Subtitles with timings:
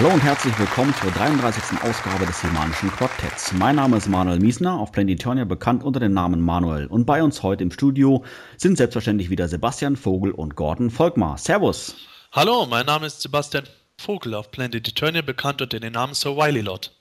[0.00, 1.82] Hallo und herzlich willkommen zur 33.
[1.82, 3.52] Ausgabe des Himanischen Quartetts.
[3.52, 6.86] Mein Name ist Manuel Miesner, auf Planetonia bekannt unter dem Namen Manuel.
[6.86, 8.24] Und bei uns heute im Studio
[8.56, 11.36] sind selbstverständlich wieder Sebastian Vogel und Gordon Volkmar.
[11.36, 11.96] Servus.
[12.32, 13.64] Hallo, mein Name ist Sebastian
[13.98, 16.92] Vogel, auf Planet Eternia bekannt unter dem Namen Sir Wiley Lot.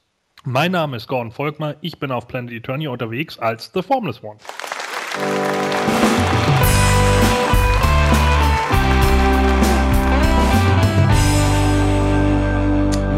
[0.43, 4.39] Mein Name ist Gordon Volkmar, ich bin auf Planet Eternia unterwegs als The Formless One.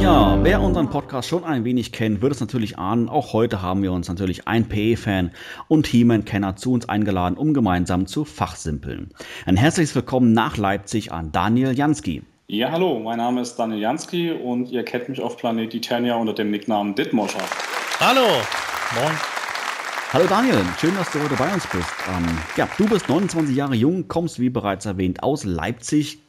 [0.01, 3.07] Ja, wer unseren Podcast schon ein wenig kennt, wird es natürlich ahnen.
[3.07, 5.29] Auch heute haben wir uns natürlich ein PE-Fan
[5.67, 9.11] und He-Man-Kenner zu uns eingeladen, um gemeinsam zu fachsimpeln.
[9.45, 12.23] Ein herzliches Willkommen nach Leipzig an Daniel Jansky.
[12.47, 16.33] Ja, hallo, mein Name ist Daniel Jansky und ihr kennt mich auf Planet Eternia unter
[16.33, 17.43] dem Nicknamen Ditmoscher.
[17.99, 18.25] Hallo.
[18.95, 19.15] Moin.
[20.13, 21.87] Hallo Daniel, schön, dass du heute bei uns bist.
[22.09, 22.25] Ähm,
[22.57, 26.19] ja, du bist 29 Jahre jung, kommst wie bereits erwähnt aus Leipzig,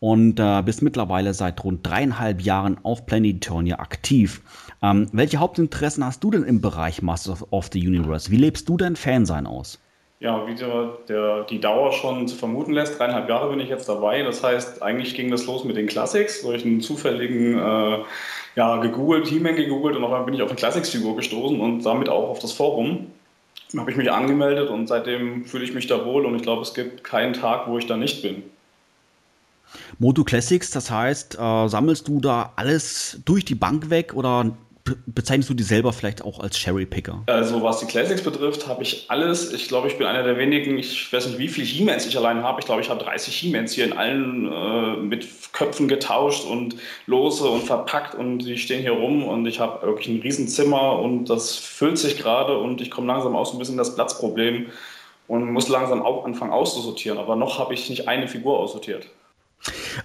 [0.00, 4.42] und äh, bist mittlerweile seit rund dreieinhalb Jahren auf Planetonia aktiv.
[4.82, 8.30] Ähm, welche Hauptinteressen hast du denn im Bereich Masters of the Universe?
[8.30, 9.80] Wie lebst du dein Fansein aus?
[10.18, 13.86] Ja, wie der, der, die Dauer schon zu vermuten lässt, dreieinhalb Jahre bin ich jetzt
[13.86, 14.22] dabei.
[14.22, 17.98] Das heißt, eigentlich ging das los mit den Classics, durch einen zufälligen, äh,
[18.56, 22.08] ja, gegoogelt, He-Man gegoogelt und auf einmal bin ich auf eine Classics-Figur gestoßen und damit
[22.08, 23.08] auch auf das Forum.
[23.76, 26.72] Habe ich mich angemeldet und seitdem fühle ich mich da wohl und ich glaube, es
[26.72, 28.42] gibt keinen Tag, wo ich da nicht bin.
[29.98, 34.56] Moto Classics, das heißt, äh, sammelst du da alles durch die Bank weg oder
[35.06, 37.24] bezeichnest du dich selber vielleicht auch als Cherry-Picker?
[37.26, 39.52] Also was die Classics betrifft, habe ich alles.
[39.52, 42.42] Ich glaube, ich bin einer der wenigen, ich weiß nicht, wie viele He-Mans ich allein
[42.42, 42.60] habe.
[42.60, 46.76] Ich glaube, ich habe 30 He-Mans hier in allen äh, mit Köpfen getauscht und
[47.06, 51.26] lose und verpackt und die stehen hier rum und ich habe wirklich ein Riesenzimmer und
[51.26, 54.66] das füllt sich gerade und ich komme langsam aus ein bisschen das Platzproblem
[55.28, 57.18] und muss langsam auch anfangen auszusortieren.
[57.18, 59.08] Aber noch habe ich nicht eine Figur aussortiert.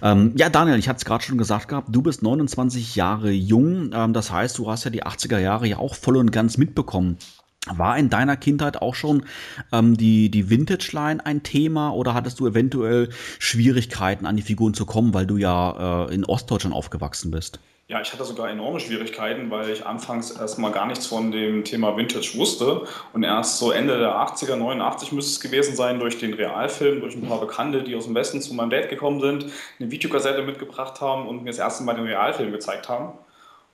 [0.02, 3.90] Ähm, ja, Daniel, ich hatte es gerade schon gesagt gehabt, du bist 29 Jahre jung.
[3.92, 7.18] Ähm, das heißt, du hast ja die 80er Jahre ja auch voll und ganz mitbekommen.
[7.68, 9.24] War in deiner Kindheit auch schon
[9.70, 14.84] ähm, die, die Vintage-Line ein Thema oder hattest du eventuell Schwierigkeiten, an die Figuren zu
[14.84, 17.60] kommen, weil du ja äh, in Ostdeutschland aufgewachsen bist?
[17.92, 21.94] Ja, ich hatte sogar enorme Schwierigkeiten, weil ich anfangs erstmal gar nichts von dem Thema
[21.94, 26.32] Vintage wusste und erst so Ende der 80er, 89 müsste es gewesen sein, durch den
[26.32, 29.44] Realfilm, durch ein paar Bekannte, die aus dem Westen zu meinem Dad gekommen sind,
[29.78, 33.12] eine Videokassette mitgebracht haben und mir das erste Mal den Realfilm gezeigt haben.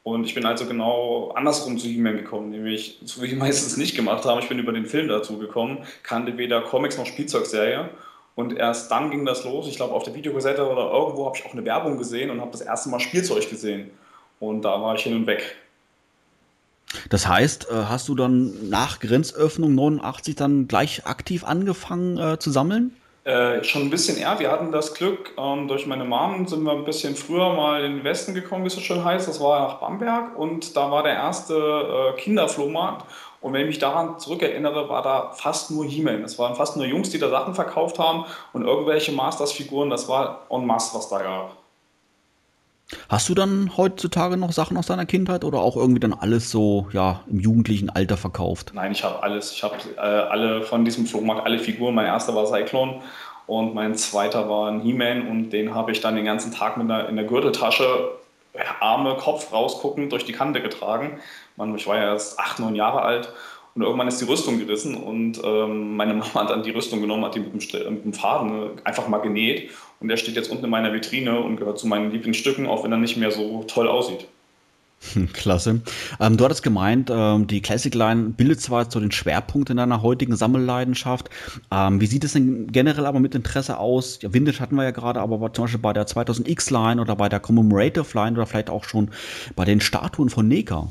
[0.02, 3.94] Und ich bin also genau andersrum zu He-Man gekommen, nämlich so wie ich meistens nicht
[3.94, 4.40] gemacht habe.
[4.40, 7.88] Ich bin über den Film dazu gekommen, kannte weder Comics noch Spielzeugserie.
[8.34, 9.68] Und erst dann ging das los.
[9.68, 12.50] Ich glaube, auf der Videokassette oder irgendwo habe ich auch eine Werbung gesehen und habe
[12.50, 13.92] das erste Mal Spielzeug gesehen.
[14.41, 15.56] Und da war ich hin und weg.
[17.10, 22.50] Das heißt, äh, hast du dann nach Grenzöffnung 89 dann gleich aktiv angefangen äh, zu
[22.50, 22.97] sammeln?
[23.25, 24.38] Äh, schon ein bisschen eher.
[24.38, 27.97] Wir hatten das Glück, ähm, durch meine Mom sind wir ein bisschen früher mal in
[27.97, 29.28] den Westen gekommen, wie es so schön heißt.
[29.28, 33.04] Das war nach Bamberg und da war der erste äh, Kinderflohmarkt.
[33.43, 36.25] Und wenn ich mich daran zurückerinnere, war da fast nur He-Man.
[36.25, 39.91] Es waren fast nur Jungs, die da Sachen verkauft haben und irgendwelche Masters-Figuren.
[39.91, 41.56] Das war en masse, was da gab.
[43.09, 46.88] Hast du dann heutzutage noch Sachen aus deiner Kindheit oder auch irgendwie dann alles so
[46.93, 48.72] ja im jugendlichen Alter verkauft?
[48.75, 49.53] Nein, ich habe alles.
[49.53, 51.94] Ich habe äh, alle von diesem Flohmarkt, alle Figuren.
[51.94, 53.03] Mein erster war Cyclone
[53.47, 56.91] und mein zweiter war ein He-Man und den habe ich dann den ganzen Tag mit
[56.91, 58.12] einer, in der Gürteltasche,
[58.81, 61.21] Arme, Kopf rausguckend durch die Kante getragen.
[61.56, 63.32] Man, ich war ja erst acht, neun Jahre alt
[63.74, 67.24] und irgendwann ist die Rüstung gerissen und ähm, meine Mama hat dann die Rüstung genommen,
[67.24, 69.70] hat die mit dem, mit dem Faden ne, einfach mal genäht.
[70.00, 72.92] Und der steht jetzt unten in meiner Vitrine und gehört zu meinen Lieblingsstücken, auch wenn
[72.92, 74.26] er nicht mehr so toll aussieht.
[75.32, 75.80] Klasse.
[76.20, 80.03] Ähm, du hattest gemeint, ähm, die Classic Line bildet zwar so den Schwerpunkt in deiner
[80.03, 81.30] heutigen Sammelleidenschaft.
[81.71, 84.18] Ähm, wie sieht es denn generell aber mit Interesse aus?
[84.22, 87.28] Ja, Vintage hatten wir ja gerade, aber zum Beispiel bei der 2000X Line oder bei
[87.28, 89.10] der Commemorative Line oder vielleicht auch schon
[89.54, 90.88] bei den Statuen von Neka?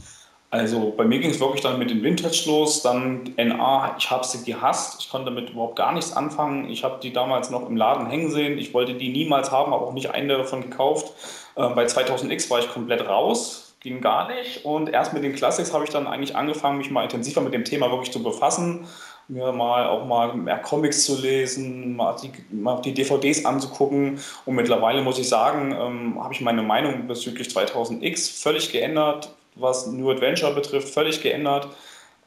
[0.49, 4.25] Also bei mir ging es wirklich dann mit den Vintage los, dann NA, ich habe
[4.25, 6.69] sie gehasst, ich konnte damit überhaupt gar nichts anfangen.
[6.69, 9.85] Ich habe die damals noch im Laden hängen sehen, ich wollte die niemals haben, habe
[9.85, 11.11] auch nicht eine davon gekauft.
[11.55, 14.63] Äh, bei 2000X war ich komplett raus, ging gar nicht.
[14.63, 17.65] Und erst mit den Classics habe ich dann eigentlich angefangen, mich mal intensiver mit dem
[17.65, 18.85] Thema wirklich zu befassen,
[19.27, 24.21] mir mal auch mal mehr Comics zu lesen, mal die, mal die DVDs anzugucken.
[24.45, 29.29] Und mittlerweile muss ich sagen, ähm, habe ich meine Meinung bezüglich 2000X völlig geändert
[29.59, 31.68] was New Adventure betrifft, völlig geändert.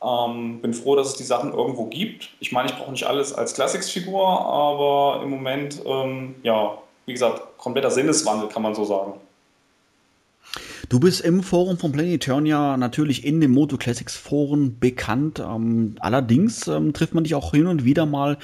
[0.02, 2.30] Ähm, bin froh, dass es die Sachen irgendwo gibt.
[2.40, 7.58] Ich meine, ich brauche nicht alles als Classics-Figur, aber im Moment, ähm, ja, wie gesagt,
[7.58, 9.14] kompletter Sinneswandel, kann man so sagen.
[10.88, 15.38] Du bist im Forum von Planeturnia natürlich in den Moto Classics Foren bekannt.
[15.38, 18.38] Ähm, allerdings ähm, trifft man dich auch hin und wieder mal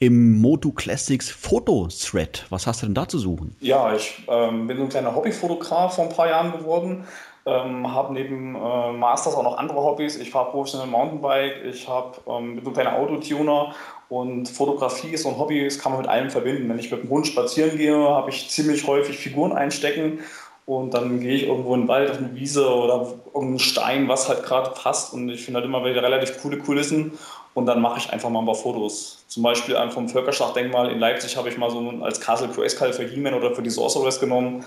[0.00, 2.46] im Moto Classics Foto-Thread.
[2.50, 3.54] Was hast du denn da zu suchen?
[3.60, 7.04] Ja, ich ähm, bin so ein kleiner Hobbyfotograf vor ein paar Jahren geworden.
[7.44, 10.16] Ähm, habe neben äh, Masters auch noch andere Hobbys.
[10.16, 13.74] Ich fahre professionell Mountainbike, ich hab, ähm, so ein kleiner Autotuner
[14.08, 16.68] und Fotografie ist so ein Hobby, das kann man mit allem verbinden.
[16.68, 20.20] Wenn ich mit dem Hund spazieren gehe, habe ich ziemlich häufig Figuren einstecken
[20.66, 24.28] und dann gehe ich irgendwo in den Wald, auf eine Wiese oder irgendeinen Stein, was
[24.28, 25.12] halt gerade passt.
[25.12, 27.18] Und ich finde halt immer wieder relativ coole Kulissen.
[27.54, 29.24] Und dann mache ich einfach mal ein paar Fotos.
[29.28, 33.34] Zum Beispiel vom Völkerschlachtdenkmal in Leipzig habe ich mal so als Castle Grayskull für He-Man
[33.34, 34.64] oder für die Sorceress genommen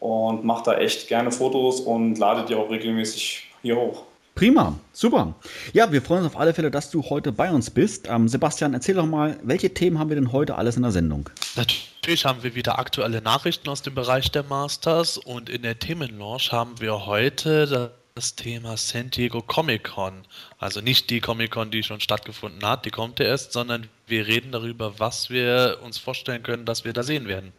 [0.00, 4.04] und mache da echt gerne Fotos und lade die auch regelmäßig hier hoch.
[4.34, 5.34] Prima, super.
[5.72, 8.08] Ja, wir freuen uns auf alle Fälle, dass du heute bei uns bist.
[8.08, 11.30] Ähm, Sebastian, erzähl doch mal, welche Themen haben wir denn heute alles in der Sendung?
[11.54, 16.50] Natürlich haben wir wieder aktuelle Nachrichten aus dem Bereich der Masters und in der Themenlaunch
[16.50, 20.24] haben wir heute das Thema San Diego Comic Con.
[20.58, 24.26] Also nicht die Comic Con, die schon stattgefunden hat, die kommt ja erst, sondern wir
[24.26, 27.52] reden darüber, was wir uns vorstellen können, dass wir da sehen werden.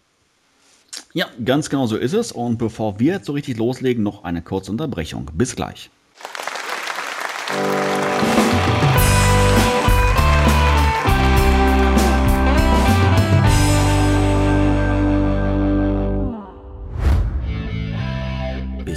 [1.13, 2.31] Ja, ganz genau so ist es.
[2.31, 5.29] Und bevor wir jetzt so richtig loslegen, noch eine kurze Unterbrechung.
[5.33, 5.89] Bis gleich.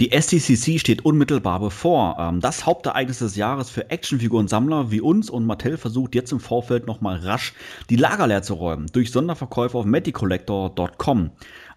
[0.00, 2.16] Die STCC steht unmittelbar bevor.
[2.18, 6.86] Ähm, das Hauptereignis des Jahres für Actionfiguren-Sammler wie uns und Mattel versucht jetzt im Vorfeld
[6.86, 7.52] nochmal rasch
[7.90, 11.32] die Lager leer zu räumen durch Sonderverkäufe auf meticollector.com.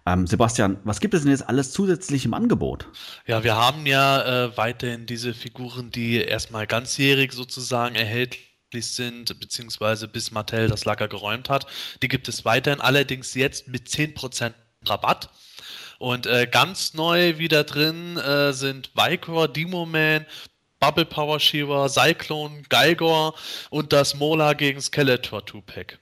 [0.06, 2.88] Ähm, Sebastian, was gibt es denn jetzt alles zusätzlich im Angebot?
[3.26, 10.08] Ja, wir haben ja äh, weiterhin diese Figuren, die erstmal ganzjährig sozusagen erhältlich sind, beziehungsweise
[10.08, 11.66] bis Mattel das Lager geräumt hat.
[12.02, 14.54] Die gibt es weiterhin, allerdings jetzt mit 10%
[14.86, 15.28] Rabatt.
[16.04, 20.26] Und äh, ganz neu wieder drin äh, sind Vicor, Demoman,
[20.78, 23.32] Bubble Power Shiva, Cyclone, Geiger
[23.70, 25.98] und das Mola gegen Skeletor 2-Pack.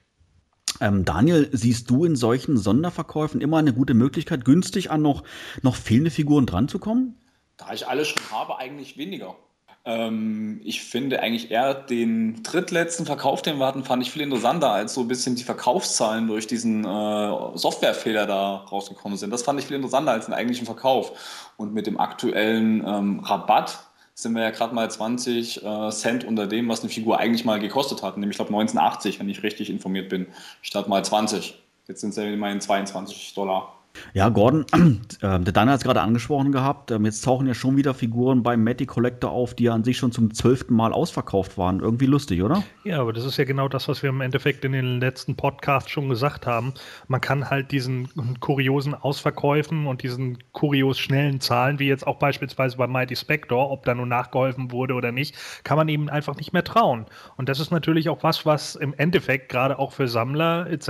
[0.81, 5.23] Ähm, Daniel, siehst du in solchen Sonderverkäufen immer eine gute Möglichkeit, günstig an noch,
[5.61, 7.17] noch fehlende Figuren dranzukommen?
[7.55, 9.37] Da ich alle schon habe, eigentlich weniger.
[9.85, 14.71] Ähm, ich finde eigentlich eher den drittletzten Verkauf, den wir hatten, fand ich viel interessanter,
[14.71, 19.31] als so ein bisschen die Verkaufszahlen durch diesen äh, Softwarefehler da rausgekommen sind.
[19.31, 21.11] Das fand ich viel interessanter als den eigentlichen Verkauf.
[21.57, 23.79] Und mit dem aktuellen ähm, Rabatt
[24.15, 27.59] sind wir ja gerade mal 20 äh, Cent unter dem, was eine Figur eigentlich mal
[27.59, 28.17] gekostet hat.
[28.17, 30.27] Nämlich, ich glaube, 1980, wenn ich richtig informiert bin,
[30.61, 31.59] statt mal 20.
[31.87, 33.82] Jetzt sind es ja immerhin 22 Dollar.
[34.13, 34.65] Ja, Gordon,
[35.21, 36.91] äh, der Daniel hat es gerade angesprochen gehabt.
[36.91, 39.97] Ähm, jetzt tauchen ja schon wieder Figuren beim Matty Collector auf, die ja an sich
[39.97, 41.79] schon zum zwölften Mal ausverkauft waren.
[41.79, 42.63] Irgendwie lustig, oder?
[42.83, 45.89] Ja, aber das ist ja genau das, was wir im Endeffekt in den letzten Podcasts
[45.89, 46.73] schon gesagt haben.
[47.07, 48.07] Man kann halt diesen
[48.39, 53.83] kuriosen Ausverkäufen und diesen kurios schnellen Zahlen, wie jetzt auch beispielsweise bei Mighty Spector, ob
[53.85, 57.07] da nur nachgeholfen wurde oder nicht, kann man eben einfach nicht mehr trauen.
[57.35, 60.87] Und das ist natürlich auch was, was im Endeffekt gerade auch für Sammler etc.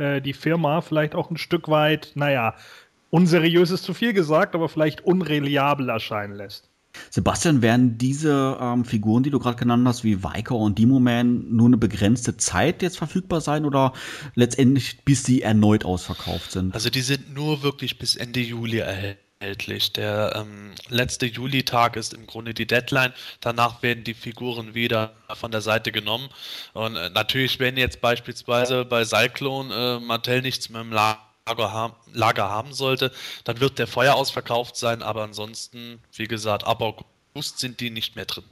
[0.00, 2.41] Äh, die Firma vielleicht auch ein Stück weit, naja,
[3.10, 6.72] unseriös ist zu viel gesagt, aber vielleicht unreliabel erscheinen lässt.
[7.10, 11.66] Sebastian, werden diese ähm, Figuren, die du gerade genannt hast, wie Viker und Demoman, nur
[11.66, 13.92] eine begrenzte Zeit jetzt verfügbar sein oder
[14.34, 16.74] letztendlich bis sie erneut ausverkauft sind?
[16.74, 19.92] Also die sind nur wirklich bis Ende Juli erhältlich.
[19.92, 23.12] Der ähm, letzte Juli-Tag ist im Grunde die Deadline.
[23.40, 26.28] Danach werden die Figuren wieder von der Seite genommen.
[26.74, 31.72] Und äh, natürlich, wenn jetzt beispielsweise bei Cyclone äh, Mattel nichts mehr im Lager Lager
[31.72, 33.10] haben, Lager haben sollte,
[33.44, 38.14] dann wird der Feuer ausverkauft sein, aber ansonsten, wie gesagt, ab August sind die nicht
[38.14, 38.44] mehr drin.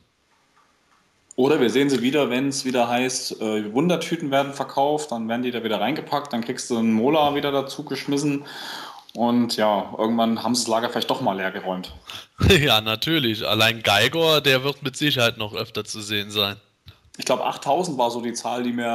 [1.36, 5.42] Oder wir sehen sie wieder, wenn es wieder heißt, äh, Wundertüten werden verkauft, dann werden
[5.42, 8.44] die da wieder reingepackt, dann kriegst du einen Mola wieder dazu geschmissen
[9.14, 11.94] Und ja, irgendwann haben sie das Lager vielleicht doch mal leer geräumt.
[12.48, 13.46] ja, natürlich.
[13.46, 16.56] Allein Geiger, der wird mit Sicherheit noch öfter zu sehen sein.
[17.20, 18.86] Ich glaube, 8000 war so die Zahl, die mir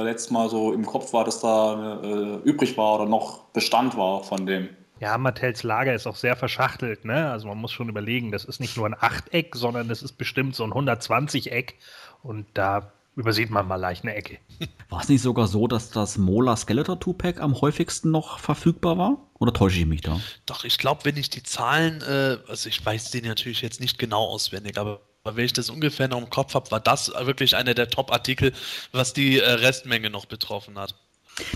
[0.00, 3.94] äh, letztes Mal so im Kopf war, dass da äh, übrig war oder noch Bestand
[3.98, 4.70] war von dem.
[5.00, 7.30] Ja, Mattels Lager ist auch sehr verschachtelt, ne?
[7.30, 10.54] Also man muss schon überlegen, das ist nicht nur ein Achteck, sondern das ist bestimmt
[10.54, 11.74] so ein 120-Eck
[12.22, 14.38] und da übersieht man mal leicht eine Ecke.
[14.88, 19.18] War es nicht sogar so, dass das Mola Skeletor Two-Pack am häufigsten noch verfügbar war?
[19.38, 20.18] Oder täusche ich mich da?
[20.46, 23.98] Doch, ich glaube, wenn ich die Zahlen, äh, also ich weiß die natürlich jetzt nicht
[23.98, 27.72] genau auswendig, aber wenn ich das ungefähr noch im Kopf habe, war das wirklich einer
[27.72, 28.52] der Top-Artikel,
[28.92, 30.94] was die äh, Restmenge noch betroffen hat.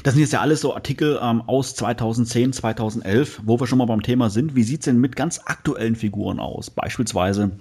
[0.03, 3.85] Das sind jetzt ja alles so Artikel ähm, aus 2010, 2011, wo wir schon mal
[3.85, 4.57] beim Thema sind.
[4.57, 6.71] Wie sieht es denn mit ganz aktuellen Figuren aus?
[6.71, 7.53] Beispielsweise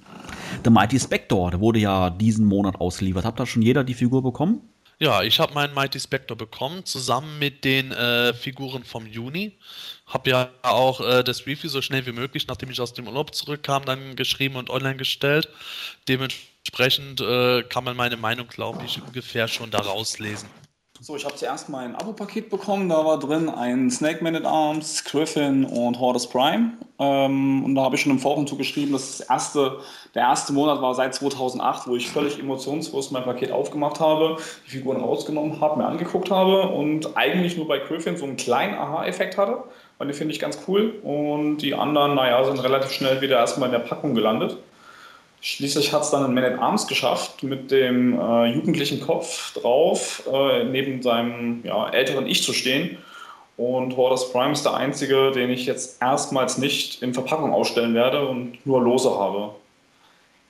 [0.64, 3.26] The Mighty Spector, der wurde ja diesen Monat ausgeliefert.
[3.26, 4.62] Habt da schon jeder die Figur bekommen?
[5.00, 9.58] Ja, ich habe meinen Mighty Spector bekommen, zusammen mit den äh, Figuren vom Juni.
[10.08, 13.36] Habe ja auch äh, das Review so schnell wie möglich, nachdem ich aus dem Urlaub
[13.36, 15.50] zurückkam, dann geschrieben und online gestellt.
[16.08, 20.50] Dementsprechend äh, kann man meine Meinung, glaube ich, ungefähr schon da rauslesen.
[21.00, 22.90] So, ich habe zuerst mein Abo-Paket bekommen.
[22.90, 26.72] Da war drin ein Snake Man at Arms, Griffin und Hordes Prime.
[26.98, 29.80] Ähm, und da habe ich schon im Forum zugeschrieben, dass das erste,
[30.16, 34.72] der erste Monat war seit 2008, wo ich völlig emotionslos mein Paket aufgemacht habe, die
[34.72, 39.38] Figuren rausgenommen habe, mir angeguckt habe und eigentlich nur bei Griffin so einen kleinen Aha-Effekt
[39.38, 39.66] hatte.
[39.98, 40.94] Weil die finde ich ganz cool.
[41.04, 44.58] Und die anderen, naja, sind relativ schnell wieder erstmal in der Packung gelandet.
[45.42, 50.24] Schließlich hat es dann ein Man at Arms geschafft, mit dem äh, jugendlichen Kopf drauf,
[50.32, 52.98] äh, neben seinem ja, älteren Ich zu stehen.
[53.56, 58.28] Und Horus Prime ist der einzige, den ich jetzt erstmals nicht in Verpackung ausstellen werde
[58.28, 59.56] und nur lose habe.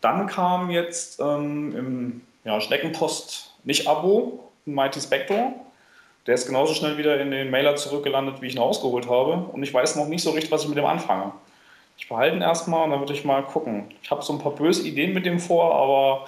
[0.01, 5.53] Dann kam jetzt ähm, im ja, Schneckenpost nicht Abo, Mighty Spectre.
[6.27, 9.49] Der ist genauso schnell wieder in den Mailer zurückgelandet, wie ich ihn rausgeholt habe.
[9.51, 11.31] Und ich weiß noch nicht so richtig, was ich mit dem anfange.
[11.97, 13.85] Ich behalte ihn erstmal und dann würde ich mal gucken.
[14.03, 16.27] Ich habe so ein paar böse Ideen mit dem vor, aber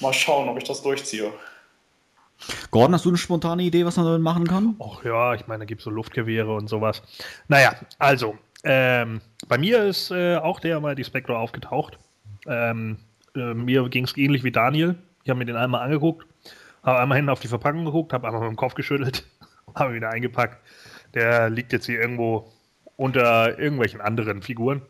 [0.00, 1.32] mal schauen, ob ich das durchziehe.
[2.70, 4.76] Gordon, hast du eine spontane Idee, was man damit machen kann?
[4.80, 7.02] Ach ja, ich meine, da gibt es so Luftgewehre und sowas.
[7.48, 11.98] Naja, also, ähm, bei mir ist äh, auch der mal die Spectre aufgetaucht.
[12.46, 12.98] Ähm,
[13.34, 14.96] äh, mir ging es ähnlich wie Daniel.
[15.24, 16.26] Ich habe mir den einmal angeguckt,
[16.82, 19.26] habe einmal hinten auf die Verpackung geguckt, habe einmal mit dem Kopf geschüttelt,
[19.74, 20.58] habe ihn wieder eingepackt.
[21.14, 22.52] Der liegt jetzt hier irgendwo
[22.96, 24.82] unter irgendwelchen anderen Figuren.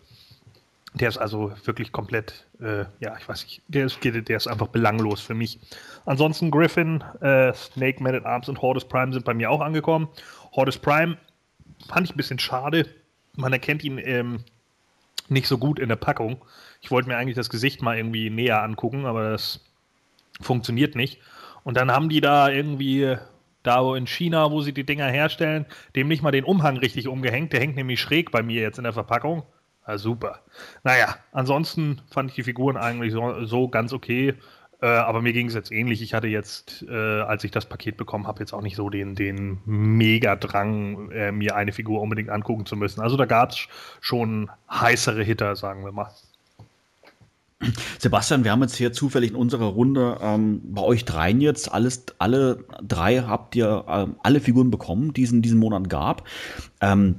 [0.95, 4.69] Der ist also wirklich komplett, äh, ja, ich weiß nicht, der ist, der ist einfach
[4.69, 5.61] belanglos für mich.
[6.07, 10.09] Ansonsten Griffin, äh, Snake, Man at Arms und Hordes Prime sind bei mir auch angekommen.
[10.57, 11.19] Hordes Prime
[11.87, 12.87] fand ich ein bisschen schade.
[13.37, 14.45] Man erkennt ihn ähm,
[15.29, 16.43] nicht so gut in der Packung.
[16.81, 19.61] Ich wollte mir eigentlich das Gesicht mal irgendwie näher angucken, aber das
[20.41, 21.21] funktioniert nicht.
[21.65, 23.17] Und dann haben die da irgendwie,
[23.63, 27.53] da in China, wo sie die Dinger herstellen, dem nicht mal den Umhang richtig umgehängt.
[27.53, 29.43] Der hängt nämlich schräg bei mir jetzt in der Verpackung.
[29.87, 30.41] Ja, super.
[30.85, 34.35] Naja, ansonsten fand ich die Figuren eigentlich so, so ganz okay.
[34.81, 36.03] Äh, aber mir ging es jetzt ähnlich.
[36.03, 39.15] Ich hatte jetzt, äh, als ich das Paket bekommen habe, jetzt auch nicht so den,
[39.15, 43.01] den Mega-Drang, äh, mir eine Figur unbedingt angucken zu müssen.
[43.01, 43.67] Also da gab es
[44.01, 46.11] schon heißere Hitter, sagen wir mal.
[47.99, 52.07] Sebastian, wir haben jetzt hier zufällig in unserer Runde ähm, bei euch dreien jetzt alles,
[52.19, 56.29] alle drei habt ihr ähm, alle Figuren bekommen, die es in diesem Monat gab.
[56.81, 57.17] Ähm,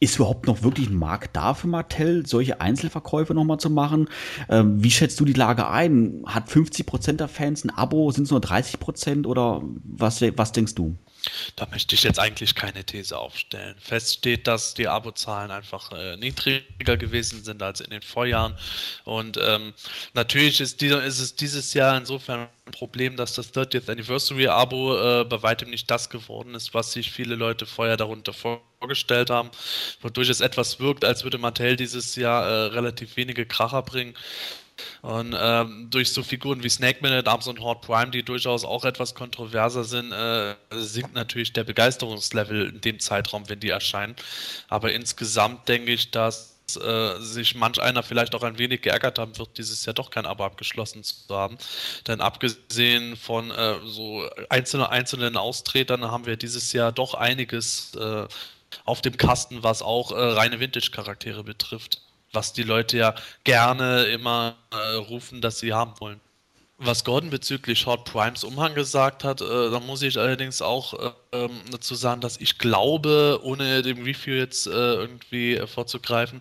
[0.00, 4.08] ist überhaupt noch wirklich ein Markt da für Mattel, solche Einzelverkäufe nochmal zu machen?
[4.48, 6.22] Ähm, wie schätzt du die Lage ein?
[6.26, 8.10] Hat 50 Prozent der Fans ein Abo?
[8.12, 10.94] Sind es nur 30 Prozent oder was, was denkst du?
[11.56, 13.76] Da möchte ich jetzt eigentlich keine These aufstellen.
[13.78, 18.56] Fest steht, dass die Abozahlen einfach äh, niedriger gewesen sind als in den Vorjahren.
[19.04, 19.74] Und ähm,
[20.14, 24.96] natürlich ist, die, ist, es dieses Jahr insofern ein Problem, dass das 30th Anniversary Abo
[24.96, 29.50] äh, bei weitem nicht das geworden ist, was sich viele Leute vorher darunter vorgestellt haben.
[30.00, 34.14] Wodurch es etwas wirkt, als würde Mattel dieses Jahr äh, relativ wenige Kracher bringen.
[35.02, 38.84] Und ähm, durch so Figuren wie Snake Man, Arms und Horde Prime, die durchaus auch
[38.84, 44.16] etwas kontroverser sind, äh, sinkt natürlich der Begeisterungslevel in dem Zeitraum, wenn die erscheinen.
[44.68, 49.36] Aber insgesamt denke ich, dass äh, sich manch einer vielleicht auch ein wenig geärgert haben
[49.38, 51.56] wird, dieses Jahr doch kein Abo abgeschlossen zu haben.
[52.06, 58.26] Denn abgesehen von äh, so einzelne, einzelnen Austretern haben wir dieses Jahr doch einiges äh,
[58.84, 64.56] auf dem Kasten, was auch äh, reine Vintage-Charaktere betrifft was die Leute ja gerne immer
[64.70, 66.20] äh, rufen, dass sie haben wollen.
[66.80, 71.10] Was Gordon bezüglich Short Primes Umhang gesagt hat, äh, da muss ich allerdings auch äh,
[71.32, 76.40] ähm, dazu sagen, dass ich glaube, ohne dem Review jetzt äh, irgendwie vorzugreifen,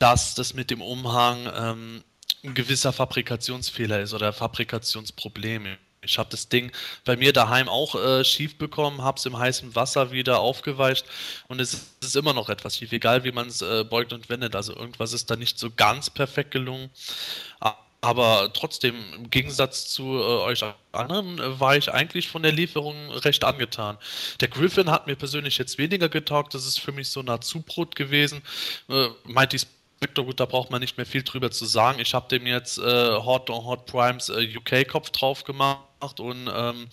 [0.00, 2.04] dass das mit dem Umhang ähm,
[2.42, 5.76] ein gewisser Fabrikationsfehler ist oder Fabrikationsproblem.
[6.06, 6.72] Ich habe das Ding
[7.04, 11.04] bei mir daheim auch äh, schief bekommen, habe es im heißen Wasser wieder aufgeweicht
[11.48, 14.56] und es ist immer noch etwas schief, egal wie man es äh, beugt und wendet.
[14.56, 16.90] Also irgendwas ist da nicht so ganz perfekt gelungen.
[18.06, 23.10] Aber trotzdem, im Gegensatz zu äh, euch anderen, äh, war ich eigentlich von der Lieferung
[23.10, 23.98] recht angetan.
[24.40, 26.54] Der Griffin hat mir persönlich jetzt weniger getaugt.
[26.54, 28.42] Das ist für mich so eine Zubrot gewesen.
[28.88, 31.98] Äh, Mighty Spectre, gut, da braucht man nicht mehr viel drüber zu sagen.
[31.98, 32.82] Ich habe dem jetzt äh,
[33.16, 35.85] Hot on Hot Primes äh, UK-Kopf drauf gemacht
[36.20, 36.88] und ähm,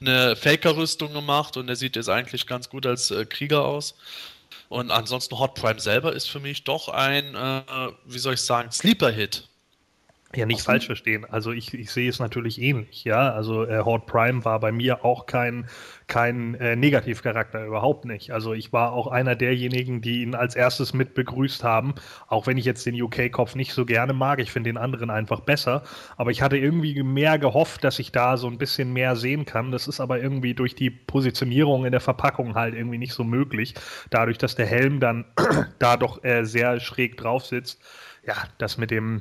[0.00, 3.94] eine Faker-Rüstung gemacht und der sieht jetzt eigentlich ganz gut als äh, Krieger aus.
[4.68, 7.62] Und ansonsten Hot Prime selber ist für mich doch ein, äh,
[8.06, 9.48] wie soll ich sagen, Sleeper-Hit.
[10.34, 11.26] Ja, nicht falsch verstehen.
[11.28, 13.32] Also ich, ich sehe es natürlich ähnlich, ja.
[13.34, 15.66] Also äh, Horde Prime war bei mir auch kein,
[16.06, 18.30] kein äh, Negativcharakter, überhaupt nicht.
[18.30, 21.94] Also ich war auch einer derjenigen, die ihn als erstes mit begrüßt haben,
[22.28, 24.38] auch wenn ich jetzt den UK-Kopf nicht so gerne mag.
[24.38, 25.82] Ich finde den anderen einfach besser.
[26.16, 29.70] Aber ich hatte irgendwie mehr gehofft, dass ich da so ein bisschen mehr sehen kann.
[29.70, 33.74] Das ist aber irgendwie durch die Positionierung in der Verpackung halt irgendwie nicht so möglich.
[34.08, 35.26] Dadurch, dass der Helm dann
[35.78, 37.82] da doch äh, sehr schräg drauf sitzt.
[38.26, 39.20] Ja, das mit dem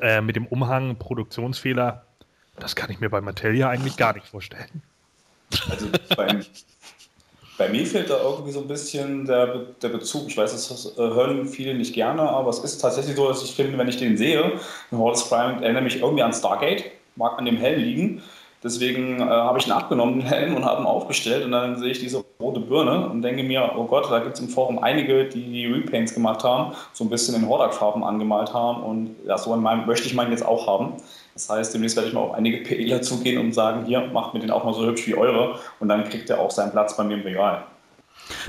[0.00, 2.04] äh, mit dem Umhang Produktionsfehler,
[2.58, 4.82] das kann ich mir bei Mattel ja eigentlich gar nicht vorstellen.
[5.70, 6.40] Also bei,
[7.56, 10.28] bei mir fehlt da irgendwie so ein bisschen der, der Bezug.
[10.28, 13.78] Ich weiß, das hören viele nicht gerne, aber es ist tatsächlich so, dass ich finde,
[13.78, 14.60] wenn ich den sehe,
[14.92, 16.84] Horse Prime erinnert mich irgendwie an Stargate,
[17.16, 18.22] mag an dem Helm liegen.
[18.62, 21.44] Deswegen äh, habe ich ihn abgenommen, den Helm, und habe ihn aufgestellt.
[21.44, 24.40] Und dann sehe ich diese rote Birne und denke mir, oh Gott, da gibt es
[24.40, 28.84] im Forum einige, die die Repaints gemacht haben, so ein bisschen in Hordak-Farben angemalt haben.
[28.84, 30.92] Und ja, so in meinem, möchte ich meinen jetzt auch haben.
[31.34, 34.40] Das heißt, demnächst werde ich mal auf einige PLer zugehen und sagen, hier, macht mir
[34.40, 35.58] den auch mal so hübsch wie eure.
[35.80, 37.64] Und dann kriegt er auch seinen Platz bei mir im Regal.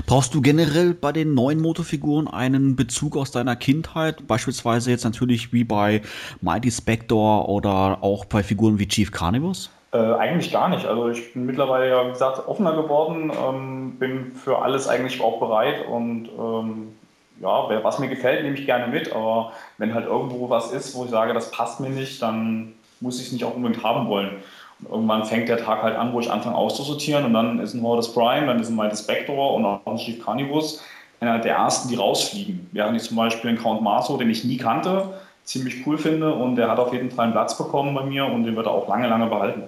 [0.06, 4.24] Brauchst du generell bei den neuen Motofiguren einen Bezug aus deiner Kindheit?
[4.28, 6.02] Beispielsweise jetzt natürlich wie bei
[6.40, 9.70] Mighty Spector oder auch bei Figuren wie Chief Carnivus?
[9.92, 10.86] Äh, eigentlich gar nicht.
[10.86, 15.40] Also ich bin mittlerweile ja, wie gesagt, offener geworden, ähm, bin für alles eigentlich auch
[15.40, 16.96] bereit und ähm,
[17.40, 21.04] ja, was mir gefällt, nehme ich gerne mit, aber wenn halt irgendwo was ist, wo
[21.04, 24.36] ich sage, das passt mir nicht, dann muss ich es nicht auch unbedingt haben wollen.
[24.80, 27.82] Und irgendwann fängt der Tag halt an, wo ich anfange auszusortieren und dann ist ein
[27.82, 30.84] Hordes Prime, dann ist ein Mighty Spector und auch ein Chief Carnivus
[31.18, 32.68] einer der ersten, die rausfliegen.
[32.72, 36.56] Während ich zum Beispiel einen Count Marso, den ich nie kannte, ziemlich cool finde und
[36.56, 38.88] der hat auf jeden Fall einen Platz bekommen bei mir und den wird er auch
[38.88, 39.64] lange, lange behalten.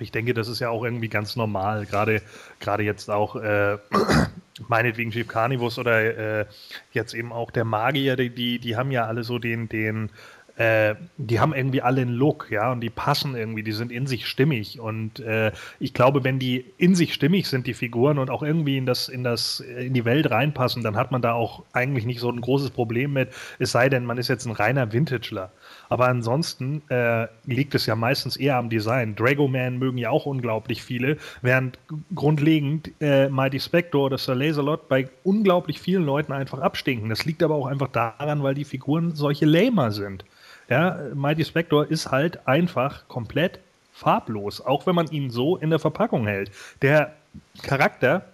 [0.00, 1.86] Ich denke, das ist ja auch irgendwie ganz normal.
[1.86, 2.22] Gerade,
[2.60, 3.78] gerade jetzt auch, äh,
[4.68, 6.46] meinetwegen Chief Carnivus oder äh,
[6.92, 10.10] jetzt eben auch der Magier, die, die, die haben ja alle so den, den,
[10.58, 14.08] äh, die haben irgendwie alle einen Look, ja, und die passen irgendwie, die sind in
[14.08, 14.80] sich stimmig.
[14.80, 18.76] Und äh, ich glaube, wenn die in sich stimmig sind, die Figuren, und auch irgendwie
[18.76, 22.18] in das, in das, in die Welt reinpassen, dann hat man da auch eigentlich nicht
[22.18, 23.30] so ein großes Problem mit,
[23.60, 25.52] es sei denn, man ist jetzt ein reiner Vintageler.
[25.88, 29.16] Aber ansonsten äh, liegt es ja meistens eher am Design.
[29.16, 31.78] Dragoman mögen ja auch unglaublich viele, während
[32.14, 37.08] grundlegend äh, Mighty Spectre oder Sir Laserlot bei unglaublich vielen Leuten einfach abstinken.
[37.08, 40.24] Das liegt aber auch einfach daran, weil die Figuren solche Lamer sind.
[40.68, 43.60] Ja, Mighty Spectre ist halt einfach komplett
[43.92, 46.50] farblos, auch wenn man ihn so in der Verpackung hält.
[46.82, 47.14] Der
[47.62, 48.26] Charakter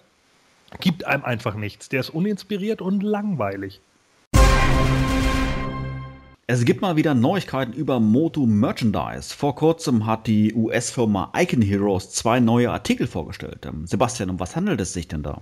[0.79, 1.89] gibt einem einfach nichts.
[1.89, 3.81] Der ist uninspiriert und langweilig.
[6.47, 9.33] Es gibt mal wieder Neuigkeiten über Moto Merchandise.
[9.33, 13.65] Vor kurzem hat die US-Firma Icon Heroes zwei neue Artikel vorgestellt.
[13.65, 15.41] Ähm, Sebastian, um was handelt es sich denn da?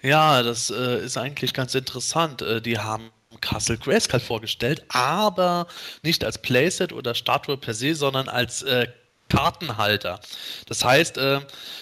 [0.00, 2.40] Ja, das äh, ist eigentlich ganz interessant.
[2.40, 3.10] Äh, die haben
[3.42, 5.66] Castle Grayskull vorgestellt, aber
[6.02, 8.86] nicht als Playset oder Statue per se, sondern als äh,
[9.28, 10.20] Kartenhalter.
[10.66, 11.40] Das heißt, äh,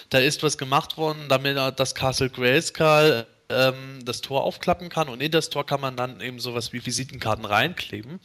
[0.09, 5.21] da ist was gemacht worden, damit das Castle Grayskull ähm, das Tor aufklappen kann und
[5.21, 8.19] in das Tor kann man dann eben sowas wie Visitenkarten reinkleben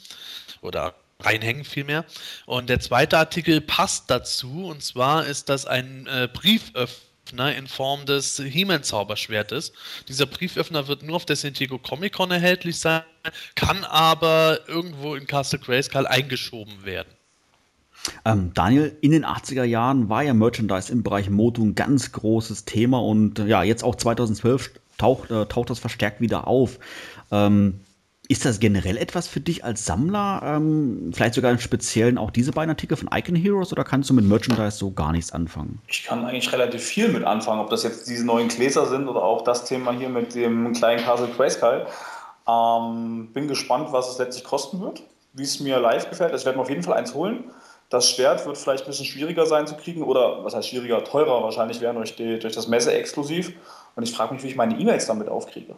[0.60, 2.04] oder reinhängen vielmehr.
[2.46, 8.06] Und der zweite Artikel passt dazu und zwar ist das ein äh, Brieföffner in Form
[8.06, 9.72] des He-Man-Zauberschwertes.
[10.08, 13.02] Dieser Brieföffner wird nur auf der San Diego Comic Con erhältlich sein,
[13.54, 17.08] kann aber irgendwo in Castle Grayskull eingeschoben werden.
[18.24, 22.64] Ähm, Daniel, in den 80er Jahren war ja Merchandise im Bereich Moto ein ganz großes
[22.64, 26.78] Thema und ja, jetzt auch 2012 taucht, äh, taucht das verstärkt wieder auf.
[27.30, 27.80] Ähm,
[28.30, 30.42] ist das generell etwas für dich als Sammler?
[30.44, 34.14] Ähm, vielleicht sogar im Speziellen auch diese beiden Artikel von Icon Heroes oder kannst du
[34.14, 35.80] mit Merchandise so gar nichts anfangen?
[35.88, 39.22] Ich kann eigentlich relativ viel mit anfangen, ob das jetzt diese neuen Gläser sind oder
[39.22, 41.86] auch das Thema hier mit dem kleinen Castle Grayskull.
[42.46, 46.32] Ähm, bin gespannt, was es letztlich kosten wird, wie es mir live gefällt.
[46.32, 47.44] Also ich werde mir auf jeden Fall eins holen.
[47.88, 51.42] Das Schwert wird vielleicht ein bisschen schwieriger sein zu kriegen oder was heißt schwieriger, teurer
[51.42, 53.54] wahrscheinlich werden durch, die, durch das Messe exklusiv.
[53.98, 55.74] Und ich frage mich, wie ich meine E-Mails damit aufkriege.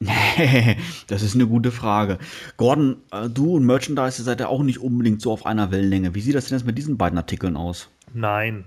[1.06, 2.18] das ist eine gute Frage.
[2.56, 6.16] Gordon, äh, du und Merchandise seid ja auch nicht unbedingt so auf einer Wellenlänge.
[6.16, 7.88] Wie sieht das denn jetzt mit diesen beiden Artikeln aus?
[8.14, 8.64] Nein.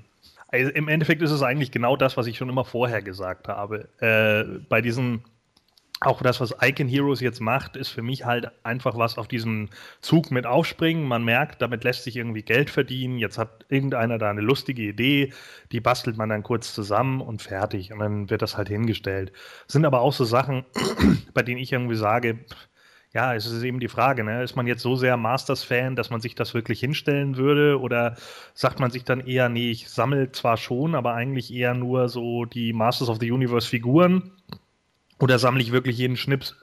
[0.48, 3.90] Also Im Endeffekt ist es eigentlich genau das, was ich schon immer vorher gesagt habe.
[4.00, 5.26] Äh, bei diesen
[6.00, 9.70] auch das, was Icon Heroes jetzt macht, ist für mich halt einfach was auf diesen
[10.02, 11.08] Zug mit aufspringen.
[11.08, 13.18] Man merkt, damit lässt sich irgendwie Geld verdienen.
[13.18, 15.34] Jetzt hat irgendeiner da eine lustige Idee,
[15.72, 17.92] die bastelt man dann kurz zusammen und fertig.
[17.92, 19.32] Und dann wird das halt hingestellt.
[19.68, 20.66] Sind aber auch so Sachen,
[21.34, 22.40] bei denen ich irgendwie sage,
[23.14, 24.44] ja, es ist eben die Frage, ne?
[24.44, 27.80] ist man jetzt so sehr Masters-Fan, dass man sich das wirklich hinstellen würde?
[27.80, 28.16] Oder
[28.54, 32.46] sagt man sich dann eher, nee, ich sammle zwar schon, aber eigentlich eher nur so
[32.46, 34.34] die Masters of the Universe-Figuren?
[35.20, 36.58] Oder sammle ich wirklich jeden Schnipsel?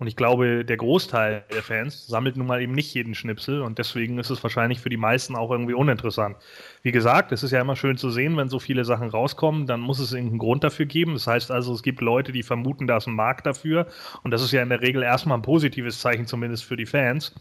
[0.00, 3.78] Und ich glaube, der Großteil der Fans sammelt nun mal eben nicht jeden Schnipsel und
[3.78, 6.38] deswegen ist es wahrscheinlich für die meisten auch irgendwie uninteressant.
[6.82, 9.80] Wie gesagt, es ist ja immer schön zu sehen, wenn so viele Sachen rauskommen, dann
[9.80, 11.12] muss es irgendeinen Grund dafür geben.
[11.12, 13.88] Das heißt also, es gibt Leute, die vermuten, da ist ein Markt dafür
[14.22, 17.34] und das ist ja in der Regel erstmal ein positives Zeichen, zumindest für die Fans.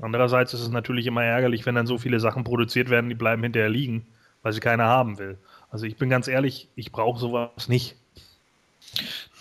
[0.00, 3.42] Andererseits ist es natürlich immer ärgerlich, wenn dann so viele Sachen produziert werden, die bleiben
[3.42, 4.06] hinterher liegen,
[4.42, 5.36] weil sie keiner haben will.
[5.70, 7.96] Also ich bin ganz ehrlich, ich brauche sowas nicht.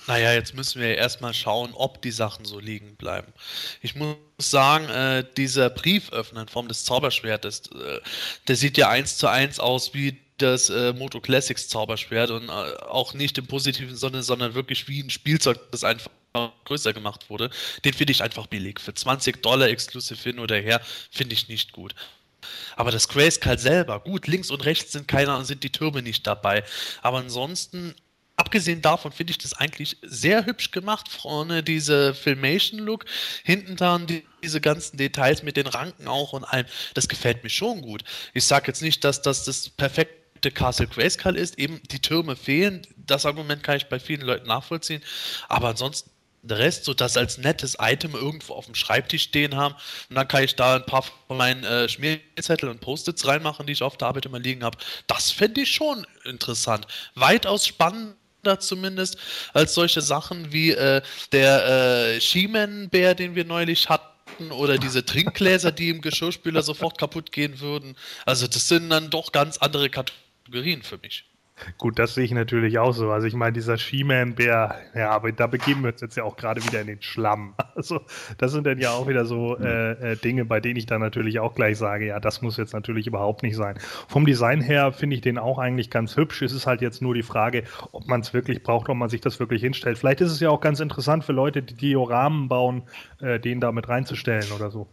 [0.08, 3.34] Naja, jetzt müssen wir erstmal schauen, ob die Sachen so liegen bleiben.
[3.82, 8.00] Ich muss sagen, äh, dieser Brieföffner in Form des Zauberschwertes, äh,
[8.48, 12.52] der sieht ja eins zu eins aus wie das äh, Moto Classics Zauberschwert und äh,
[12.52, 16.12] auch nicht im positiven Sinne, sondern wirklich wie ein Spielzeug, das einfach
[16.66, 17.50] größer gemacht wurde.
[17.84, 18.80] Den finde ich einfach billig.
[18.80, 21.96] Für 20 Dollar exklusiv hin oder her finde ich nicht gut.
[22.76, 26.64] Aber das Grayskull selber, gut, links und rechts sind keiner, sind die Türme nicht dabei.
[27.02, 27.96] Aber ansonsten
[28.48, 31.10] abgesehen davon finde ich das eigentlich sehr hübsch gemacht.
[31.10, 33.04] Vorne diese Filmation-Look,
[33.44, 36.66] hinten dann die, diese ganzen Details mit den Ranken auch und allem.
[36.94, 38.06] Das gefällt mir schon gut.
[38.34, 41.60] Ich sage jetzt nicht, dass das das perfekte Castle Grayskull ist.
[41.60, 42.88] Eben die Türme fehlen.
[42.96, 45.04] Das Argument kann ich bei vielen Leuten nachvollziehen.
[45.50, 46.10] Aber ansonsten
[46.42, 49.76] der Rest, so das als nettes Item irgendwo auf dem Schreibtisch stehen haben.
[50.10, 53.74] Und dann kann ich da ein paar von meinen äh, Schmierzettel und Post-its reinmachen, die
[53.74, 54.78] ich auf der Arbeit immer liegen habe.
[55.08, 56.88] Das fände ich schon interessant.
[57.16, 58.16] Weitaus spannender
[58.56, 59.18] zumindest,
[59.54, 65.72] als solche Sachen wie äh, der äh, She-Man-Bär, den wir neulich hatten, oder diese Trinkgläser,
[65.72, 67.96] die im Geschirrspüler sofort kaputt gehen würden.
[68.26, 71.26] Also das sind dann doch ganz andere Kategorien für mich.
[71.78, 73.12] Gut, das sehe ich natürlich auch so.
[73.12, 76.64] Also ich meine, dieser She-Man-Bär, ja, aber da begeben wir uns jetzt ja auch gerade
[76.64, 77.54] wieder in den Schlamm.
[77.78, 78.02] Also
[78.40, 81.40] das sind dann ja auch wieder so äh, äh, Dinge, bei denen ich dann natürlich
[81.40, 83.78] auch gleich sage, ja, das muss jetzt natürlich überhaupt nicht sein.
[84.08, 86.42] Vom Design her finde ich den auch eigentlich ganz hübsch.
[86.42, 89.22] Es ist halt jetzt nur die Frage, ob man es wirklich braucht, ob man sich
[89.22, 90.00] das wirklich hinstellt.
[90.00, 92.82] Vielleicht ist es ja auch ganz interessant für Leute, die Dioramen bauen,
[93.22, 94.88] äh, den da mit reinzustellen oder so.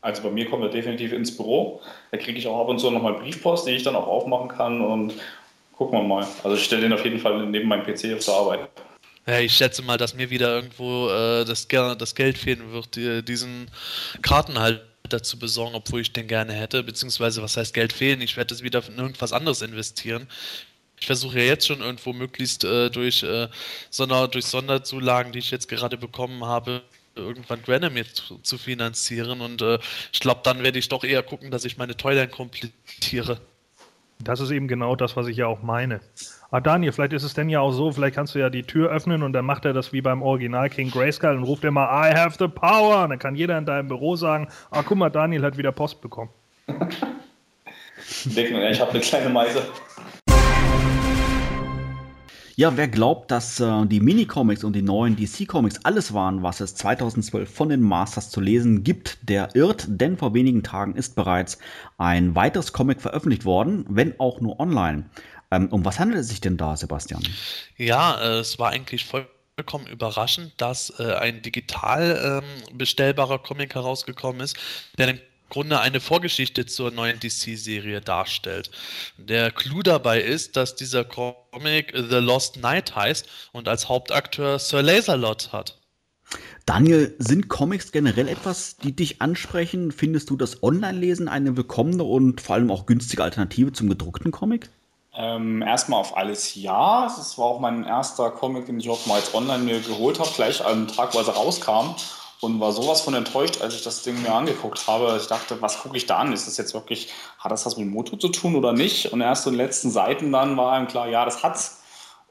[0.00, 1.80] Also bei mir kommt er definitiv ins Büro.
[2.10, 4.80] Da kriege ich auch ab und zu nochmal Briefpost, die ich dann auch aufmachen kann
[4.80, 5.14] und
[5.82, 6.26] gucken wir mal.
[6.44, 8.68] Also ich stelle den auf jeden Fall neben meinem PC auf der Arbeit.
[9.26, 13.24] Ja, ich schätze mal, dass mir wieder irgendwo äh, das, das, Geld fehlen wird, die,
[13.24, 13.70] diesen
[14.20, 16.82] Kartenhalter zu besorgen, obwohl ich den gerne hätte.
[16.82, 18.20] Beziehungsweise, was heißt Geld fehlen?
[18.20, 20.28] Ich werde es wieder in irgendwas anderes investieren.
[20.98, 23.48] Ich versuche ja jetzt schon irgendwo möglichst äh, durch, äh,
[23.90, 26.82] Sonder, durch Sonderzulagen, die ich jetzt gerade bekommen habe,
[27.14, 29.40] irgendwann Granomir zu, zu finanzieren.
[29.40, 29.78] Und äh,
[30.12, 33.40] ich glaube, dann werde ich doch eher gucken, dass ich meine Toyline komplettiere.
[34.24, 36.00] Das ist eben genau das, was ich ja auch meine.
[36.50, 38.90] Ah, Daniel, vielleicht ist es denn ja auch so, vielleicht kannst du ja die Tür
[38.90, 42.14] öffnen und dann macht er das wie beim Original King Grayskull und ruft immer I
[42.14, 43.04] have the power.
[43.04, 46.00] Und dann kann jeder in deinem Büro sagen, ah, guck mal, Daniel hat wieder Post
[46.00, 46.30] bekommen.
[48.06, 49.62] ich habe eine kleine Meise.
[52.54, 56.74] Ja, wer glaubt, dass äh, die Mini-Comics und die neuen DC-Comics alles waren, was es
[56.74, 61.58] 2012 von den Masters zu lesen gibt, der irrt, denn vor wenigen Tagen ist bereits
[61.96, 65.08] ein weiteres Comic veröffentlicht worden, wenn auch nur online.
[65.50, 67.22] Ähm, um was handelt es sich denn da, Sebastian?
[67.78, 74.42] Ja, äh, es war eigentlich vollkommen überraschend, dass äh, ein digital ähm, bestellbarer Comic herausgekommen
[74.42, 74.58] ist,
[74.98, 75.20] der den
[75.52, 78.70] Grunde eine Vorgeschichte zur neuen DC-Serie darstellt.
[79.18, 84.80] Der Clou dabei ist, dass dieser Comic The Lost Night heißt und als Hauptakteur Sir
[84.80, 85.78] Laserlot hat.
[86.64, 89.92] Daniel, sind Comics generell etwas, die dich ansprechen?
[89.92, 94.70] Findest du das Online-Lesen eine willkommene und vor allem auch günstige Alternative zum gedruckten Comic?
[95.14, 97.02] Ähm, erstmal auf alles ja.
[97.02, 100.30] Das war auch mein erster Comic, den ich auch mal jetzt online mir geholt habe,
[100.34, 101.94] gleich am Tag, wo er rauskam
[102.42, 105.16] und war sowas von enttäuscht, als ich das Ding mir angeguckt habe.
[105.20, 106.32] Ich dachte, was gucke ich da an?
[106.32, 109.12] Ist das jetzt wirklich, hat das was mit Moto zu tun oder nicht?
[109.12, 111.78] Und erst in den letzten Seiten dann war einem klar, ja, das hat's.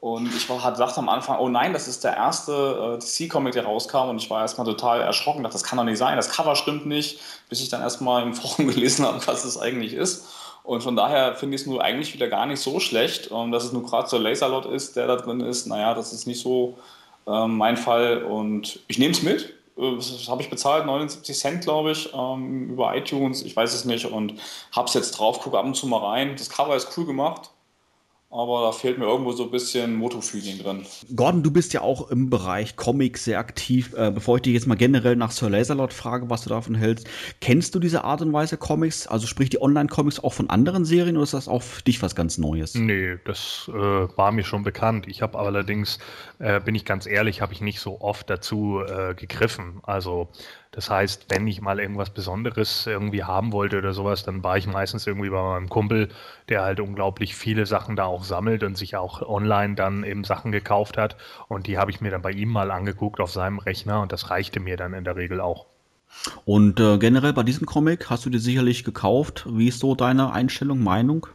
[0.00, 3.54] Und ich war, hat gesagt am Anfang, oh nein, das ist der erste äh, DC-Comic,
[3.54, 4.10] der rauskam.
[4.10, 6.84] Und ich war erstmal total erschrocken, dachte, das kann doch nicht sein, das Cover stimmt
[6.84, 10.26] nicht, bis ich dann erstmal im Forum gelesen habe, was es eigentlich ist.
[10.62, 13.28] Und von daher finde ich es nur eigentlich wieder gar nicht so schlecht.
[13.28, 16.26] Und dass es nur gerade so Laserlot ist, der da drin ist, naja, das ist
[16.26, 16.76] nicht so
[17.26, 18.24] äh, mein Fall.
[18.24, 19.61] Und ich nehme es mit.
[19.76, 23.42] Äh, das habe ich bezahlt, 79 Cent, glaube ich, ähm, über iTunes.
[23.42, 24.34] Ich weiß es nicht und
[24.74, 26.34] habe es jetzt drauf, gucke ab und zu mal rein.
[26.36, 27.50] Das Cover ist cool gemacht
[28.32, 30.86] aber da fehlt mir irgendwo so ein bisschen Moto-Feeling drin.
[31.14, 33.92] Gordon, du bist ja auch im Bereich Comics sehr aktiv.
[33.94, 37.06] Äh, bevor ich dich jetzt mal generell nach Sir Laserlord frage, was du davon hältst,
[37.42, 39.06] kennst du diese Art und Weise Comics?
[39.06, 42.14] Also sprich die Online-Comics auch von anderen Serien oder ist das auch für dich was
[42.14, 42.74] ganz Neues?
[42.74, 45.06] Nee, das äh, war mir schon bekannt.
[45.08, 45.98] Ich habe allerdings,
[46.38, 49.80] äh, bin ich ganz ehrlich, habe ich nicht so oft dazu äh, gegriffen.
[49.82, 50.28] Also
[50.72, 54.66] das heißt, wenn ich mal irgendwas Besonderes irgendwie haben wollte oder sowas, dann war ich
[54.66, 56.08] meistens irgendwie bei meinem Kumpel,
[56.48, 60.50] der halt unglaublich viele Sachen da auch sammelt und sich auch online dann eben Sachen
[60.50, 61.16] gekauft hat.
[61.48, 64.30] Und die habe ich mir dann bei ihm mal angeguckt auf seinem Rechner und das
[64.30, 65.66] reichte mir dann in der Regel auch.
[66.46, 69.46] Und äh, generell bei diesem Comic hast du dir sicherlich gekauft.
[69.50, 71.26] Wie ist so deine Einstellung, Meinung?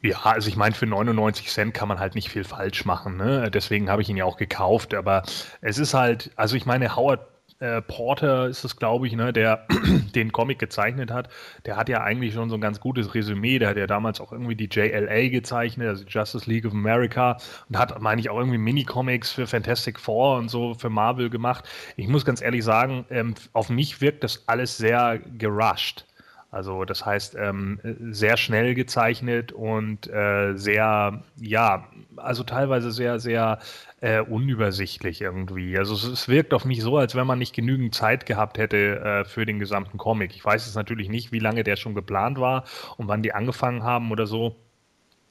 [0.00, 3.16] Ja, also ich meine, für 99 Cent kann man halt nicht viel falsch machen.
[3.16, 3.48] Ne?
[3.52, 4.94] Deswegen habe ich ihn ja auch gekauft.
[4.94, 5.22] Aber
[5.60, 7.20] es ist halt, also ich meine, Howard
[7.62, 9.66] äh, Porter ist es, glaube ich, ne, der
[10.14, 11.28] den Comic gezeichnet hat,
[11.64, 13.58] der hat ja eigentlich schon so ein ganz gutes Resümee.
[13.60, 17.36] Der hat ja damals auch irgendwie die JLA gezeichnet, also Justice League of America,
[17.68, 21.68] und hat, meine ich, auch irgendwie Mini-Comics für Fantastic Four und so für Marvel gemacht.
[21.96, 26.04] Ich muss ganz ehrlich sagen, ähm, auf mich wirkt das alles sehr gerusht.
[26.52, 33.58] Also das heißt, ähm, sehr schnell gezeichnet und äh, sehr, ja, also teilweise sehr, sehr
[34.02, 35.78] äh, unübersichtlich irgendwie.
[35.78, 39.00] Also es, es, wirkt auf mich so, als wenn man nicht genügend Zeit gehabt hätte
[39.00, 40.36] äh, für den gesamten Comic.
[40.36, 42.64] Ich weiß jetzt natürlich nicht, wie lange der schon geplant war
[42.98, 44.56] und wann die angefangen haben oder so.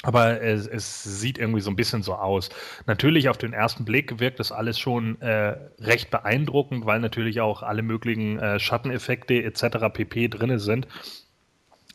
[0.03, 2.49] Aber es, es, sieht irgendwie so ein bisschen so aus.
[2.87, 7.61] Natürlich auf den ersten Blick wirkt das alles schon äh, recht beeindruckend, weil natürlich auch
[7.61, 9.93] alle möglichen äh, Schatteneffekte etc.
[9.93, 10.87] pp drin sind.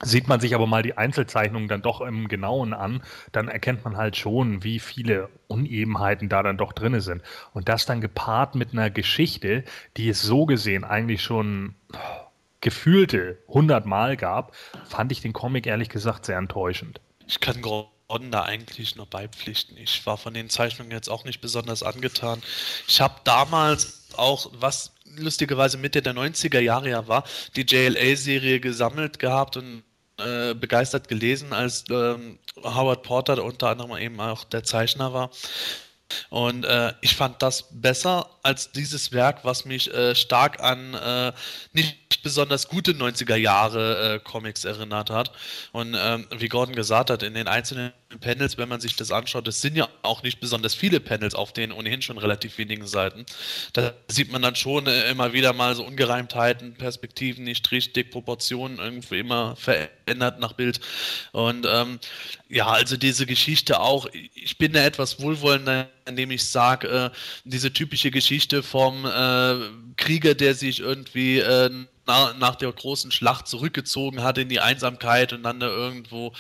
[0.03, 3.97] Sieht man sich aber mal die Einzelzeichnungen dann doch im Genauen an, dann erkennt man
[3.97, 7.23] halt schon, wie viele Unebenheiten da dann doch drin sind.
[7.55, 9.64] Und das dann gepaart mit einer Geschichte,
[9.97, 11.75] die es so gesehen eigentlich schon
[12.61, 17.01] gefühlte 100 Mal gab, fand ich den Comic ehrlich gesagt sehr enttäuschend.
[17.27, 17.62] Ich kann
[18.09, 19.77] Gordon da eigentlich nur beipflichten.
[19.77, 22.42] Ich war von den Zeichnungen jetzt auch nicht besonders angetan.
[22.87, 27.25] Ich habe damals auch, was lustigerweise Mitte der 90er Jahre ja war,
[27.57, 29.83] die JLA-Serie gesammelt gehabt und
[30.19, 35.31] äh, begeistert gelesen, als ähm, Howard Porter unter anderem eben auch der Zeichner war.
[36.31, 41.33] Und äh, ich fand das besser als dieses Werk, was mich äh, stark an äh,
[41.73, 45.33] nicht besonders gute 90er Jahre äh, Comics erinnert hat.
[45.73, 49.49] Und ähm, wie Gordon gesagt hat, in den einzelnen Panels, wenn man sich das anschaut,
[49.49, 53.27] es sind ja auch nicht besonders viele Panels auf den ohnehin schon relativ wenigen Seiten.
[53.73, 58.79] Da sieht man dann schon äh, immer wieder mal so Ungereimtheiten, Perspektiven nicht richtig, Proportionen
[58.79, 60.81] irgendwie immer verändert nach Bild.
[61.33, 61.99] Und ähm,
[62.49, 67.11] ja, also diese Geschichte auch, ich bin da etwas wohlwollender, indem ich sage, äh,
[67.45, 69.57] diese typische Geschichte vom äh,
[69.97, 71.71] Krieger, der sich irgendwie äh,
[72.07, 76.33] na, nach der großen Schlacht zurückgezogen hat in die Einsamkeit und dann da irgendwo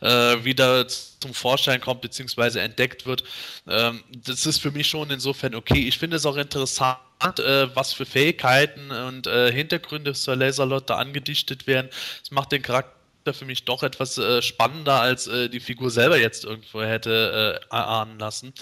[0.00, 3.24] äh, wieder zum Vorschein kommt beziehungsweise entdeckt wird.
[3.68, 5.86] Ähm, das ist für mich schon insofern okay.
[5.86, 6.98] Ich finde es auch interessant,
[7.38, 11.90] äh, was für Fähigkeiten und äh, Hintergründe zur Laserlot da angedichtet werden.
[12.22, 13.00] Es macht den Charakter
[13.32, 17.74] für mich doch etwas äh, spannender, als äh, die Figur selber jetzt irgendwo hätte äh,
[17.74, 18.54] erahnen lassen.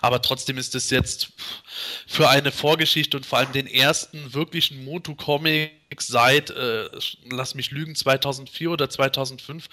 [0.00, 1.30] Aber trotzdem ist es jetzt
[2.06, 6.88] für eine Vorgeschichte und vor allem den ersten wirklichen Motu-Comic seit, äh,
[7.30, 9.68] lass mich lügen, 2004 oder 2005,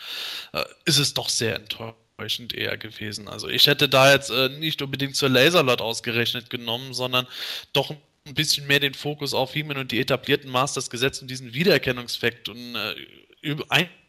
[0.54, 3.28] äh, ist es doch sehr enttäuschend eher gewesen.
[3.28, 7.28] Also ich hätte da jetzt äh, nicht unbedingt zur Laserlot ausgerechnet genommen, sondern
[7.74, 11.54] doch ein bisschen mehr den Fokus auf He-Man und die etablierten Masters gesetzt und diesen
[11.54, 12.96] Wiedererkennungseffekt und äh,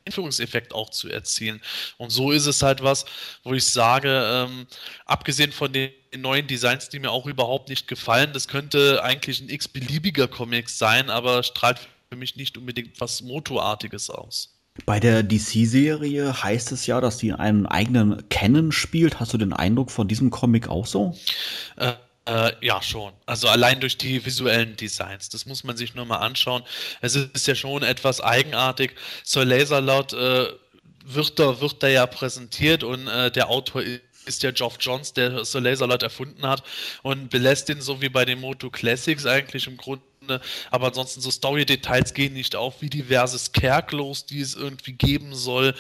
[0.09, 1.61] Einführungseffekt auch zu erzielen.
[1.99, 3.05] Und so ist es halt was,
[3.45, 4.67] wo ich sage, ähm,
[5.07, 9.51] abgesehen von den neuen Designs, die mir auch überhaupt nicht gefallen, das könnte eigentlich ein
[9.51, 11.79] x-beliebiger Comic sein, aber strahlt
[12.11, 14.55] für mich nicht unbedingt was Moto-artiges aus.
[14.87, 19.21] Bei der DC-Serie heißt es ja, dass die in einem eigenen Canon spielt.
[19.21, 21.17] Hast du den Eindruck von diesem Comic auch so?
[21.77, 21.95] Äh,
[22.29, 23.13] äh, ja, schon.
[23.27, 25.31] Also allein durch die visuellen Designs.
[25.31, 26.63] Das muss man sich nur mal anschauen.
[27.01, 28.95] Es ist ja schon etwas eigenartig.
[29.25, 30.47] So Laserlaut äh,
[31.05, 33.83] wird, da, wird da ja präsentiert und äh, der Autor
[34.27, 36.63] ist ja Geoff Johns, der so Laserlight erfunden hat
[37.03, 40.03] und belässt ihn so wie bei den Moto Classics eigentlich im Grunde.
[40.71, 45.75] Aber ansonsten so Story-Details gehen nicht auf, wie diverse Scarecrows, die es irgendwie geben soll.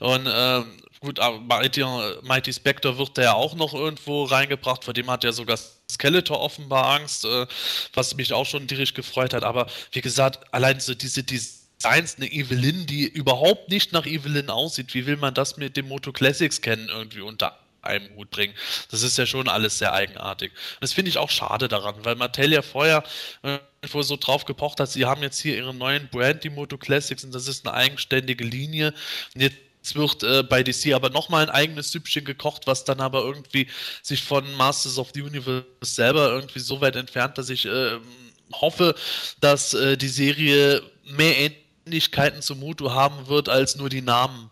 [0.00, 1.84] Und ähm, gut, Mighty,
[2.22, 5.58] Mighty Spectre wird da ja auch noch irgendwo reingebracht, vor dem hat ja sogar
[5.90, 7.46] Skeletor offenbar Angst, äh,
[7.94, 9.44] was mich auch schon tierisch gefreut hat.
[9.44, 14.94] Aber wie gesagt, allein so diese Designs, eine Evelyn, die überhaupt nicht nach Evelyn aussieht,
[14.94, 18.54] wie will man das mit dem Moto Classics kennen irgendwie unter einem Hut bringen.
[18.90, 20.50] Das ist ja schon alles sehr eigenartig.
[20.50, 23.04] Und das finde ich auch schade daran, weil Mattel ja vorher
[23.42, 27.22] äh, so drauf gepocht hat, sie haben jetzt hier ihren neuen Brand, die Moto Classics,
[27.22, 28.92] und das ist eine eigenständige Linie.
[29.34, 29.56] Und jetzt
[29.94, 33.68] wird äh, bei DC aber nochmal ein eigenes Süppchen gekocht, was dann aber irgendwie
[34.02, 37.98] sich von Masters of the Universe selber irgendwie so weit entfernt, dass ich äh,
[38.52, 38.94] hoffe,
[39.40, 41.52] dass äh, die Serie mehr
[41.86, 44.50] Ähnlichkeiten zu Moto haben wird als nur die Namen.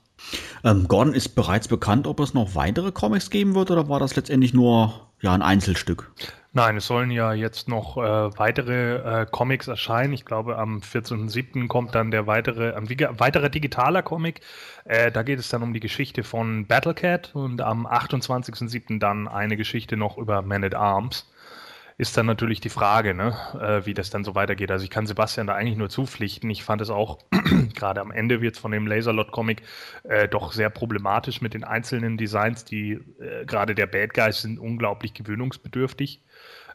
[0.62, 4.16] Ähm, Gordon ist bereits bekannt, ob es noch weitere Comics geben wird oder war das
[4.16, 6.12] letztendlich nur ja, ein Einzelstück?
[6.52, 10.12] Nein, es sollen ja jetzt noch äh, weitere äh, Comics erscheinen.
[10.12, 11.66] Ich glaube, am 14.07.
[11.66, 14.40] kommt dann der weitere, ein weiterer digitaler Comic.
[14.84, 19.00] Äh, da geht es dann um die Geschichte von Battlecat und am 28.07.
[19.00, 21.26] dann eine Geschichte noch über Man at Arms
[21.96, 24.70] ist dann natürlich die Frage, ne, äh, wie das dann so weitergeht.
[24.70, 26.50] Also ich kann Sebastian da eigentlich nur zupflichten.
[26.50, 27.18] Ich fand es auch
[27.74, 29.62] gerade am Ende wird von dem Laserlot-Comic
[30.04, 34.58] äh, doch sehr problematisch mit den einzelnen Designs, die äh, gerade der Bad Guys sind
[34.58, 36.22] unglaublich gewöhnungsbedürftig.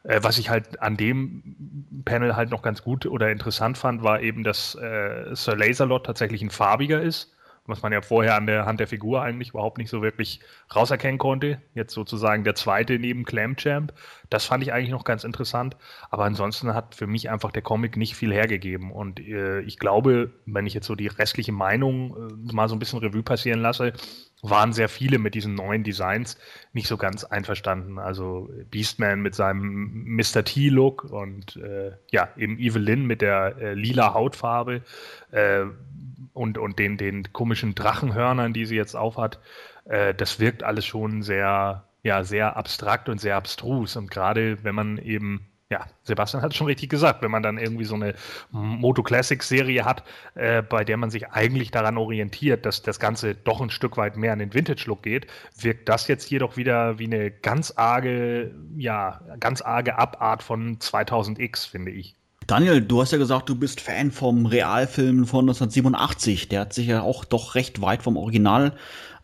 [0.04, 4.22] Äh, was ich halt an dem Panel halt noch ganz gut oder interessant fand, war
[4.22, 7.36] eben, dass äh, Sir Laserlot tatsächlich ein farbiger ist
[7.70, 10.40] was man ja vorher an der Hand der Figur eigentlich überhaupt nicht so wirklich
[10.76, 11.62] rauserkennen konnte.
[11.74, 13.94] Jetzt sozusagen der zweite neben Clamchamp.
[14.30, 15.78] Das fand ich eigentlich noch ganz interessant.
[16.10, 18.92] Aber ansonsten hat für mich einfach der Comic nicht viel hergegeben.
[18.92, 22.16] Und äh, ich glaube, wenn ich jetzt so die restliche Meinung
[22.50, 23.94] äh, mal so ein bisschen Revue passieren lasse,
[24.42, 26.38] waren sehr viele mit diesen neuen Designs
[26.74, 28.00] nicht so ganz einverstanden.
[28.00, 30.44] Also Beastman mit seinem Mr.
[30.44, 34.82] T-Look und äh, ja, eben Evelyn mit der äh, lila Hautfarbe.
[35.32, 35.66] Äh,
[36.40, 39.40] und, und den, den komischen Drachenhörnern, die sie jetzt aufhat,
[39.84, 43.98] äh, das wirkt alles schon sehr, ja, sehr abstrakt und sehr abstrus.
[43.98, 47.58] Und gerade wenn man eben, ja, Sebastian hat es schon richtig gesagt, wenn man dann
[47.58, 48.14] irgendwie so eine
[48.52, 53.36] Moto Classic Serie hat, äh, bei der man sich eigentlich daran orientiert, dass das Ganze
[53.36, 55.28] doch ein Stück weit mehr an den Vintage-Look geht,
[55.60, 60.80] wirkt das jetzt hier doch wieder wie eine ganz arge, ja, ganz arge Abart von
[60.80, 62.16] 2000X, finde ich.
[62.50, 66.48] Daniel, du hast ja gesagt, du bist Fan vom Realfilm von 1987.
[66.48, 68.74] Der hat sich ja auch doch recht weit vom Original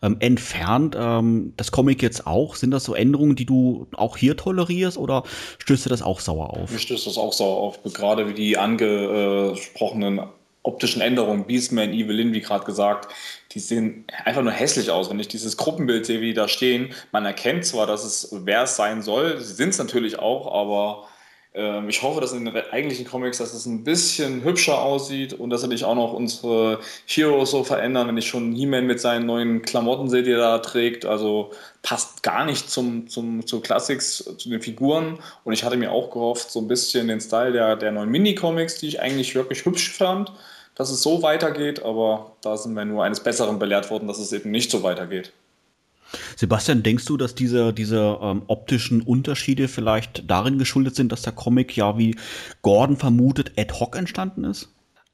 [0.04, 0.96] ähm, entfernt.
[0.96, 2.54] Ähm, das Comic jetzt auch.
[2.56, 5.24] Sind das so Änderungen, die du auch hier tolerierst oder
[5.58, 6.70] stößt dir das auch sauer auf?
[6.70, 7.80] Mir stößt das auch sauer auf.
[7.82, 10.22] Gerade wie die angesprochenen
[10.62, 13.12] optischen Änderungen, Beastman, Evelyn, wie gerade gesagt,
[13.54, 15.10] die sehen einfach nur hässlich aus.
[15.10, 18.64] Wenn ich dieses Gruppenbild sehe, wie die da stehen, man erkennt zwar, dass es wer
[18.64, 21.08] es sein soll, sie sind es natürlich auch, aber
[21.56, 25.50] ähm, ich hoffe, dass in den eigentlichen Comics, dass es ein bisschen hübscher aussieht und
[25.50, 28.08] dass sie nicht auch noch unsere Heroes so verändern.
[28.08, 32.24] Wenn ich schon He-Man mit seinen neuen Klamotten sehe, die er da trägt, also passt
[32.24, 35.20] gar nicht zum, zum, zu Classics, zu den Figuren.
[35.46, 38.80] Und ich hatte mir auch gehofft, so ein bisschen den Style der, der neuen Mini-Comics,
[38.80, 40.34] die ich eigentlich wirklich hübsch fand,
[40.76, 41.84] dass es so weitergeht.
[41.84, 45.32] Aber da sind wir nur eines Besseren belehrt worden, dass es eben nicht so weitergeht.
[46.36, 51.34] Sebastian, denkst du, dass diese, diese ähm, optischen Unterschiede vielleicht darin geschuldet sind, dass der
[51.34, 52.16] Comic ja, wie
[52.62, 54.70] Gordon vermutet, ad hoc entstanden ist?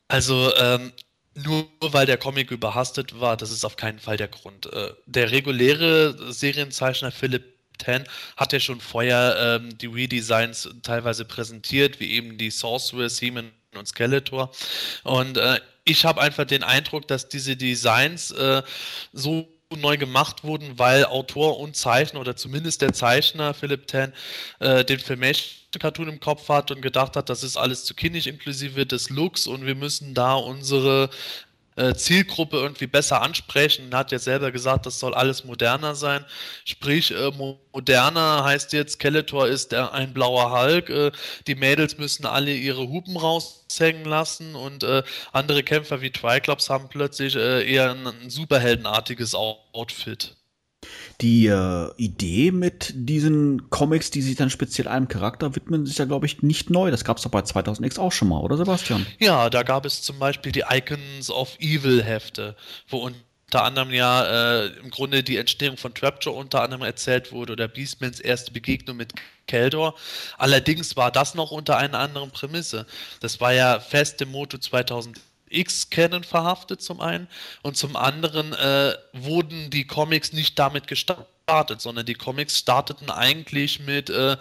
[0.07, 0.91] Also, ähm,
[1.33, 4.71] nur weil der Comic überhastet war, das ist auf keinen Fall der Grund.
[4.71, 7.45] Äh, der reguläre Serienzeichner Philipp
[7.77, 8.03] Ten
[8.37, 13.87] hat ja schon vorher ähm, die Redesigns teilweise präsentiert, wie eben die Sorceress, Heman und
[13.87, 14.51] Skeletor.
[15.03, 18.61] Und äh, ich habe einfach den Eindruck, dass diese Designs äh,
[19.13, 24.13] so neu gemacht wurden, weil Autor und Zeichner oder zumindest der Zeichner Philipp Tan
[24.59, 28.85] äh, den Filmation-Cartoon im Kopf hat und gedacht hat, das ist alles zu kindisch inklusive
[28.85, 31.09] des Looks und wir müssen da unsere
[31.95, 33.85] Zielgruppe irgendwie besser ansprechen.
[33.85, 36.25] Und hat jetzt selber gesagt, das soll alles moderner sein.
[36.65, 37.31] Sprich, äh,
[37.73, 40.89] moderner heißt jetzt, Skeletor ist der, ein blauer Hulk.
[40.89, 41.11] Äh,
[41.47, 46.89] die Mädels müssen alle ihre Hupen raushängen lassen und äh, andere Kämpfer wie Triclops haben
[46.89, 50.35] plötzlich äh, eher ein, ein superheldenartiges Outfit.
[51.21, 56.05] Die äh, Idee mit diesen Comics, die sich dann speziell einem Charakter widmen, ist ja,
[56.05, 56.91] glaube ich, nicht neu.
[56.91, 59.05] Das gab es doch bei 2000X auch schon mal, oder Sebastian?
[59.19, 62.55] Ja, da gab es zum Beispiel die Icons of Evil Hefte,
[62.87, 67.53] wo unter anderem ja äh, im Grunde die Entstehung von Trapjaw unter anderem erzählt wurde
[67.53, 69.13] oder Beastmans erste Begegnung mit
[69.47, 69.95] Keldor.
[70.37, 72.85] Allerdings war das noch unter einer anderen Prämisse.
[73.19, 75.19] Das war ja fest im Moto 2000
[75.51, 77.27] X-Canon verhaftet zum einen
[77.61, 83.79] und zum anderen äh, wurden die Comics nicht damit gestartet, sondern die Comics starteten eigentlich
[83.79, 84.37] mit äh,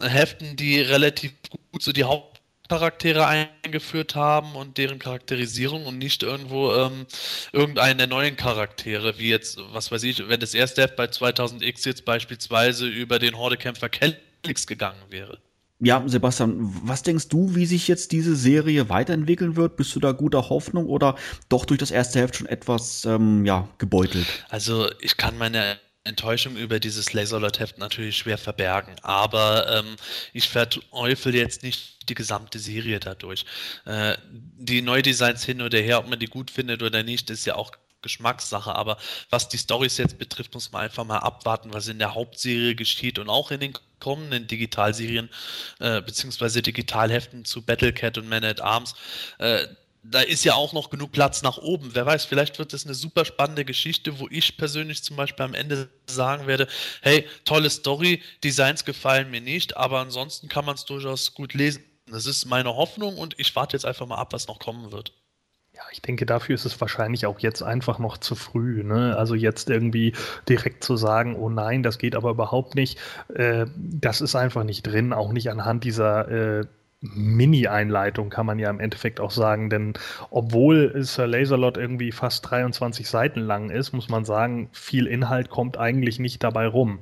[0.00, 1.32] Heften, die relativ
[1.70, 7.06] gut so die Hauptcharaktere eingeführt haben und deren Charakterisierung und nicht irgendwo ähm,
[7.52, 11.86] irgendeinen der neuen Charaktere, wie jetzt, was weiß ich, wenn das erste Heft bei 2000X
[11.86, 15.38] jetzt beispielsweise über den Hordekämpfer Kelix gegangen wäre.
[15.82, 19.76] Ja, Sebastian, was denkst du, wie sich jetzt diese Serie weiterentwickeln wird?
[19.76, 21.16] Bist du da guter Hoffnung oder
[21.48, 24.26] doch durch das erste Heft schon etwas ähm, ja, gebeutelt?
[24.50, 29.96] Also ich kann meine Enttäuschung über dieses Laserlot-Heft natürlich schwer verbergen, aber ähm,
[30.34, 33.46] ich verteufel jetzt nicht die gesamte Serie dadurch.
[33.86, 37.54] Äh, die Neudesigns hin oder her, ob man die gut findet oder nicht, ist ja
[37.54, 37.72] auch
[38.02, 38.96] Geschmackssache, aber
[39.30, 43.18] was die Stories jetzt betrifft, muss man einfach mal abwarten, was in der Hauptserie geschieht
[43.18, 45.28] und auch in den kommenden Digitalserien
[45.78, 48.94] äh, beziehungsweise Digitalheften zu Battlecat und Man at Arms.
[49.38, 49.66] Äh,
[50.02, 51.90] da ist ja auch noch genug Platz nach oben.
[51.94, 55.54] Wer weiß, vielleicht wird das eine super spannende Geschichte, wo ich persönlich zum Beispiel am
[55.54, 56.68] Ende sagen werde,
[57.02, 61.84] hey, tolle Story, Designs gefallen mir nicht, aber ansonsten kann man es durchaus gut lesen.
[62.06, 65.12] Das ist meine Hoffnung und ich warte jetzt einfach mal ab, was noch kommen wird.
[65.80, 68.82] Ja, ich denke, dafür ist es wahrscheinlich auch jetzt einfach noch zu früh.
[68.82, 69.16] Ne?
[69.16, 70.12] Also jetzt irgendwie
[70.46, 72.98] direkt zu sagen, oh nein, das geht aber überhaupt nicht,
[73.34, 76.28] äh, das ist einfach nicht drin, auch nicht anhand dieser
[76.60, 76.66] äh,
[77.00, 79.94] Mini-Einleitung, kann man ja im Endeffekt auch sagen, denn
[80.28, 85.78] obwohl Sir Laserlot irgendwie fast 23 Seiten lang ist, muss man sagen, viel Inhalt kommt
[85.78, 86.98] eigentlich nicht dabei rum.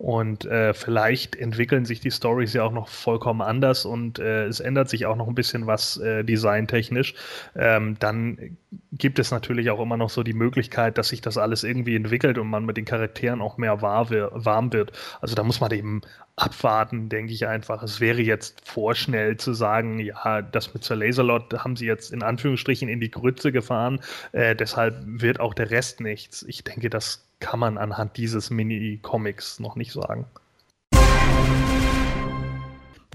[0.00, 4.58] Und äh, vielleicht entwickeln sich die Stories ja auch noch vollkommen anders und äh, es
[4.58, 7.14] ändert sich auch noch ein bisschen was äh, designtechnisch.
[7.54, 8.56] Ähm, dann
[8.92, 12.38] gibt es natürlich auch immer noch so die Möglichkeit, dass sich das alles irgendwie entwickelt
[12.38, 14.92] und man mit den Charakteren auch mehr warm wird.
[15.20, 16.00] Also da muss man eben
[16.34, 17.82] abwarten, denke ich einfach.
[17.82, 22.22] Es wäre jetzt vorschnell zu sagen, ja, das mit Sir Laserlot haben sie jetzt in
[22.22, 24.00] Anführungsstrichen in die Grütze gefahren,
[24.32, 26.42] äh, deshalb wird auch der Rest nichts.
[26.48, 30.26] Ich denke, das kann man anhand dieses Mini-Comics noch nicht sagen.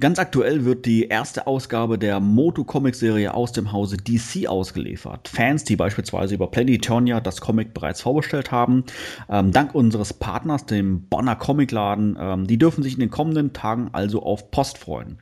[0.01, 5.29] Ganz aktuell wird die erste Ausgabe der Moto-Comic-Serie aus dem Hause DC ausgeliefert.
[5.29, 8.83] Fans, die beispielsweise über Planetonia das Comic bereits vorbestellt haben,
[9.29, 13.89] ähm, dank unseres Partners, dem Bonner Comicladen, ähm, die dürfen sich in den kommenden Tagen
[13.93, 15.19] also auf Post freuen.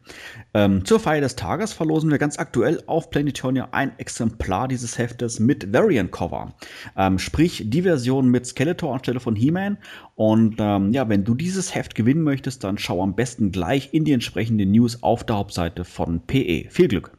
[0.56, 5.40] Ähm, zur Feier des Tages verlosen wir ganz aktuell auf Planetonia ein Exemplar dieses Heftes
[5.40, 6.56] mit Variant Cover.
[6.98, 9.78] Ähm, sprich, die Version mit Skeletor anstelle von He-Man.
[10.16, 14.06] Und ähm, ja, wenn du dieses Heft gewinnen möchtest, dann schau am besten gleich in
[14.06, 16.66] die entsprechende News auf der Hauptseite von PE.
[16.70, 17.18] Viel Glück!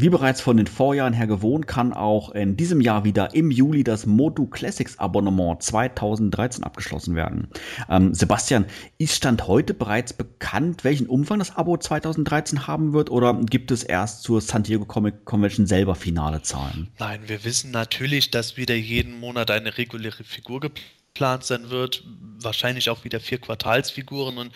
[0.00, 3.84] Wie bereits von den Vorjahren her gewohnt, kann auch in diesem Jahr wieder im Juli
[3.84, 7.48] das Motu Classics Abonnement 2013 abgeschlossen werden.
[7.86, 8.64] Ähm, Sebastian,
[8.96, 13.82] ist Stand heute bereits bekannt, welchen Umfang das Abo 2013 haben wird oder gibt es
[13.82, 16.88] erst zur San Diego Comic Convention selber finale Zahlen?
[16.98, 22.02] Nein, wir wissen natürlich, dass wieder jeden Monat eine reguläre Figur geplant geplant sein wird,
[22.40, 24.38] wahrscheinlich auch wieder vier Quartalsfiguren.
[24.38, 24.52] Und,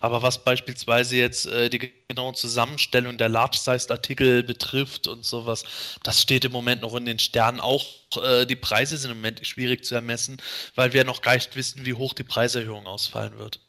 [0.00, 5.64] aber was beispielsweise jetzt äh, die genaue Zusammenstellung der Large-Sized-Artikel betrifft und sowas,
[6.02, 7.60] das steht im Moment noch in den Sternen.
[7.60, 7.86] Auch
[8.20, 10.38] äh, die Preise sind im Moment schwierig zu ermessen,
[10.74, 13.60] weil wir noch gar nicht wissen, wie hoch die Preiserhöhung ausfallen wird.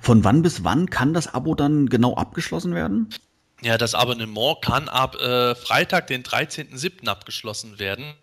[0.00, 3.08] Von wann bis wann kann das Abo dann genau abgeschlossen werden?
[3.62, 7.06] Ja, das Abonnement kann ab äh, Freitag, den 13.07.
[7.08, 8.14] abgeschlossen werden.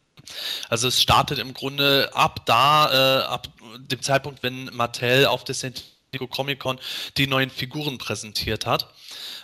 [0.70, 5.56] Also es startet im Grunde ab da, äh, ab dem Zeitpunkt, wenn Mattel auf der
[5.56, 5.74] San
[6.14, 6.80] Diego Comic Con
[7.18, 8.94] die neuen Figuren präsentiert hat.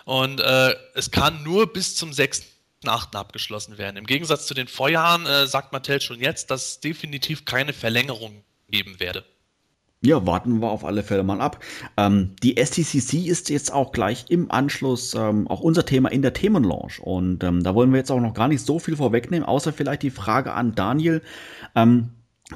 [0.05, 3.15] Und äh, es kann nur bis zum 6.8.
[3.15, 3.97] abgeschlossen werden.
[3.97, 8.43] Im Gegensatz zu den Vorjahren äh, sagt Mattel schon jetzt, dass es definitiv keine Verlängerung
[8.69, 9.25] geben werde.
[10.05, 11.63] Ja, warten wir auf alle Fälle mal ab.
[11.95, 16.33] Ähm, die STCC ist jetzt auch gleich im Anschluss ähm, auch unser Thema in der
[16.33, 16.99] Themenlaunch.
[16.99, 20.03] Und ähm, da wollen wir jetzt auch noch gar nicht so viel vorwegnehmen, außer vielleicht
[20.03, 21.21] die Frage an Daniel.
[21.73, 22.09] Ähm,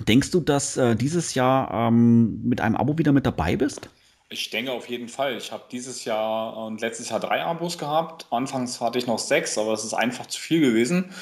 [0.10, 3.90] denkst du, dass äh, dieses Jahr ähm, mit einem Abo wieder mit dabei bist?
[4.30, 5.38] Ich denke auf jeden Fall.
[5.38, 8.28] Ich habe dieses Jahr und letztes Jahr drei Abos gehabt.
[8.30, 11.14] Anfangs hatte ich noch sechs, aber es ist einfach zu viel gewesen.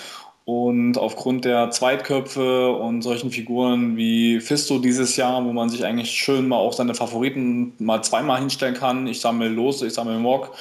[0.45, 6.11] Und aufgrund der Zweitköpfe und solchen Figuren wie Fisto dieses Jahr, wo man sich eigentlich
[6.11, 10.55] schön mal auch seine Favoriten mal zweimal hinstellen kann, ich sammle Lose, ich sammle Mock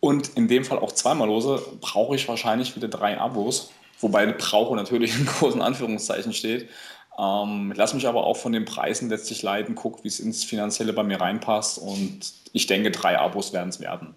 [0.00, 3.70] und in dem Fall auch zweimal Lose, brauche ich wahrscheinlich wieder drei Abos.
[4.00, 6.70] Wobei brauche natürlich in großen Anführungszeichen steht.
[7.18, 10.94] Ähm, lass mich aber auch von den Preisen letztlich leiten, guck, wie es ins Finanzielle
[10.94, 12.20] bei mir reinpasst und
[12.52, 14.14] ich denke, drei Abos werden es werden.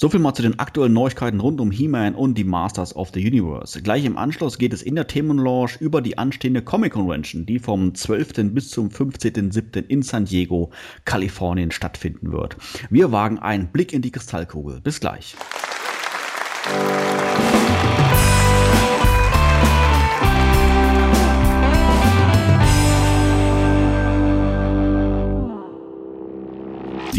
[0.00, 3.20] So viel mal zu den aktuellen Neuigkeiten rund um He-Man und die Masters of the
[3.20, 3.82] Universe.
[3.82, 7.94] Gleich im Anschluss geht es in der Themenlaunch über die anstehende Comic Convention, die vom
[7.94, 8.54] 12.
[8.54, 9.84] bis zum 15.07.
[9.88, 10.70] in San Diego,
[11.04, 12.56] Kalifornien stattfinden wird.
[12.88, 14.80] Wir wagen einen Blick in die Kristallkugel.
[14.80, 15.36] Bis gleich.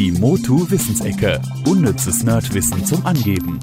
[0.02, 1.40] Die Motu Wissensecke.
[1.68, 3.60] Unnützes Nerdwissen zum Angeben.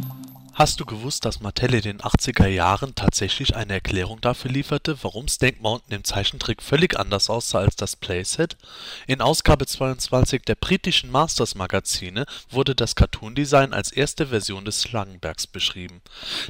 [0.59, 5.29] Hast du gewusst, dass Mattel in den 80er Jahren tatsächlich eine Erklärung dafür lieferte, warum
[5.29, 8.57] Snake Mountain im Zeichentrick völlig anders aussah als das Playset?
[9.07, 15.47] In Ausgabe 22 der britischen Masters Magazine wurde das Cartoon-Design als erste Version des Schlangenbergs
[15.47, 16.03] beschrieben.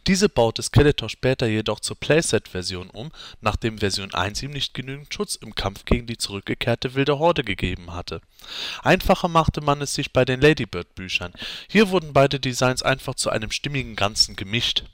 [0.06, 3.10] Diese baute Skeletor später jedoch zur Playset-Version um,
[3.42, 7.92] nachdem Version 1 ihm nicht genügend Schutz im Kampf gegen die zurückgekehrte Wilde Horde gegeben
[7.92, 8.22] hatte.
[8.82, 11.34] Einfacher machte man es sich bei den Ladybird-Büchern.
[11.68, 14.84] Hier wurden beide Designs einfach zu einem stimmigen Ganzen gemischt.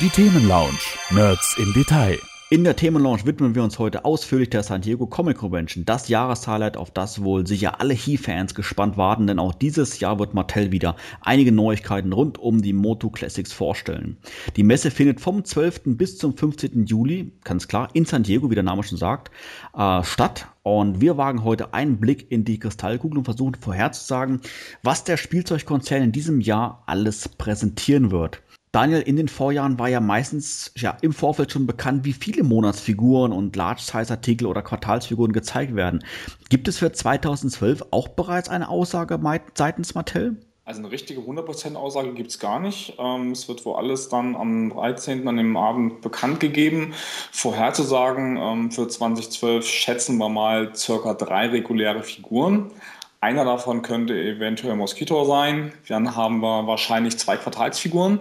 [0.00, 0.72] Die Themenlounge.
[1.10, 2.18] Nerds im Detail.
[2.54, 6.76] In der Themenlaunch widmen wir uns heute ausführlich der San Diego Comic Convention, das Jahreshighlight,
[6.76, 10.94] auf das wohl sicher alle He-Fans gespannt warten, denn auch dieses Jahr wird Mattel wieder
[11.20, 14.18] einige Neuigkeiten rund um die Moto Classics vorstellen.
[14.54, 15.80] Die Messe findet vom 12.
[15.96, 16.86] bis zum 15.
[16.86, 19.32] Juli, ganz klar, in San Diego, wie der Name schon sagt,
[19.76, 20.46] äh, statt.
[20.62, 24.42] Und wir wagen heute einen Blick in die Kristallkugel und versuchen vorherzusagen,
[24.84, 28.43] was der Spielzeugkonzern in diesem Jahr alles präsentieren wird.
[28.74, 33.30] Daniel, in den Vorjahren war ja meistens ja, im Vorfeld schon bekannt, wie viele Monatsfiguren
[33.30, 36.02] und Large-Size-Artikel oder Quartalsfiguren gezeigt werden.
[36.48, 39.20] Gibt es für 2012 auch bereits eine Aussage
[39.54, 40.38] seitens Mattel?
[40.64, 42.94] Also eine richtige 100% Aussage gibt es gar nicht.
[42.98, 45.28] Ähm, es wird wohl alles dann am 13.
[45.28, 46.94] an dem Abend bekannt gegeben.
[47.30, 52.72] Vorherzusagen, ähm, für 2012 schätzen wir mal circa drei reguläre Figuren.
[53.20, 55.72] Einer davon könnte eventuell Mosquito sein.
[55.86, 58.18] Dann haben wir wahrscheinlich zwei Quartalsfiguren.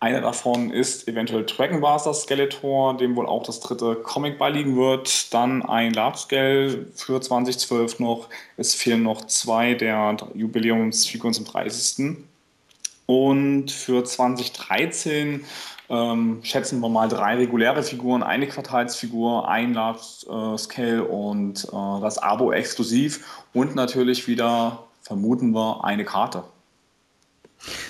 [0.00, 5.34] Einer davon ist eventuell Dragon Master Skeletor, dem wohl auch das dritte Comic beiliegen wird.
[5.34, 8.28] Dann ein Large Scale für 2012 noch.
[8.56, 12.16] Es fehlen noch zwei der Jubiläumsfiguren zum 30.
[13.06, 15.44] Und für 2013
[15.90, 22.18] ähm, schätzen wir mal drei reguläre Figuren, eine Quartalsfigur, ein Large Scale und äh, das
[22.18, 26.44] Abo exklusiv und natürlich wieder, vermuten wir, eine Karte.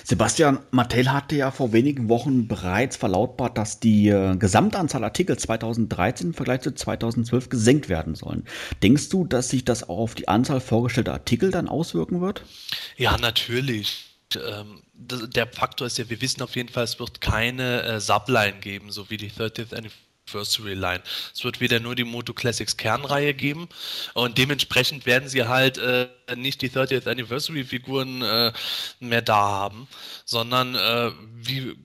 [0.03, 6.27] Sebastian, Mattel hatte ja vor wenigen Wochen bereits verlautbart, dass die äh, Gesamtanzahl Artikel 2013
[6.27, 8.45] im Vergleich zu 2012 gesenkt werden sollen.
[8.81, 12.43] Denkst du, dass sich das auch auf die Anzahl vorgestellter Artikel dann auswirken wird?
[12.97, 14.05] Ja, natürlich.
[14.35, 18.59] Ähm, der Faktor ist ja, wir wissen auf jeden Fall, es wird keine äh, Subline
[18.59, 21.01] geben, so wie die 30th Anniversary Anniversary Line.
[21.33, 23.67] Es wird wieder nur die Moto Classics Kernreihe geben
[24.13, 28.51] und dementsprechend werden sie halt äh, nicht die 30th Anniversary Figuren äh,
[28.99, 29.87] mehr da haben,
[30.25, 31.75] sondern äh, wie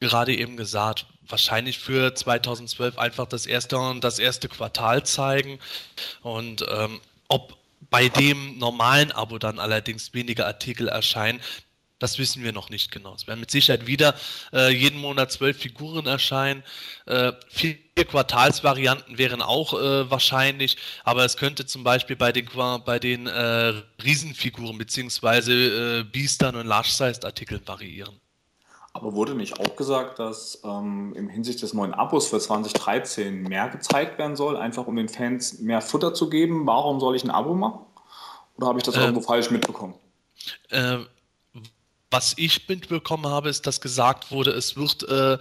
[0.00, 5.58] gerade eben gesagt, wahrscheinlich für 2012 einfach das erste und das erste Quartal zeigen
[6.22, 7.56] und ähm, ob
[7.90, 11.40] bei dem normalen Abo dann allerdings weniger Artikel erscheinen,
[12.04, 13.14] das wissen wir noch nicht genau.
[13.14, 14.14] Es werden mit Sicherheit wieder
[14.52, 16.62] äh, jeden Monat zwölf Figuren erscheinen.
[17.06, 22.46] Äh, vier Quartalsvarianten wären auch äh, wahrscheinlich, aber es könnte zum Beispiel bei den,
[22.84, 23.72] bei den äh,
[24.04, 26.00] Riesenfiguren bzw.
[26.00, 28.20] Äh, Biestern und Large-Sized-Artikeln variieren.
[28.92, 33.70] Aber wurde nicht auch gesagt, dass ähm, im Hinsicht des neuen Abos für 2013 mehr
[33.70, 36.66] gezeigt werden soll, einfach um den Fans mehr Futter zu geben?
[36.66, 37.80] Warum soll ich ein Abo machen?
[38.58, 39.94] Oder habe ich das ähm, irgendwo falsch mitbekommen?
[40.68, 40.98] Äh,
[42.14, 45.38] was ich mitbekommen habe, ist, dass gesagt wurde, es wird äh, äh,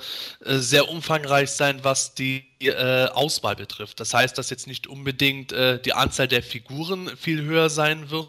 [0.58, 4.00] sehr umfangreich sein, was die äh, Auswahl betrifft.
[4.00, 8.28] Das heißt, dass jetzt nicht unbedingt äh, die Anzahl der Figuren viel höher sein wird,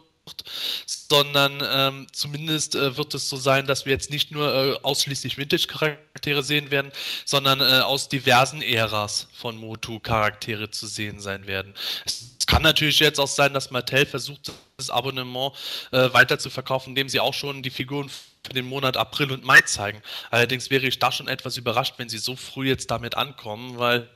[0.84, 5.38] sondern ähm, zumindest äh, wird es so sein, dass wir jetzt nicht nur äh, ausschließlich
[5.38, 6.92] Vintage-Charaktere sehen werden,
[7.24, 11.72] sondern äh, aus diversen Äras von Motu Charaktere zu sehen sein werden.
[12.04, 15.52] Es kann natürlich jetzt auch sein, dass Mattel versucht, das Abonnement
[15.92, 18.10] äh, weiter zu verkaufen, indem sie auch schon die Figuren
[18.46, 20.02] für den Monat April und Mai zeigen.
[20.30, 24.08] Allerdings wäre ich da schon etwas überrascht, wenn sie so früh jetzt damit ankommen, weil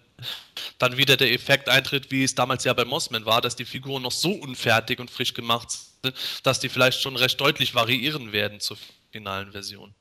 [0.78, 4.02] dann wieder der Effekt eintritt, wie es damals ja bei Mossman war, dass die Figuren
[4.02, 8.60] noch so unfertig und frisch gemacht sind, dass die vielleicht schon recht deutlich variieren werden
[8.60, 8.76] zur
[9.12, 9.94] finalen Version.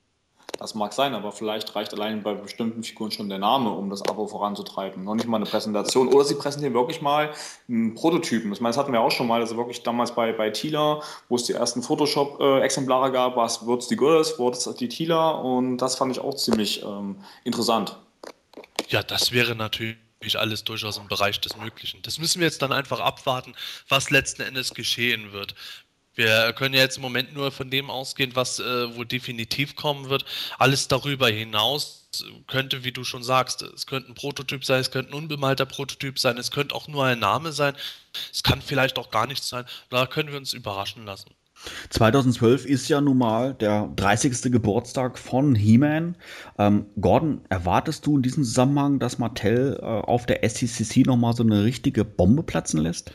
[0.57, 4.01] Das mag sein, aber vielleicht reicht allein bei bestimmten Figuren schon der Name, um das
[4.01, 5.03] Abo voranzutreiben.
[5.03, 6.07] Noch nicht mal eine Präsentation.
[6.07, 7.31] Oder sie präsentieren wirklich mal
[7.69, 8.51] einen Prototypen.
[8.51, 9.39] Ich meine, das hatten wir auch schon mal.
[9.39, 13.87] Also wirklich damals bei, bei Tila, wo es die ersten Photoshop-Exemplare gab, war es Words
[13.87, 15.31] die Girls, Words die Tila.
[15.31, 17.97] Und das fand ich auch ziemlich ähm, interessant.
[18.89, 19.97] Ja, das wäre natürlich
[20.35, 22.01] alles durchaus im Bereich des Möglichen.
[22.01, 23.53] Das müssen wir jetzt dann einfach abwarten,
[23.89, 25.53] was letzten Endes geschehen wird.
[26.17, 30.09] Wir können ja jetzt im Moment nur von dem ausgehen, was äh, wohl definitiv kommen
[30.09, 30.25] wird.
[30.57, 32.09] Alles darüber hinaus
[32.47, 36.17] könnte, wie du schon sagst, es könnte ein Prototyp sein, es könnte ein unbemalter Prototyp
[36.17, 37.75] sein, es könnte auch nur ein Name sein,
[38.33, 39.65] es kann vielleicht auch gar nichts sein.
[39.91, 41.29] Da können wir uns überraschen lassen.
[41.91, 44.51] 2012 ist ja nun mal der 30.
[44.51, 46.15] Geburtstag von He-Man.
[46.57, 51.43] Ähm, Gordon, erwartest du in diesem Zusammenhang, dass Mattel äh, auf der SCCC nochmal so
[51.43, 53.11] eine richtige Bombe platzen lässt?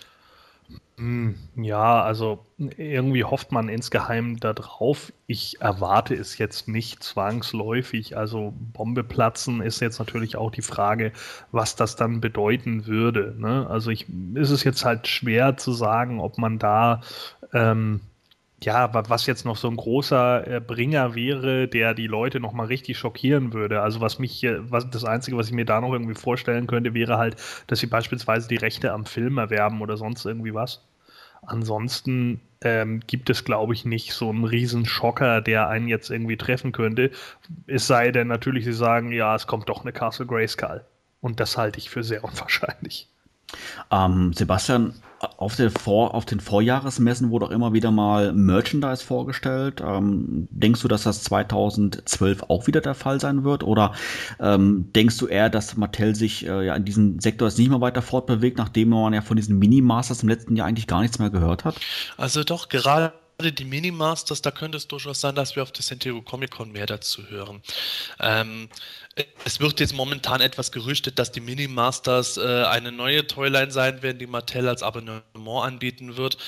[1.02, 5.12] Hm, ja, also irgendwie hofft man insgeheim darauf.
[5.26, 8.16] Ich erwarte es jetzt nicht zwangsläufig.
[8.16, 11.12] Also Bombe platzen ist jetzt natürlich auch die Frage,
[11.50, 13.34] was das dann bedeuten würde.
[13.36, 13.66] Ne?
[13.68, 17.00] Also ich, ist es jetzt halt schwer zu sagen, ob man da
[17.52, 18.02] ähm,
[18.62, 22.66] ja, was jetzt noch so ein großer äh, Bringer wäre, der die Leute noch mal
[22.66, 23.80] richtig schockieren würde.
[23.82, 27.18] Also was mich, was das Einzige, was ich mir da noch irgendwie vorstellen könnte, wäre
[27.18, 27.36] halt,
[27.66, 30.82] dass sie beispielsweise die Rechte am Film erwerben oder sonst irgendwie was.
[31.42, 36.36] Ansonsten ähm, gibt es, glaube ich, nicht so einen riesen Schocker, der einen jetzt irgendwie
[36.36, 37.10] treffen könnte.
[37.66, 40.84] Es sei denn natürlich, sie sagen, ja, es kommt doch eine Castle Grayskull.
[41.20, 43.08] Und das halte ich für sehr unwahrscheinlich.
[43.90, 49.80] Ähm, Sebastian, auf, den Vor auf den Vorjahresmessen wurde auch immer wieder mal Merchandise vorgestellt.
[49.84, 53.62] Ähm, denkst du, dass das 2012 auch wieder der Fall sein wird?
[53.62, 53.94] Oder
[54.40, 57.80] ähm, denkst du eher, dass Mattel sich äh, ja in diesem Sektor jetzt nicht mehr
[57.80, 61.30] weiter fortbewegt, nachdem man ja von diesen Mini-Masters im letzten Jahr eigentlich gar nichts mehr
[61.30, 61.76] gehört hat?
[62.16, 65.98] Also doch, gerade die Minimasters, da könnte es durchaus sein, dass wir auf der San
[66.24, 67.62] Comic Con mehr dazu hören.
[68.20, 68.68] Ähm,
[69.44, 74.18] es wird jetzt momentan etwas gerüchtet, dass die Minimasters äh, eine neue Toyline sein werden,
[74.18, 76.38] die Mattel als Abonnement anbieten wird.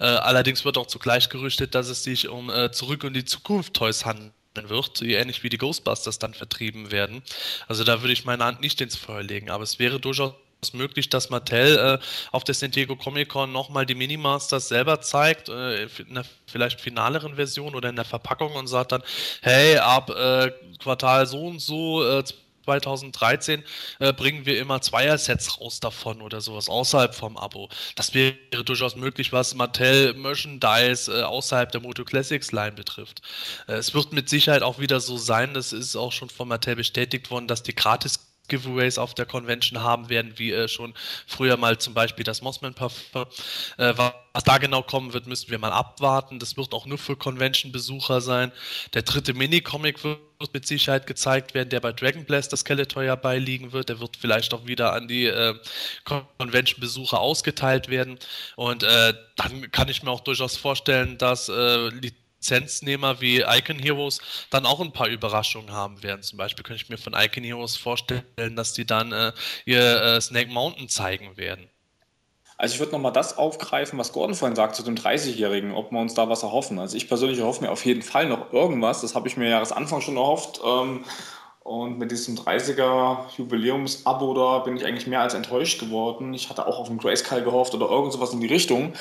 [0.00, 3.74] Äh, allerdings wird auch zugleich gerüchtet, dass es sich um äh, Zurück in die Zukunft
[3.74, 7.22] Toys handelt wird, ähnlich wie die Ghostbusters dann vertrieben werden.
[7.66, 10.34] Also da würde ich meine Hand nicht ins Feuer legen, aber es wäre durchaus
[10.72, 15.48] möglich, dass Mattel äh, auf der San Diego Comic Con nochmal die Minimasters selber zeigt,
[15.48, 19.02] äh, in einer vielleicht finaleren Version oder in der Verpackung und sagt dann,
[19.42, 22.22] hey, ab äh, Quartal so und so,
[22.64, 23.62] 2013
[24.00, 27.68] äh, äh, bringen wir immer Zweier-Sets raus davon oder sowas außerhalb vom Abo.
[27.96, 33.22] Das wäre durchaus möglich, was Mattel Merchandise äh, außerhalb der Moto Classics Line betrifft.
[33.66, 37.30] Es wird mit Sicherheit auch wieder so sein, das ist auch schon von Mattel bestätigt
[37.30, 40.94] worden, dass die gratis Giveaways auf der Convention haben werden, wie äh, schon
[41.26, 43.26] früher mal zum Beispiel das Mossman Parfum.
[43.78, 46.38] Äh, was da genau kommen wird, müssen wir mal abwarten.
[46.38, 48.52] Das wird auch nur für Convention-Besucher sein.
[48.92, 50.18] Der dritte Mini-Comic wird
[50.52, 53.88] mit Sicherheit gezeigt werden, der bei Dragon Blast das Skeletor ja beiliegen wird.
[53.88, 55.54] Der wird vielleicht auch wieder an die äh,
[56.04, 58.18] Convention-Besucher ausgeteilt werden.
[58.56, 61.90] Und äh, dann kann ich mir auch durchaus vorstellen, dass äh,
[62.44, 64.20] Lizenznehmer wie Icon Heroes
[64.50, 66.22] dann auch ein paar Überraschungen haben werden.
[66.22, 69.32] Zum Beispiel könnte ich mir von Icon Heroes vorstellen, dass die dann äh,
[69.64, 71.68] ihr äh, Snake Mountain zeigen werden.
[72.56, 75.98] Also ich würde nochmal das aufgreifen, was Gordon vorhin sagt zu dem 30-Jährigen, ob wir
[75.98, 76.78] uns da was erhoffen.
[76.78, 79.00] Also ich persönlich erhoffe mir auf jeden Fall noch irgendwas.
[79.00, 80.60] Das habe ich mir Jahresanfang schon erhofft.
[80.64, 81.04] Ähm,
[81.64, 86.34] und mit diesem 30er Jubiläums-Abo da bin ich eigentlich mehr als enttäuscht geworden.
[86.34, 88.92] Ich hatte auch auf den Grayskull gehofft oder irgend sowas in die Richtung.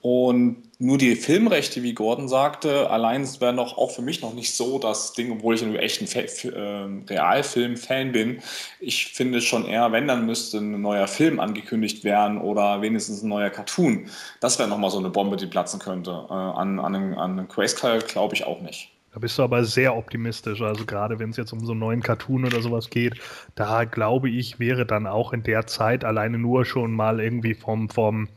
[0.00, 4.54] Und nur die Filmrechte, wie Gordon sagte, allein wäre noch auch für mich noch nicht
[4.54, 8.38] so das Ding, obwohl ich ein echter äh, Realfilm-Fan bin.
[8.78, 13.28] Ich finde schon eher, wenn, dann müsste ein neuer Film angekündigt werden oder wenigstens ein
[13.28, 14.08] neuer Cartoon.
[14.40, 16.10] Das wäre nochmal so eine Bombe, die platzen könnte.
[16.30, 18.90] Äh, an, an, an einen glaube ich auch nicht.
[19.12, 20.62] Da bist du aber sehr optimistisch.
[20.62, 23.14] Also gerade wenn es jetzt um so einen neuen Cartoon oder sowas geht,
[23.56, 27.88] da glaube ich, wäre dann auch in der Zeit alleine nur schon mal irgendwie vom,
[27.88, 28.28] vom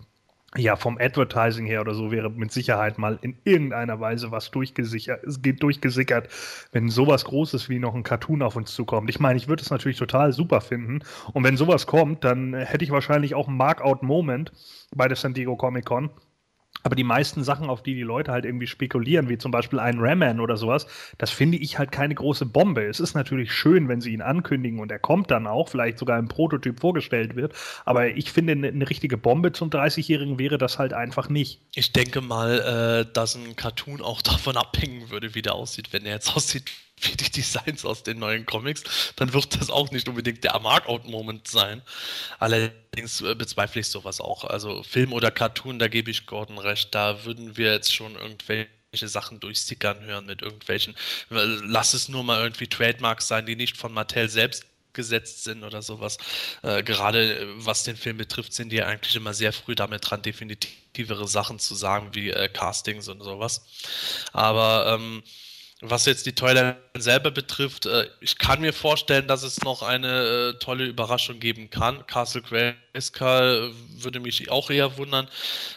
[0.57, 5.21] ja, vom Advertising her oder so wäre mit Sicherheit mal in irgendeiner Weise was durchgesickert,
[5.41, 6.27] durchgesickert,
[6.73, 9.09] wenn sowas Großes wie noch ein Cartoon auf uns zukommt.
[9.09, 10.99] Ich meine, ich würde es natürlich total super finden.
[11.33, 14.51] Und wenn sowas kommt, dann hätte ich wahrscheinlich auch einen Markout-Moment
[14.93, 16.09] bei der San Diego Comic Con
[16.83, 19.99] aber die meisten Sachen, auf die die Leute halt irgendwie spekulieren, wie zum Beispiel ein
[19.99, 22.85] Raman oder sowas, das finde ich halt keine große Bombe.
[22.85, 26.19] Es ist natürlich schön, wenn sie ihn ankündigen und er kommt dann auch, vielleicht sogar
[26.19, 27.53] im Prototyp vorgestellt wird.
[27.85, 31.59] Aber ich finde, eine, eine richtige Bombe zum 30-Jährigen wäre das halt einfach nicht.
[31.75, 35.93] Ich denke mal, äh, dass ein Cartoon auch davon abhängen würde, wie der aussieht.
[35.93, 36.71] Wenn er jetzt aussieht
[37.03, 38.83] wie die Designs aus den neuen Comics,
[39.15, 41.81] dann wird das auch nicht unbedingt der Markout-Moment sein.
[42.39, 44.43] Allerdings äh, bezweifle ich sowas auch.
[44.43, 48.67] Also Film oder Cartoon, da gebe ich Gordon recht, da würden wir jetzt schon irgendwelche
[49.07, 50.95] Sachen durchsickern hören mit irgendwelchen,
[51.29, 55.81] lass es nur mal irgendwie Trademarks sein, die nicht von Mattel selbst gesetzt sind oder
[55.81, 56.17] sowas.
[56.63, 60.09] Äh, gerade äh, was den Film betrifft, sind die ja eigentlich immer sehr früh damit
[60.09, 63.65] dran, definitivere Sachen zu sagen, wie äh, Castings und sowas.
[64.33, 65.23] Aber ähm,
[65.81, 70.53] was jetzt die Toyline selber betrifft, äh, ich kann mir vorstellen, dass es noch eine
[70.55, 72.05] äh, tolle Überraschung geben kann.
[72.05, 75.27] Castle Grayskull würde mich auch eher wundern,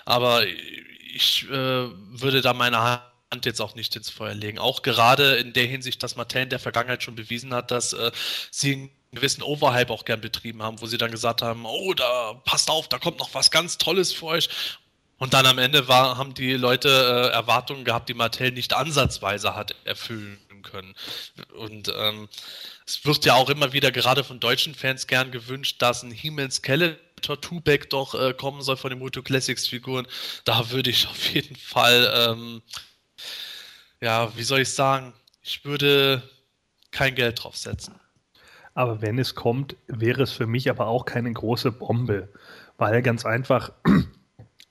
[0.05, 4.59] aber ich äh, würde da meine Hand jetzt auch nicht ins Feuer legen.
[4.59, 8.13] Auch gerade in der Hinsicht, dass Mattel in der Vergangenheit schon bewiesen hat, dass äh,
[8.51, 12.35] sie einen gewissen Overhype auch gern betrieben haben, wo sie dann gesagt haben, oh, da
[12.45, 14.49] passt auf, da kommt noch was ganz Tolles für euch
[15.25, 19.57] Und dann am Ende war, haben die Leute äh, Erwartungen gehabt, die Mattel nicht ansatzweise
[19.57, 20.95] hat erfüllen können.
[21.57, 22.29] Und ähm,
[22.87, 26.51] es wird ja auch immer wieder gerade von deutschen Fans gern gewünscht, dass ein He-Man
[26.51, 30.07] Skeletor Two-Back doch äh, kommen soll von den Moto Classics Figuren.
[30.45, 32.61] Da würde ich auf jeden Fall, ähm,
[34.03, 36.23] ja, wie soll ich sagen, ich würde
[36.91, 37.99] kein Geld drauf setzen.
[38.75, 42.29] Aber wenn es kommt, wäre es für mich aber auch keine große Bombe,
[42.77, 43.73] weil ganz einfach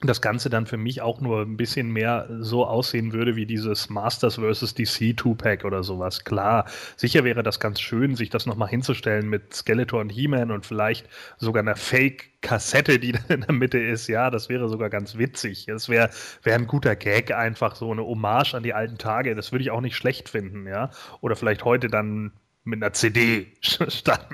[0.07, 3.89] das Ganze dann für mich auch nur ein bisschen mehr so aussehen würde wie dieses
[3.89, 4.73] Masters vs.
[4.73, 6.23] DC Two-Pack oder sowas.
[6.23, 10.65] Klar, sicher wäre das ganz schön, sich das nochmal hinzustellen mit Skeletor und He-Man und
[10.65, 14.07] vielleicht sogar einer Fake-Kassette, die dann in der Mitte ist.
[14.07, 15.65] Ja, das wäre sogar ganz witzig.
[15.67, 16.09] Das wäre
[16.43, 19.35] wär ein guter Gag, einfach so eine Hommage an die alten Tage.
[19.35, 20.91] Das würde ich auch nicht schlecht finden, ja.
[21.21, 22.31] Oder vielleicht heute dann
[22.65, 24.27] mit einer CD statt,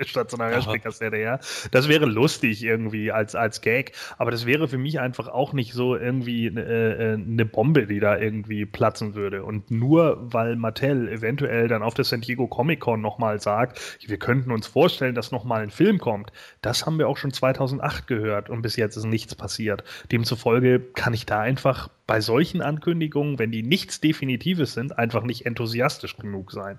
[0.00, 1.38] statt so einer Hörspielkassette, ja.
[1.70, 5.72] Das wäre lustig irgendwie als, als Gag, aber das wäre für mich einfach auch nicht
[5.72, 9.44] so irgendwie äh, eine Bombe, die da irgendwie platzen würde.
[9.44, 14.18] Und nur weil Mattel eventuell dann auf der San Diego Comic Con nochmal sagt, wir
[14.18, 18.48] könnten uns vorstellen, dass nochmal ein Film kommt, das haben wir auch schon 2008 gehört
[18.50, 19.84] und bis jetzt ist nichts passiert.
[20.10, 25.44] Demzufolge kann ich da einfach bei solchen Ankündigungen, wenn die nichts Definitives sind, einfach nicht
[25.44, 26.78] enthusiastisch genug sein.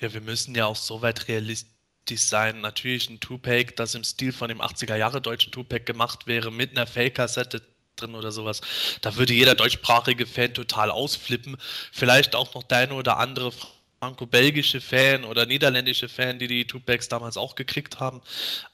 [0.00, 1.70] Ja, wir müssen ja auch so weit realistisch
[2.16, 2.60] sein.
[2.60, 6.76] Natürlich ein Two-Pack, das im Stil von dem 80er Jahre deutschen Two-Pack gemacht wäre, mit
[6.76, 7.62] einer Fake-Kassette
[7.96, 8.60] drin oder sowas.
[9.00, 11.56] Da würde jeder deutschsprachige Fan total ausflippen.
[11.92, 13.52] Vielleicht auch noch der eine oder andere
[14.00, 18.22] franco-belgische Fan oder niederländische Fan, die die Two-Packs damals auch gekriegt haben.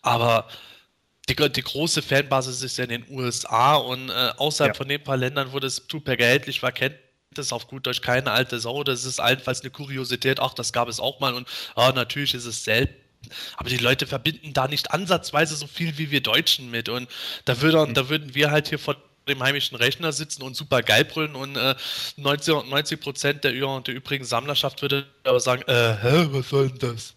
[0.02, 0.48] Aber
[1.28, 4.78] die, die, große Fanbasis ist ja in den USA und äh, außerhalb ja.
[4.78, 6.96] von den paar Ländern, wo das Two-Pack erhältlich war, kennt
[7.38, 10.72] das ist auf gut Deutsch keine alte Sau, das ist allenfalls eine Kuriosität, ach, das
[10.72, 12.94] gab es auch mal und ah, natürlich ist es selten.
[13.56, 16.88] Aber die Leute verbinden da nicht ansatzweise so viel wie wir Deutschen mit.
[16.88, 17.08] Und
[17.44, 17.94] da, würde, mhm.
[17.94, 18.96] da würden wir halt hier vor
[19.28, 21.74] dem heimischen Rechner sitzen und super geil brüllen und äh,
[22.16, 27.14] 90, Prozent der, der übrigen Sammlerschaft würde aber sagen, äh, hä, was soll denn das?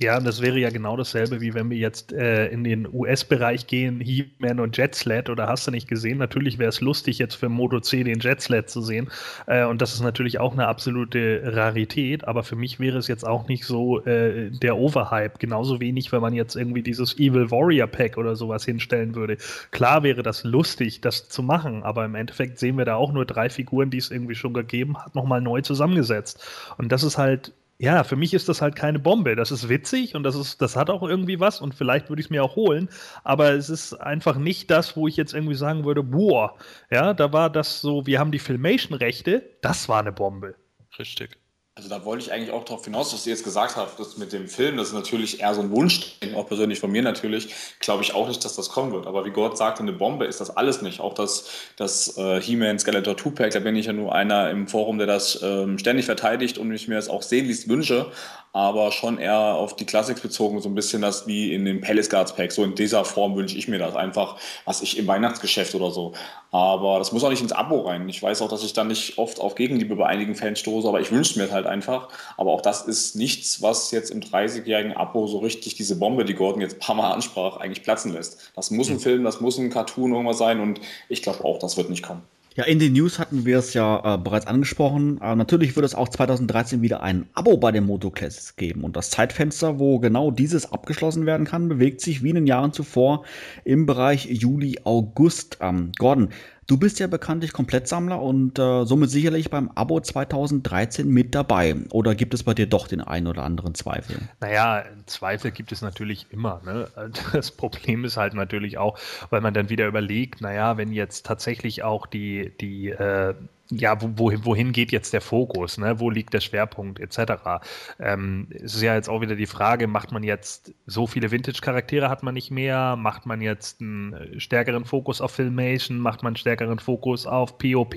[0.00, 4.00] Ja, das wäre ja genau dasselbe, wie wenn wir jetzt äh, in den US-Bereich gehen,
[4.00, 6.18] He-Man und Jetsled, oder hast du nicht gesehen?
[6.18, 9.10] Natürlich wäre es lustig, jetzt für Moto C den Jetsled zu sehen.
[9.46, 13.26] Äh, und das ist natürlich auch eine absolute Rarität, aber für mich wäre es jetzt
[13.26, 15.38] auch nicht so äh, der Overhype.
[15.38, 19.36] Genauso wenig, wenn man jetzt irgendwie dieses Evil Warrior Pack oder sowas hinstellen würde.
[19.70, 23.26] Klar wäre das lustig, das zu machen, aber im Endeffekt sehen wir da auch nur
[23.26, 26.42] drei Figuren, die es irgendwie schon gegeben hat, nochmal neu zusammengesetzt.
[26.78, 29.36] Und das ist halt ja, für mich ist das halt keine Bombe.
[29.36, 32.26] Das ist witzig und das ist, das hat auch irgendwie was und vielleicht würde ich
[32.26, 32.88] es mir auch holen,
[33.24, 36.56] aber es ist einfach nicht das, wo ich jetzt irgendwie sagen würde, boah,
[36.90, 40.56] ja, da war das so, wir haben die Filmation-Rechte, das war eine Bombe.
[40.98, 41.38] Richtig.
[41.78, 44.32] Also da wollte ich eigentlich auch darauf hinaus, was ihr jetzt gesagt habt, das mit
[44.32, 48.02] dem Film, das ist natürlich eher so ein Wunsch, auch persönlich von mir natürlich, glaube
[48.02, 49.06] ich auch nicht, dass das kommen wird.
[49.06, 50.98] Aber wie Gott sagte, eine Bombe ist das alles nicht.
[50.98, 54.98] Auch das, das äh, He-Man Skeletor 2-Pack, da bin ich ja nur einer im Forum,
[54.98, 58.10] der das ähm, ständig verteidigt und ich mir das auch sehnlichst wünsche
[58.52, 62.08] aber schon eher auf die Classics bezogen, so ein bisschen das wie in dem Palace
[62.08, 62.50] Guards Pack.
[62.50, 66.12] So in dieser Form wünsche ich mir das einfach, was ich im Weihnachtsgeschäft oder so.
[66.50, 68.08] Aber das muss auch nicht ins Abo rein.
[68.08, 71.00] Ich weiß auch, dass ich dann nicht oft auf Gegenliebe bei einigen Fans stoße, aber
[71.00, 72.08] ich wünsche mir halt einfach.
[72.36, 76.34] Aber auch das ist nichts, was jetzt im 30-jährigen Abo so richtig diese Bombe, die
[76.34, 78.52] Gordon jetzt ein paar Mal ansprach, eigentlich platzen lässt.
[78.56, 79.00] Das muss ein hm.
[79.00, 82.22] Film, das muss ein Cartoon irgendwas sein und ich glaube auch, das wird nicht kommen.
[82.58, 85.20] Ja, in den News hatten wir es ja äh, bereits angesprochen.
[85.22, 88.82] Äh, natürlich wird es auch 2013 wieder ein Abo bei den Moto Classics geben.
[88.82, 92.72] Und das Zeitfenster, wo genau dieses abgeschlossen werden kann, bewegt sich wie in den Jahren
[92.72, 93.24] zuvor
[93.62, 95.58] im Bereich Juli, August.
[95.60, 96.30] Ähm, Gordon,
[96.68, 101.76] Du bist ja bekanntlich Komplettsammler und äh, somit sicherlich beim Abo 2013 mit dabei.
[101.92, 104.28] Oder gibt es bei dir doch den einen oder anderen Zweifel?
[104.40, 106.60] Naja, Zweifel gibt es natürlich immer.
[106.66, 106.86] Ne?
[107.32, 108.98] Das Problem ist halt natürlich auch,
[109.30, 113.34] weil man dann wieder überlegt, naja, wenn jetzt tatsächlich auch die, die äh,
[113.70, 116.00] ja, wohin, wohin geht jetzt der Fokus, ne?
[116.00, 117.60] wo liegt der Schwerpunkt etc.
[118.00, 122.08] Ähm, es ist ja jetzt auch wieder die Frage, macht man jetzt so viele Vintage-Charaktere
[122.08, 126.30] hat man nicht mehr, macht man jetzt einen äh, stärkeren Fokus auf Filmation, macht man
[126.30, 127.94] einen stärkeren Fokus auf POP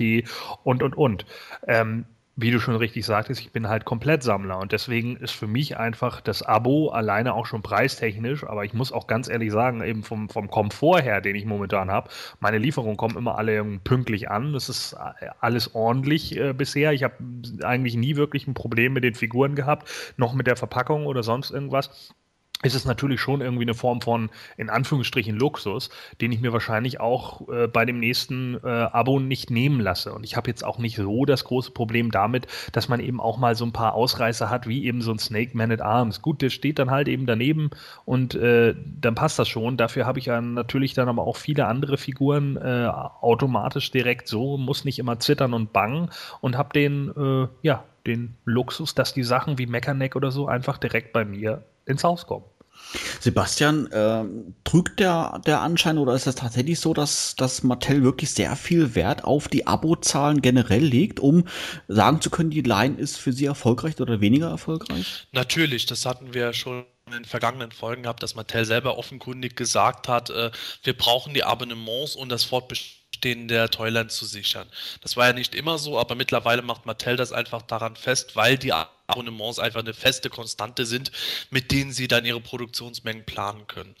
[0.62, 1.24] und und und.
[1.66, 2.04] Ähm,
[2.34, 5.76] wie du schon richtig sagtest, ich bin halt komplett Sammler und deswegen ist für mich
[5.76, 10.02] einfach das Abo alleine auch schon preistechnisch, aber ich muss auch ganz ehrlich sagen, eben
[10.02, 12.08] vom, vom Komfort her, den ich momentan habe,
[12.40, 14.54] meine Lieferungen kommen immer alle pünktlich an.
[14.54, 16.92] Das ist äh, alles ordentlich äh, bisher.
[16.92, 17.14] Ich habe
[17.62, 21.50] eigentlich nie wirklich ein Problem mit den Figuren gehabt, noch mit der Verpackung oder sonst
[21.50, 22.14] irgendwas.
[22.62, 25.90] Ist es natürlich schon irgendwie eine Form von, in Anführungsstrichen, Luxus,
[26.20, 30.12] den ich mir wahrscheinlich auch äh, bei dem nächsten äh, Abo nicht nehmen lasse.
[30.12, 33.36] Und ich habe jetzt auch nicht so das große Problem damit, dass man eben auch
[33.38, 36.22] mal so ein paar Ausreißer hat, wie eben so ein Snake Man at Arms.
[36.22, 37.70] Gut, der steht dann halt eben daneben
[38.04, 39.76] und äh, dann passt das schon.
[39.76, 44.56] Dafür habe ich ja natürlich dann aber auch viele andere Figuren äh, automatisch direkt so,
[44.56, 46.10] muss nicht immer zittern und bangen
[46.40, 50.78] und habe den, äh, ja, den Luxus, dass die Sachen wie Mechaneck oder so einfach
[50.78, 52.44] direkt bei mir ins Haus kommen.
[53.20, 54.24] Sebastian, äh,
[54.64, 58.94] trügt der, der Anschein oder ist es tatsächlich so, dass, dass Mattel wirklich sehr viel
[58.94, 61.44] Wert auf die Abozahlen generell legt, um
[61.88, 65.26] sagen zu können, die Line ist für sie erfolgreich oder weniger erfolgreich?
[65.32, 70.08] Natürlich, das hatten wir schon in den vergangenen Folgen gehabt, dass Mattel selber offenkundig gesagt
[70.08, 70.50] hat, äh,
[70.82, 74.68] wir brauchen die Abonnements und das Fortbestehen der Toyland zu sichern.
[75.00, 78.58] Das war ja nicht immer so, aber mittlerweile macht Mattel das einfach daran fest, weil
[78.58, 81.12] die Abonnements einfach eine feste Konstante sind,
[81.50, 83.94] mit denen sie dann ihre Produktionsmengen planen können.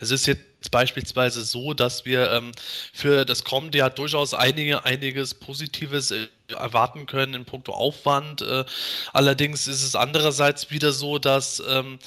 [0.00, 2.52] Es ist jetzt beispielsweise so, dass wir ähm,
[2.92, 8.42] für das kommende Jahr durchaus einige, einiges Positives äh, erwarten können in puncto Aufwand.
[8.42, 8.64] Äh,
[9.12, 11.98] allerdings ist es andererseits wieder so, dass ähm,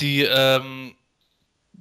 [0.00, 0.94] die ähm,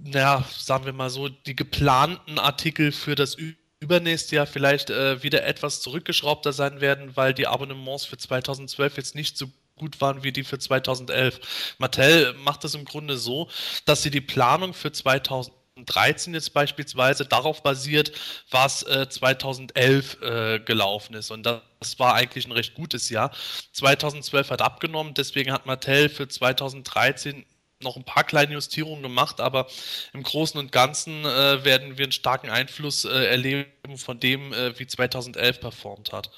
[0.03, 3.35] naja, sagen wir mal so, die geplanten Artikel für das
[3.79, 9.15] übernächste Jahr vielleicht äh, wieder etwas zurückgeschraubter sein werden, weil die Abonnements für 2012 jetzt
[9.15, 11.39] nicht so gut waren wie die für 2011.
[11.77, 13.49] Mattel macht das im Grunde so,
[13.85, 18.11] dass sie die Planung für 2013 jetzt beispielsweise darauf basiert,
[18.51, 21.31] was äh, 2011 äh, gelaufen ist.
[21.31, 23.31] Und das war eigentlich ein recht gutes Jahr.
[23.71, 27.45] 2012 hat abgenommen, deswegen hat Mattel für 2013
[27.81, 29.67] noch ein paar kleine Justierungen gemacht, aber
[30.13, 34.77] im Großen und Ganzen äh, werden wir einen starken Einfluss äh, erleben von dem, äh,
[34.77, 36.29] wie 2011 performt hat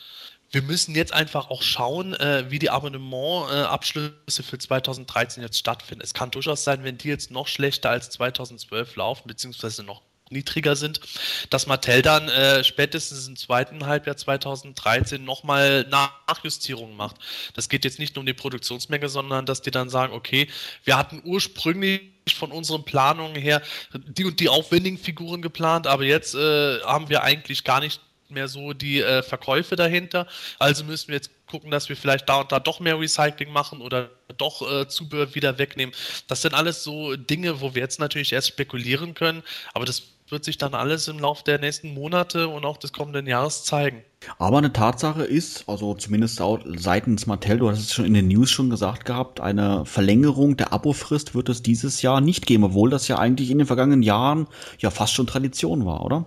[0.51, 6.03] wir müssen jetzt einfach auch schauen, äh, wie die Abonnementabschlüsse für 2013 jetzt stattfinden.
[6.03, 10.01] Es kann durchaus sein, wenn die jetzt noch schlechter als 2012 laufen, beziehungsweise noch
[10.31, 11.01] niedriger sind,
[11.49, 17.17] dass Mattel dann äh, spätestens im zweiten Halbjahr 2013 nochmal Nachjustierungen macht.
[17.53, 20.47] Das geht jetzt nicht nur um die Produktionsmenge, sondern dass die dann sagen, okay,
[20.83, 22.01] wir hatten ursprünglich
[22.35, 23.61] von unseren Planungen her
[23.93, 27.99] die und die aufwendigen Figuren geplant, aber jetzt äh, haben wir eigentlich gar nicht
[28.31, 30.27] mehr so die äh, Verkäufe dahinter.
[30.57, 33.81] Also müssen wir jetzt gucken, dass wir vielleicht da und da doch mehr Recycling machen
[33.81, 35.93] oder doch äh, Zubehör wieder wegnehmen.
[36.27, 40.45] Das sind alles so Dinge, wo wir jetzt natürlich erst spekulieren können, aber das wird
[40.45, 44.03] sich dann alles im Laufe der nächsten Monate und auch des kommenden Jahres zeigen.
[44.37, 46.41] Aber eine Tatsache ist, also zumindest
[46.75, 50.73] seitens Mattel, du hast es schon in den News schon gesagt gehabt, eine Verlängerung der
[50.73, 54.47] Abofrist wird es dieses Jahr nicht geben, obwohl das ja eigentlich in den vergangenen Jahren
[54.79, 56.25] ja fast schon Tradition war, oder?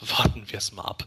[0.00, 1.06] warten wir es mal ab.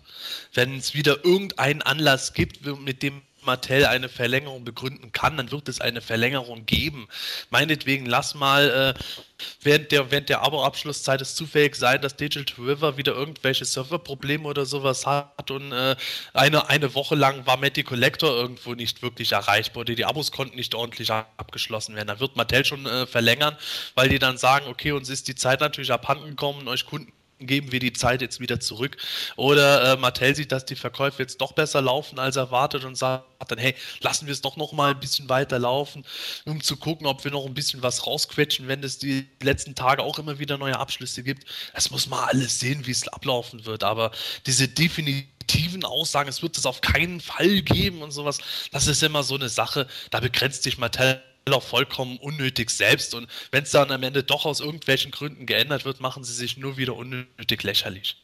[0.53, 5.69] Wenn es wieder irgendeinen Anlass gibt, mit dem Mattel eine Verlängerung begründen kann, dann wird
[5.69, 7.07] es eine Verlängerung geben.
[7.49, 12.97] Meinetwegen lass mal äh, während der, während der Abo-Abschlusszeit es zufällig sein, dass Digital River
[12.97, 15.95] wieder irgendwelche Serverprobleme oder sowas hat und äh,
[16.33, 20.55] eine, eine Woche lang war Matty Collector irgendwo nicht wirklich erreichbar oder die Abos konnten
[20.55, 22.07] nicht ordentlich abgeschlossen werden.
[22.07, 23.57] Dann wird Mattel schon äh, verlängern,
[23.95, 27.71] weil die dann sagen, okay, uns ist die Zeit natürlich abhanden gekommen, euch Kunden geben
[27.71, 28.97] wir die Zeit jetzt wieder zurück.
[29.35, 33.25] Oder äh, Mattel sieht, dass die Verkäufe jetzt doch besser laufen als erwartet und sagt
[33.47, 36.05] dann, hey, lassen wir es doch noch mal ein bisschen weiter laufen,
[36.45, 40.03] um zu gucken, ob wir noch ein bisschen was rausquetschen, wenn es die letzten Tage
[40.03, 41.45] auch immer wieder neue Abschlüsse gibt.
[41.73, 43.83] Das muss man alles sehen, wie es ablaufen wird.
[43.83, 44.11] Aber
[44.45, 48.39] diese definitiven Aussagen, es wird es auf keinen Fall geben und sowas,
[48.71, 53.13] das ist immer so eine Sache, da begrenzt sich Mattel auch vollkommen unnötig selbst.
[53.15, 56.57] Und wenn es dann am Ende doch aus irgendwelchen Gründen geändert wird, machen sie sich
[56.57, 58.17] nur wieder unnötig lächerlich.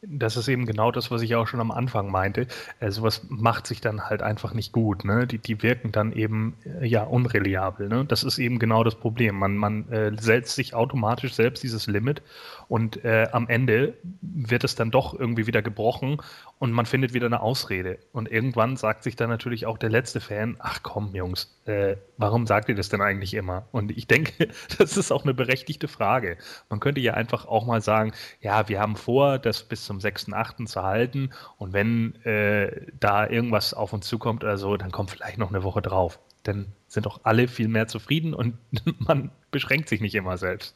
[0.00, 2.46] Das ist eben genau das, was ich auch schon am Anfang meinte.
[2.78, 5.04] Äh, sowas macht sich dann halt einfach nicht gut.
[5.04, 5.26] Ne?
[5.26, 7.88] Die, die wirken dann eben äh, ja unreliabel.
[7.88, 8.04] Ne?
[8.04, 9.36] Das ist eben genau das Problem.
[9.36, 12.22] Man, man äh, setzt sich automatisch selbst dieses Limit
[12.68, 16.20] und äh, am Ende wird es dann doch irgendwie wieder gebrochen
[16.58, 17.98] und man findet wieder eine Ausrede.
[18.12, 22.46] Und irgendwann sagt sich dann natürlich auch der letzte Fan, ach komm Jungs, äh, warum
[22.46, 23.66] sagt ihr das denn eigentlich immer?
[23.72, 24.48] Und ich denke,
[24.78, 26.36] das ist auch eine berechtigte Frage.
[26.68, 30.66] Man könnte ja einfach auch mal sagen, ja, wir haben vor, das bis zum 6.8.
[30.66, 35.38] zu halten und wenn äh, da irgendwas auf uns zukommt oder so, dann kommt vielleicht
[35.38, 36.20] noch eine Woche drauf.
[36.42, 38.58] Dann sind doch alle viel mehr zufrieden und
[38.98, 40.74] man beschränkt sich nicht immer selbst.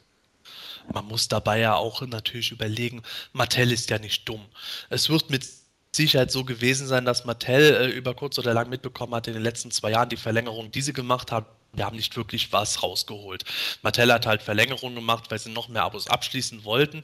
[0.91, 4.45] Man muss dabei ja auch natürlich überlegen, Mattel ist ja nicht dumm.
[4.89, 5.47] Es wird mit
[5.95, 9.43] Sicherheit so gewesen sein, dass Mattel äh, über kurz oder lang mitbekommen hat in den
[9.43, 11.45] letzten zwei Jahren die Verlängerung, die sie gemacht hat.
[11.71, 13.45] Wir haben nicht wirklich was rausgeholt.
[13.81, 17.03] Mattel hat halt Verlängerungen gemacht, weil sie noch mehr Abos abschließen wollten.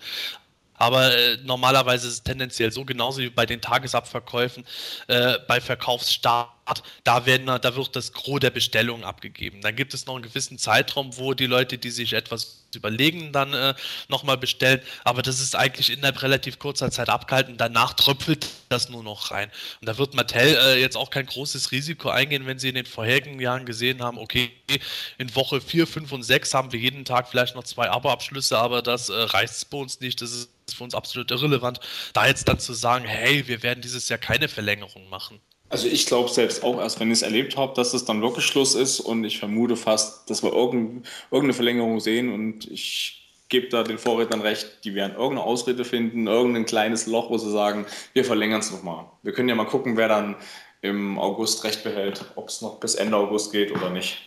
[0.79, 4.65] Aber äh, normalerweise ist es tendenziell so, genauso wie bei den Tagesabverkäufen,
[5.07, 5.59] äh, bei
[6.69, 9.61] Verkaufsstart da, werden, da wird das Gros der Bestellungen abgegeben.
[9.61, 13.53] Dann gibt es noch einen gewissen Zeitraum, wo die Leute, die sich etwas überlegen, dann
[13.53, 13.73] äh,
[14.09, 14.81] nochmal bestellen.
[15.03, 17.57] Aber das ist eigentlich innerhalb relativ kurzer Zeit abgehalten.
[17.57, 19.51] Danach tröpfelt das nur noch rein.
[19.81, 22.85] Und da wird Mattel äh, jetzt auch kein großes Risiko eingehen, wenn sie in den
[22.85, 24.51] vorherigen Jahren gesehen haben, okay,
[25.17, 28.83] in Woche 4, 5 und 6 haben wir jeden Tag vielleicht noch zwei Abo-Abschlüsse, aber
[28.83, 30.21] das äh, reicht bei uns nicht.
[30.21, 31.79] Das ist für uns absolut irrelevant.
[32.13, 35.41] Da jetzt dann zu sagen, hey, wir werden dieses Jahr keine Verlängerung machen.
[35.69, 38.45] Also ich glaube selbst auch erst, wenn ich es erlebt habe, dass es dann wirklich
[38.45, 43.15] Schluss ist und ich vermute fast, dass wir irgendeine Verlängerung sehen und ich
[43.49, 47.51] gebe da den Vorrednern recht, die werden irgendeine Ausrede finden, irgendein kleines Loch, wo sie
[47.51, 49.05] sagen, wir verlängern es nochmal.
[49.23, 50.35] Wir können ja mal gucken, wer dann
[50.81, 54.17] im August recht behält, ob es noch bis Ende August geht oder nicht.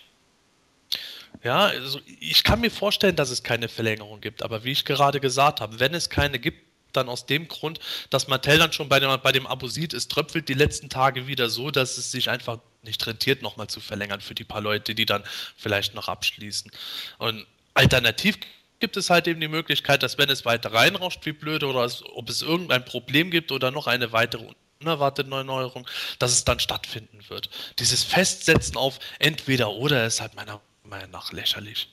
[1.42, 5.18] Ja, also ich kann mir vorstellen, dass es keine Verlängerung gibt, aber wie ich gerade
[5.18, 7.80] gesagt habe, wenn es keine gibt, dann aus dem Grund,
[8.10, 11.48] dass Mattel dann schon bei dem, bei dem Abo sieht, tröpfelt die letzten Tage wieder
[11.48, 15.06] so, dass es sich einfach nicht rentiert, nochmal zu verlängern für die paar Leute, die
[15.06, 15.22] dann
[15.56, 16.70] vielleicht noch abschließen.
[17.18, 18.38] Und alternativ
[18.80, 22.02] gibt es halt eben die Möglichkeit, dass wenn es weiter reinrauscht wie blöde oder es,
[22.04, 24.44] ob es irgendein Problem gibt oder noch eine weitere
[24.80, 25.88] unerwartete Neuerung,
[26.18, 27.48] dass es dann stattfinden wird.
[27.78, 31.88] Dieses Festsetzen auf entweder oder ist halt meiner Meinung nach lächerlich.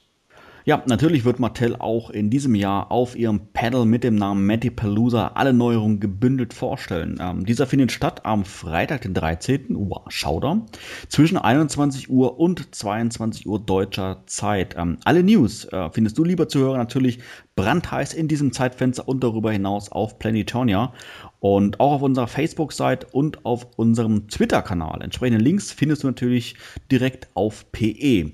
[0.66, 5.32] Ja, natürlich wird Mattel auch in diesem Jahr auf ihrem Panel mit dem Namen Matty-Palooza
[5.36, 7.18] alle Neuerungen gebündelt vorstellen.
[7.22, 9.76] Ähm, dieser findet statt am Freitag, den 13.
[9.76, 10.66] Uhr, Schauder,
[11.08, 14.76] zwischen 21 Uhr und 22 Uhr deutscher Zeit.
[14.78, 17.20] Ähm, alle News äh, findest du, lieber Zuhörer, natürlich
[17.56, 20.94] brandheiß in diesem Zeitfenster und darüber hinaus auf Planetonia
[21.40, 25.02] und auch auf unserer Facebook-Seite und auf unserem Twitter-Kanal.
[25.02, 26.56] Entsprechende Links findest du natürlich
[26.92, 28.32] direkt auf PE.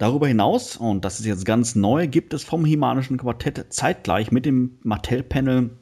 [0.00, 4.46] Darüber hinaus, und das ist jetzt ganz neu, gibt es vom Himanischen Quartett zeitgleich mit
[4.46, 5.76] dem Mattel-Panel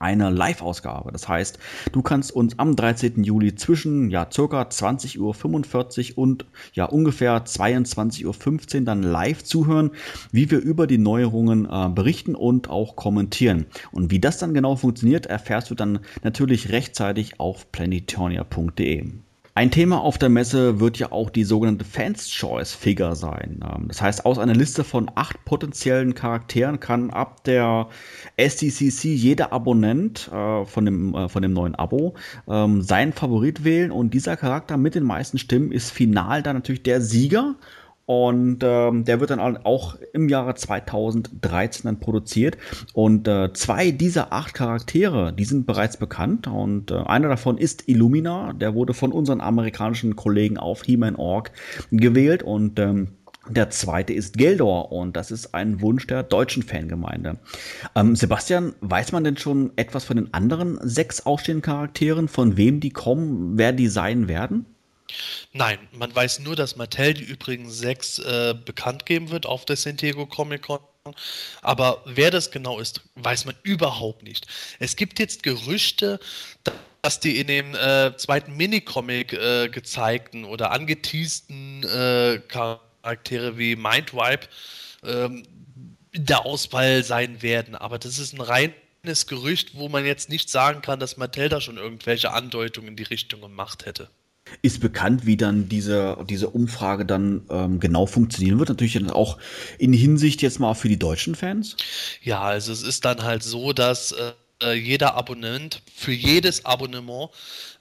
[0.00, 1.12] eine Live-Ausgabe.
[1.12, 1.60] Das heißt,
[1.92, 3.22] du kannst uns am 13.
[3.22, 9.92] Juli zwischen ja circa 20.45 Uhr und ja ungefähr 22.15 Uhr dann live zuhören,
[10.32, 13.66] wie wir über die Neuerungen äh, berichten und auch kommentieren.
[13.92, 19.12] Und wie das dann genau funktioniert, erfährst du dann natürlich rechtzeitig auf planetonia.de.
[19.52, 23.60] Ein Thema auf der Messe wird ja auch die sogenannte Fans Choice Figure sein.
[23.64, 27.88] Ähm, das heißt, aus einer Liste von acht potenziellen Charakteren kann ab der
[28.36, 32.14] SDCC jeder Abonnent äh, von, dem, äh, von dem neuen Abo
[32.48, 36.84] ähm, seinen Favorit wählen und dieser Charakter mit den meisten Stimmen ist final dann natürlich
[36.84, 37.56] der Sieger
[38.10, 42.58] und ähm, der wird dann auch im Jahre 2013 dann produziert.
[42.92, 46.48] Und äh, zwei dieser acht Charaktere, die sind bereits bekannt.
[46.48, 48.52] Und äh, einer davon ist Illumina.
[48.52, 51.52] Der wurde von unseren amerikanischen Kollegen auf He-Man.org
[51.92, 52.42] gewählt.
[52.42, 53.12] Und ähm,
[53.48, 57.36] der zweite ist Geldor und das ist ein Wunsch der deutschen Fangemeinde.
[57.94, 62.80] Ähm, Sebastian, weiß man denn schon etwas von den anderen sechs ausstehenden Charakteren, von wem
[62.80, 64.66] die kommen, wer die sein werden?
[65.52, 69.76] Nein, man weiß nur, dass Mattel die übrigen sechs äh, bekannt geben wird auf der
[69.76, 70.80] San Diego Comic Con.
[71.62, 74.46] Aber wer das genau ist, weiß man überhaupt nicht.
[74.78, 76.20] Es gibt jetzt Gerüchte,
[77.02, 84.46] dass die in dem äh, zweiten Minicomic äh, gezeigten oder angeteasten äh, Charaktere wie Mindwipe
[85.02, 85.46] ähm,
[86.12, 87.74] der Auswahl sein werden.
[87.74, 91.60] Aber das ist ein reines Gerücht, wo man jetzt nicht sagen kann, dass Mattel da
[91.60, 94.10] schon irgendwelche Andeutungen in die Richtung gemacht hätte.
[94.62, 98.68] Ist bekannt, wie dann diese, diese Umfrage dann ähm, genau funktionieren wird?
[98.68, 99.38] Natürlich dann auch
[99.78, 101.76] in Hinsicht jetzt mal für die deutschen Fans?
[102.22, 104.12] Ja, also es ist dann halt so, dass
[104.62, 107.30] äh, jeder Abonnent für jedes Abonnement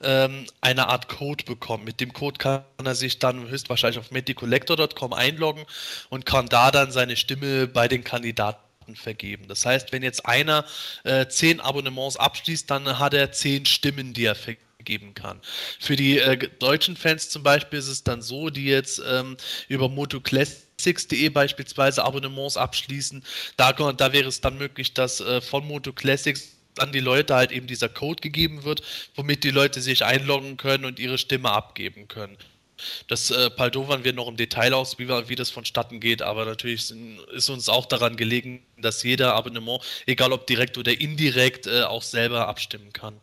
[0.02, 1.86] ähm, eine Art Code bekommt.
[1.86, 5.66] Mit dem Code kann er sich dann höchstwahrscheinlich auf medicollector.com einloggen
[6.10, 9.46] und kann da dann seine Stimme bei den Kandidaten vergeben.
[9.48, 10.66] Das heißt, wenn jetzt einer
[11.04, 15.40] äh, zehn Abonnements abschließt, dann hat er zehn Stimmen, die er vergibt geben kann.
[15.80, 19.38] Für die äh, deutschen Fans zum Beispiel ist es dann so, die jetzt ähm,
[19.68, 23.24] über MotoClassics.de beispielsweise Abonnements abschließen,
[23.56, 27.68] da, da wäre es dann möglich, dass äh, von MotoClassics an die Leute halt eben
[27.68, 28.82] dieser Code gegeben wird,
[29.16, 32.38] womit die Leute sich einloggen können und ihre Stimme abgeben können.
[33.08, 36.92] Das äh, paldovern wir noch im Detail aus, wie, wie das vonstatten geht, aber natürlich
[37.34, 42.04] ist uns auch daran gelegen, dass jeder Abonnement, egal ob direkt oder indirekt, äh, auch
[42.04, 43.20] selber abstimmen kann.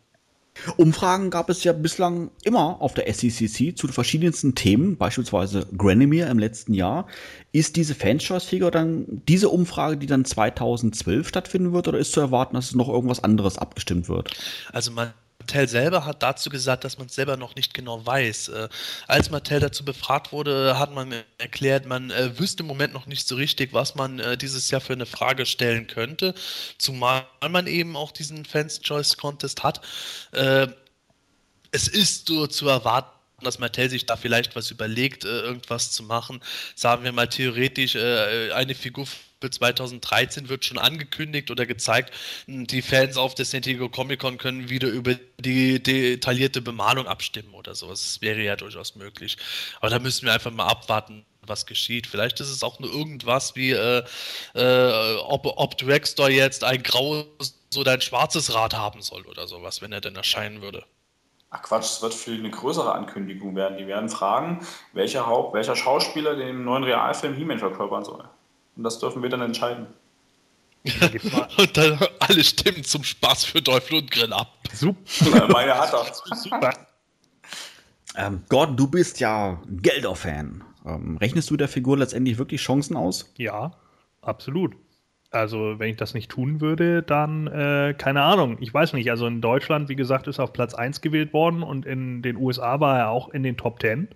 [0.77, 6.39] Umfragen gab es ja bislang immer auf der SECC zu verschiedensten Themen, beispielsweise Granomir im
[6.39, 7.07] letzten Jahr.
[7.51, 12.55] Ist diese Fanchoice-Figur dann diese Umfrage, die dann 2012 stattfinden wird, oder ist zu erwarten,
[12.55, 14.31] dass es noch irgendwas anderes abgestimmt wird?
[14.71, 15.13] Also man
[15.47, 18.49] Mattel selber hat dazu gesagt, dass man es selber noch nicht genau weiß.
[18.49, 18.69] Äh,
[19.07, 23.25] als Mattel dazu befragt wurde, hat man erklärt, man äh, wüsste im Moment noch nicht
[23.25, 26.33] so richtig, was man äh, dieses Jahr für eine Frage stellen könnte,
[26.77, 29.79] zumal man eben auch diesen Fans Choice Contest hat.
[30.33, 30.67] Äh,
[31.71, 36.03] es ist so zu erwarten, dass Mattel sich da vielleicht was überlegt, äh, irgendwas zu
[36.03, 36.41] machen.
[36.75, 39.07] Sagen wir mal theoretisch, äh, eine Figur
[39.41, 42.13] für 2013 wird schon angekündigt oder gezeigt.
[42.47, 47.53] Die Fans auf der San Diego Comic Con können wieder über die detaillierte Bemalung abstimmen
[47.53, 47.89] oder so.
[47.89, 49.37] Das wäre ja durchaus möglich.
[49.79, 52.07] Aber da müssen wir einfach mal abwarten, was geschieht.
[52.07, 54.03] Vielleicht ist es auch nur irgendwas wie, äh,
[54.53, 57.27] äh, ob, ob Dragstore jetzt ein graues
[57.77, 60.83] oder ein schwarzes Rad haben soll oder sowas, wenn er denn erscheinen würde.
[61.49, 63.77] Ach Quatsch, es wird viel eine größere Ankündigung werden.
[63.77, 68.27] Die werden fragen, welcher, Haupt, welcher Schauspieler den neuen Realfilm He-Man verkörpern soll.
[68.77, 69.87] Und das dürfen wir dann entscheiden.
[71.57, 74.53] und dann alle Stimmen zum Spaß für Teufel und Grill ab.
[74.73, 75.47] Super.
[75.49, 76.35] Meine hat er.
[76.35, 76.73] Super.
[78.15, 80.63] Ähm, Gordon, du bist ja Gelder-Fan.
[80.85, 83.31] Ähm, rechnest du der Figur letztendlich wirklich Chancen aus?
[83.37, 83.71] Ja,
[84.21, 84.75] absolut.
[85.29, 88.57] Also, wenn ich das nicht tun würde, dann äh, keine Ahnung.
[88.61, 89.11] Ich weiß nicht.
[89.11, 92.37] Also in Deutschland, wie gesagt, ist er auf Platz 1 gewählt worden und in den
[92.37, 94.07] USA war er auch in den Top 10.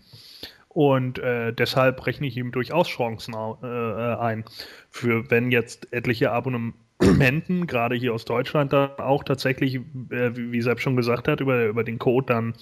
[0.74, 4.46] Und äh, deshalb rechne ich ihm durchaus Chancen äh, ein.
[4.90, 10.62] Für wenn jetzt etliche Abonnementen, gerade hier aus Deutschland, dann auch tatsächlich, äh, wie, wie
[10.62, 12.54] Sepp schon gesagt hat, über, über den Code dann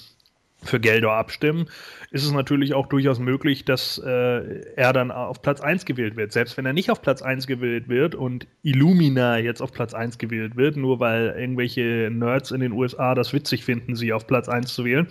[0.63, 1.67] für Gelder abstimmen,
[2.09, 6.31] ist es natürlich auch durchaus möglich, dass äh, er dann auf Platz 1 gewählt wird.
[6.31, 10.17] Selbst wenn er nicht auf Platz 1 gewählt wird und Illumina jetzt auf Platz 1
[10.17, 14.49] gewählt wird, nur weil irgendwelche Nerds in den USA das witzig finden, sie auf Platz
[14.49, 15.07] 1 zu wählen,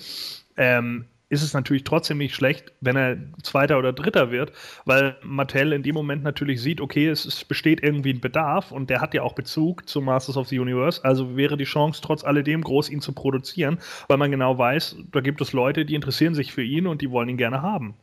[0.56, 4.52] ähm, ist es natürlich trotzdem nicht schlecht, wenn er Zweiter oder Dritter wird,
[4.84, 8.88] weil Mattel in dem Moment natürlich sieht, okay, es, es, besteht irgendwie ein Bedarf und
[8.88, 12.24] der hat ja auch Bezug zu Masters of the Universe, also wäre die Chance trotz
[12.24, 16.34] alledem groß, ihn zu produzieren, weil man genau weiß, da gibt es Leute, die interessieren
[16.34, 17.94] sich für ihn und die wollen ihn gerne haben.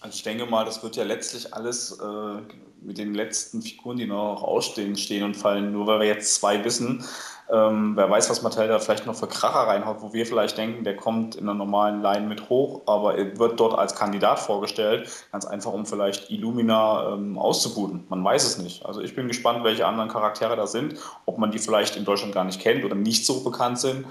[0.00, 2.40] Also ich denke mal, das wird ja letztlich alles äh,
[2.80, 5.72] mit den letzten Figuren, die noch ausstehen, stehen und fallen.
[5.72, 7.04] Nur weil wir jetzt zwei wissen,
[7.52, 10.84] ähm, wer weiß, was Mattel da vielleicht noch für Kracher reinhaut, wo wir vielleicht denken,
[10.84, 15.08] der kommt in einer normalen Line mit hoch, aber er wird dort als Kandidat vorgestellt,
[15.32, 18.04] ganz einfach, um vielleicht Illumina ähm, auszubuden.
[18.08, 18.86] Man weiß es nicht.
[18.86, 20.94] Also ich bin gespannt, welche anderen Charaktere da sind,
[21.26, 24.06] ob man die vielleicht in Deutschland gar nicht kennt oder nicht so bekannt sind.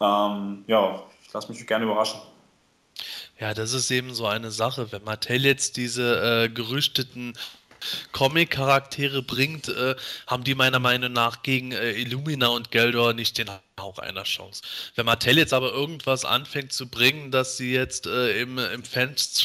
[0.00, 2.20] Ähm, ja, ich lasse mich gerne überraschen.
[3.40, 4.92] Ja, das ist eben so eine Sache.
[4.92, 7.32] Wenn Mattel jetzt diese äh, gerüchteten
[8.12, 9.94] Comic-Charaktere bringt, äh,
[10.26, 14.62] haben die meiner Meinung nach gegen äh, Illumina und Geldor nicht den Hauch einer Chance.
[14.94, 19.44] Wenn Mattel jetzt aber irgendwas anfängt zu bringen, dass sie jetzt äh, im, im Fans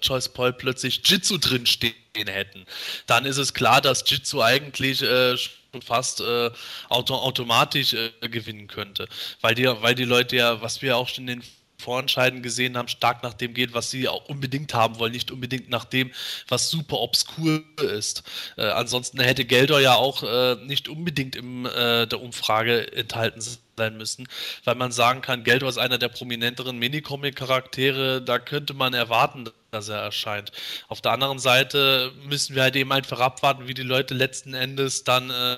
[0.00, 1.94] Choice Poll plötzlich Jitsu drinstehen
[2.26, 2.64] hätten,
[3.06, 5.36] dann ist es klar, dass Jitsu eigentlich äh,
[5.84, 6.50] fast äh,
[6.88, 9.08] auto automatisch äh, gewinnen könnte.
[9.40, 12.88] Weil die, weil die Leute ja, was wir auch schon in den Vorentscheiden gesehen haben,
[12.88, 16.10] stark nach dem geht, was sie auch unbedingt haben wollen, nicht unbedingt nach dem,
[16.48, 17.62] was super obskur
[17.96, 18.24] ist.
[18.56, 23.40] Äh, ansonsten hätte Geldor ja auch äh, nicht unbedingt in äh, der Umfrage enthalten
[23.78, 24.28] sein müssen,
[24.64, 29.88] weil man sagen kann, Geldor ist einer der prominenteren Minicomic-Charaktere, da könnte man erwarten, dass
[29.88, 30.52] er erscheint.
[30.88, 35.04] Auf der anderen Seite müssen wir halt eben einfach abwarten, wie die Leute letzten Endes
[35.04, 35.56] dann äh,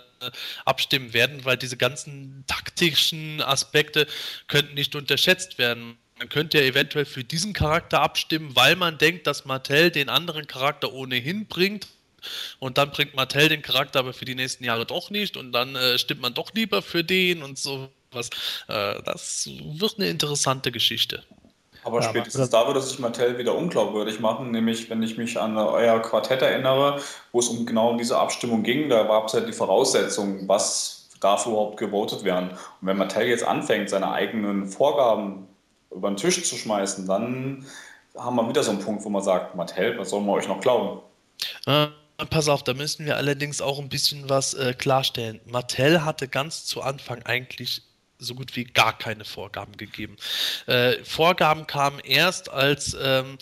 [0.64, 4.06] abstimmen werden, weil diese ganzen taktischen Aspekte
[4.46, 5.98] könnten nicht unterschätzt werden.
[6.18, 10.46] Man könnte ja eventuell für diesen Charakter abstimmen, weil man denkt, dass Martell den anderen
[10.46, 11.88] Charakter ohnehin bringt.
[12.58, 15.74] Und dann bringt Martell den Charakter aber für die nächsten Jahre doch nicht und dann
[15.74, 18.30] äh, stimmt man doch lieber für den und so was.
[18.68, 21.22] Äh, das wird eine interessante Geschichte.
[21.82, 25.56] Aber ja, spätestens da würde sich Mattel wieder unglaubwürdig machen, nämlich wenn ich mich an
[25.56, 27.00] euer Quartett erinnere,
[27.32, 31.46] wo es um genau diese Abstimmung ging, da gab es ja die Voraussetzung, was darf
[31.46, 32.50] überhaupt gewotet werden.
[32.50, 35.46] Und wenn Mattel jetzt anfängt, seine eigenen Vorgaben
[35.90, 37.66] über den Tisch zu schmeißen, dann
[38.16, 40.60] haben wir wieder so einen Punkt, wo man sagt, Mattel, was sollen wir euch noch
[40.60, 41.00] glauben?
[41.66, 41.88] Äh,
[42.28, 45.40] pass auf, da müssen wir allerdings auch ein bisschen was äh, klarstellen.
[45.46, 47.82] Mattel hatte ganz zu Anfang eigentlich
[48.20, 50.16] so gut wie gar keine Vorgaben gegeben.
[50.66, 53.38] Äh, Vorgaben kamen erst, als ähm,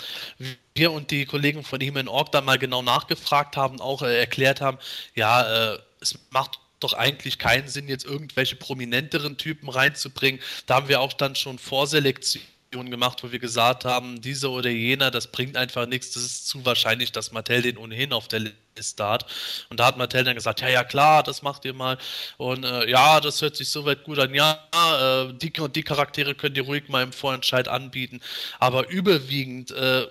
[0.75, 4.61] wir und die Kollegen von Human Org da mal genau nachgefragt haben, auch äh, erklärt
[4.61, 4.79] haben,
[5.15, 10.41] ja, äh, es macht doch eigentlich keinen Sinn, jetzt irgendwelche prominenteren Typen reinzubringen.
[10.67, 15.11] Da haben wir auch dann schon Vorselektion gemacht, wo wir gesagt haben, dieser oder jener,
[15.11, 18.68] das bringt einfach nichts, das ist zu wahrscheinlich, dass Mattel den ohnehin auf der Liste
[19.11, 19.27] hat.
[19.71, 21.99] Und da hat Mattel dann gesagt, ja, ja, klar, das macht ihr mal.
[22.37, 24.35] Und äh, ja, das hört sich soweit gut an.
[24.35, 28.21] Ja, äh, die die Charaktere könnt ihr ruhig mal im Vorentscheid anbieten.
[28.59, 30.07] Aber überwiegend äh,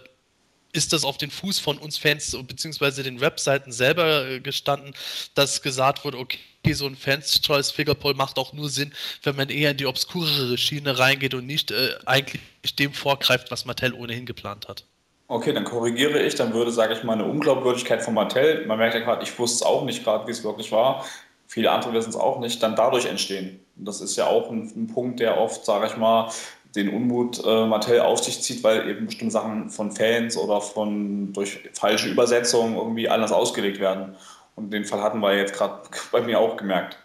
[0.73, 3.03] ist das auf den Fuß von uns Fans bzw.
[3.03, 4.93] den Webseiten selber äh, gestanden,
[5.33, 6.39] dass gesagt wurde, okay,
[6.73, 8.93] so ein Fans Choice Figure Poll macht auch nur Sinn,
[9.23, 12.41] wenn man eher in die obskurere Schiene reingeht und nicht äh, eigentlich
[12.77, 14.83] dem vorgreift, was Mattel ohnehin geplant hat.
[15.29, 18.93] Okay, dann korrigiere ich, dann würde, sage ich mal, eine Unglaubwürdigkeit von Mattel, man merkt
[18.95, 21.05] ja gerade, ich wusste es auch nicht gerade, wie es wirklich war,
[21.47, 23.59] viele andere wissen es auch nicht, dann dadurch entstehen.
[23.77, 26.29] Und das ist ja auch ein, ein Punkt, der oft, sage ich mal,
[26.75, 31.33] den Unmut äh, Mattel auf sich zieht, weil eben bestimmte Sachen von Fans oder von
[31.33, 34.15] durch falsche Übersetzungen irgendwie anders ausgelegt werden.
[34.55, 35.81] Und den Fall hatten wir jetzt gerade
[36.11, 36.97] bei mir auch gemerkt.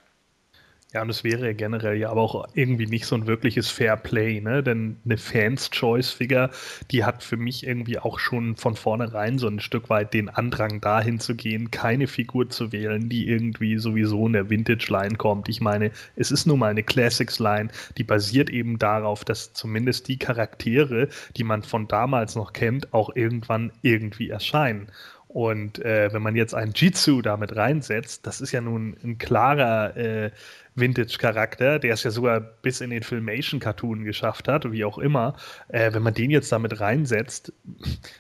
[0.95, 4.43] Ja, und es wäre generell ja aber auch irgendwie nicht so ein wirkliches Fair Play,
[4.43, 4.63] ne?
[4.63, 6.51] Denn eine Fans Choice Figure,
[6.91, 10.83] die hat für mich irgendwie auch schon von vornherein so ein Stück weit den Andrang
[10.83, 15.49] dahin zu gehen, keine Figur zu wählen, die irgendwie sowieso in der Vintage Line kommt.
[15.49, 20.09] Ich meine, es ist nun mal eine Classics Line, die basiert eben darauf, dass zumindest
[20.09, 21.09] die Charaktere,
[21.39, 24.89] die man von damals noch kennt, auch irgendwann irgendwie erscheinen.
[25.33, 29.97] Und äh, wenn man jetzt einen Jitsu damit reinsetzt, das ist ja nun ein klarer
[29.97, 30.31] äh,
[30.75, 35.35] Vintage-Charakter, der es ja sogar bis in den Filmation-Cartoon geschafft hat, wie auch immer,
[35.69, 37.51] äh, wenn man den jetzt damit reinsetzt,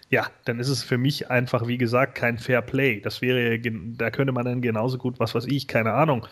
[0.08, 3.00] ja, dann ist es für mich einfach, wie gesagt, kein Fair Play.
[3.00, 6.26] Das wäre, da könnte man dann genauso gut, was weiß ich, keine Ahnung,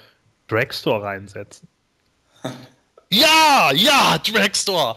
[0.49, 1.69] Dragstore reinsetzen.
[3.13, 4.97] Ja, ja, Dragstore!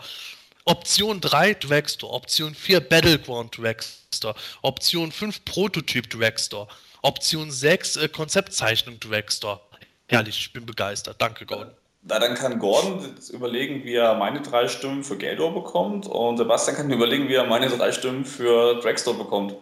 [0.66, 6.68] Option 3 Dragstore, Option 4 Battleground Dragstore, Option 5 Prototyp Dragstore,
[7.02, 9.60] Option 6 äh, Konzeptzeichnung Dragstore.
[10.08, 11.18] Herrlich, ich bin begeistert.
[11.20, 11.74] Danke, Gordon.
[12.04, 16.78] Na, dann kann Gordon überlegen, wie er meine drei Stimmen für Geldor bekommt und Sebastian
[16.78, 19.56] kann überlegen, wie er meine drei Stimmen für Dragstore bekommt.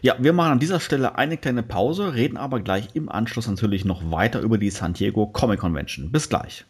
[0.00, 3.84] Ja, wir machen an dieser Stelle eine kleine Pause, reden aber gleich im Anschluss natürlich
[3.84, 6.10] noch weiter über die San Diego Comic Convention.
[6.12, 6.64] Bis gleich.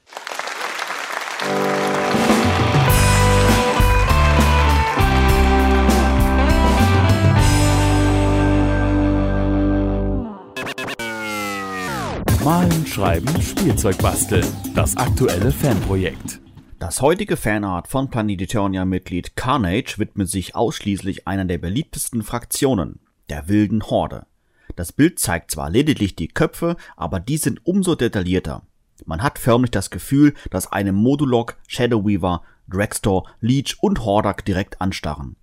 [12.45, 14.47] Malen, Schreiben, Spielzeug basteln.
[14.75, 16.41] Das aktuelle Fanprojekt.
[16.79, 23.83] Das heutige Fanart von Planetitonia-Mitglied Carnage widmet sich ausschließlich einer der beliebtesten Fraktionen, der wilden
[23.83, 24.27] Horde.
[24.75, 28.63] Das Bild zeigt zwar lediglich die Köpfe, aber die sind umso detaillierter.
[29.05, 34.81] Man hat förmlich das Gefühl, dass einem Modulok, Shadow Weaver, Dragstore, Leech und Hordak direkt
[34.81, 35.37] anstarren.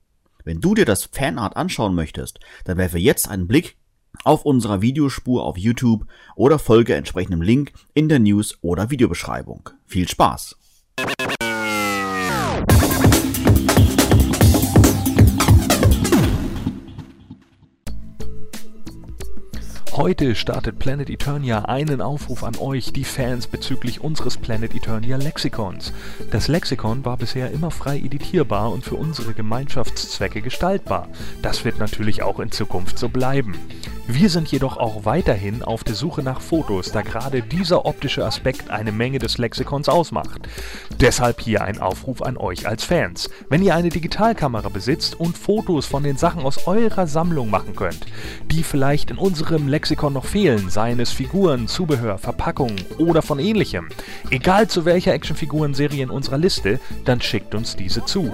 [0.43, 3.77] Wenn du dir das Fanart anschauen möchtest, dann werfe jetzt einen Blick
[4.23, 9.69] auf unserer Videospur auf YouTube oder folge entsprechendem Link in der News- oder Videobeschreibung.
[9.85, 10.56] Viel Spaß!
[19.98, 25.91] Heute startet Planet Eternia einen Aufruf an euch, die Fans, bezüglich unseres Planet Eternia Lexikons.
[26.30, 31.10] Das Lexikon war bisher immer frei editierbar und für unsere Gemeinschaftszwecke gestaltbar.
[31.41, 33.56] Das wird natürlich auch in Zukunft so bleiben.
[34.09, 38.69] Wir sind jedoch auch weiterhin auf der Suche nach Fotos, da gerade dieser optische Aspekt
[38.69, 40.47] eine Menge des Lexikons ausmacht.
[41.01, 43.29] Deshalb hier ein Aufruf an euch als Fans.
[43.49, 48.05] Wenn ihr eine Digitalkamera besitzt und Fotos von den Sachen aus eurer Sammlung machen könnt,
[48.49, 53.89] die vielleicht in unserem Lexikon noch fehlen, seien es Figuren, Zubehör, Verpackungen oder von ähnlichem,
[54.31, 58.31] egal zu welcher Actionfigurenserie in unserer Liste, dann schickt uns diese zu.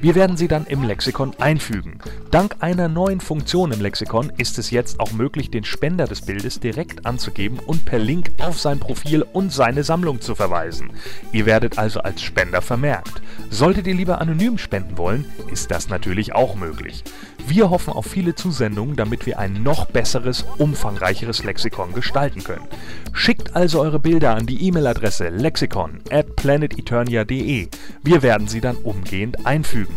[0.00, 2.00] Wir werden sie dann im Lexikon einfügen.
[2.32, 6.60] Dank einer neuen Funktion im Lexikon ist es jetzt auch möglich, den Spender des Bildes
[6.60, 10.90] direkt anzugeben und per Link auf sein Profil und seine Sammlung zu verweisen.
[11.32, 13.22] Ihr werdet also als Spender vermerkt.
[13.50, 17.04] Solltet ihr lieber anonym spenden wollen, ist das natürlich auch möglich.
[17.46, 22.66] Wir hoffen auf viele Zusendungen, damit wir ein noch besseres, umfangreicheres Lexikon gestalten können.
[23.12, 27.68] Schickt also eure Bilder an die E-Mail-Adresse lexikon at planeteternia.de.
[28.02, 29.94] Wir werden sie dann umgehend einfügen.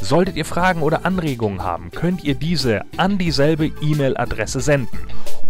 [0.00, 4.98] Solltet ihr Fragen oder Anregungen haben, könnt ihr diese an dieselbe E-Mail-Adresse senden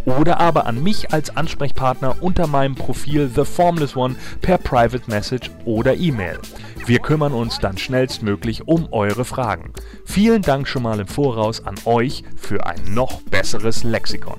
[0.07, 5.51] oder aber an mich als Ansprechpartner unter meinem Profil The Formless One per Private Message
[5.65, 6.39] oder E-Mail.
[6.87, 9.73] Wir kümmern uns dann schnellstmöglich um eure Fragen.
[10.05, 14.39] Vielen Dank schon mal im Voraus an euch für ein noch besseres Lexikon.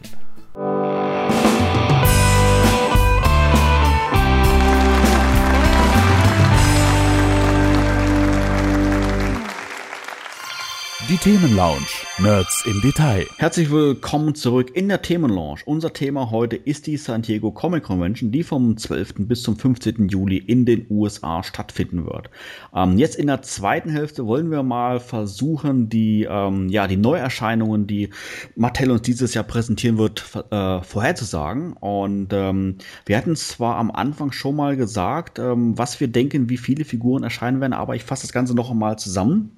[11.10, 11.86] Die Themenlounge.
[12.18, 13.28] Nerds im Detail.
[13.38, 15.62] Herzlich willkommen zurück in der Themenlounge.
[15.64, 19.14] Unser Thema heute ist die San Diego Comic Convention, die vom 12.
[19.20, 20.10] bis zum 15.
[20.10, 22.30] Juli in den USA stattfinden wird.
[22.76, 27.88] Ähm, jetzt in der zweiten Hälfte wollen wir mal versuchen, die, ähm, ja, die Neuerscheinungen,
[27.88, 28.10] die
[28.58, 31.72] Mattel uns dieses Jahr präsentieren wird, äh, vorherzusagen.
[31.72, 36.58] Und ähm, wir hatten zwar am Anfang schon mal gesagt, ähm, was wir denken, wie
[36.58, 39.58] viele Figuren erscheinen werden, aber ich fasse das Ganze noch einmal zusammen.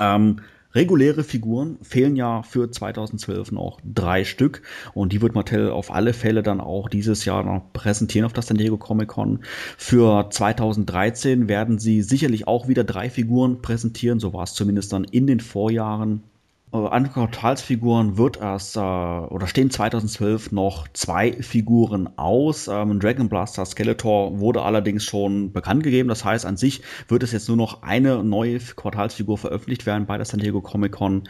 [0.00, 0.40] Ähm,
[0.76, 4.60] Reguläre Figuren fehlen ja für 2012 noch drei Stück
[4.92, 8.48] und die wird Mattel auf alle Fälle dann auch dieses Jahr noch präsentieren auf das
[8.48, 9.40] San Diego Comic Con.
[9.78, 15.04] Für 2013 werden sie sicherlich auch wieder drei Figuren präsentieren, so war es zumindest dann
[15.04, 16.22] in den Vorjahren.
[16.72, 22.68] Äh, an Quartalsfiguren wird erst äh, oder stehen 2012 noch zwei Figuren aus.
[22.68, 26.08] Ähm, Dragon Blaster Skeletor wurde allerdings schon bekannt gegeben.
[26.08, 30.16] Das heißt, an sich wird es jetzt nur noch eine neue Quartalsfigur veröffentlicht werden bei
[30.16, 31.28] der San Diego Comic Con.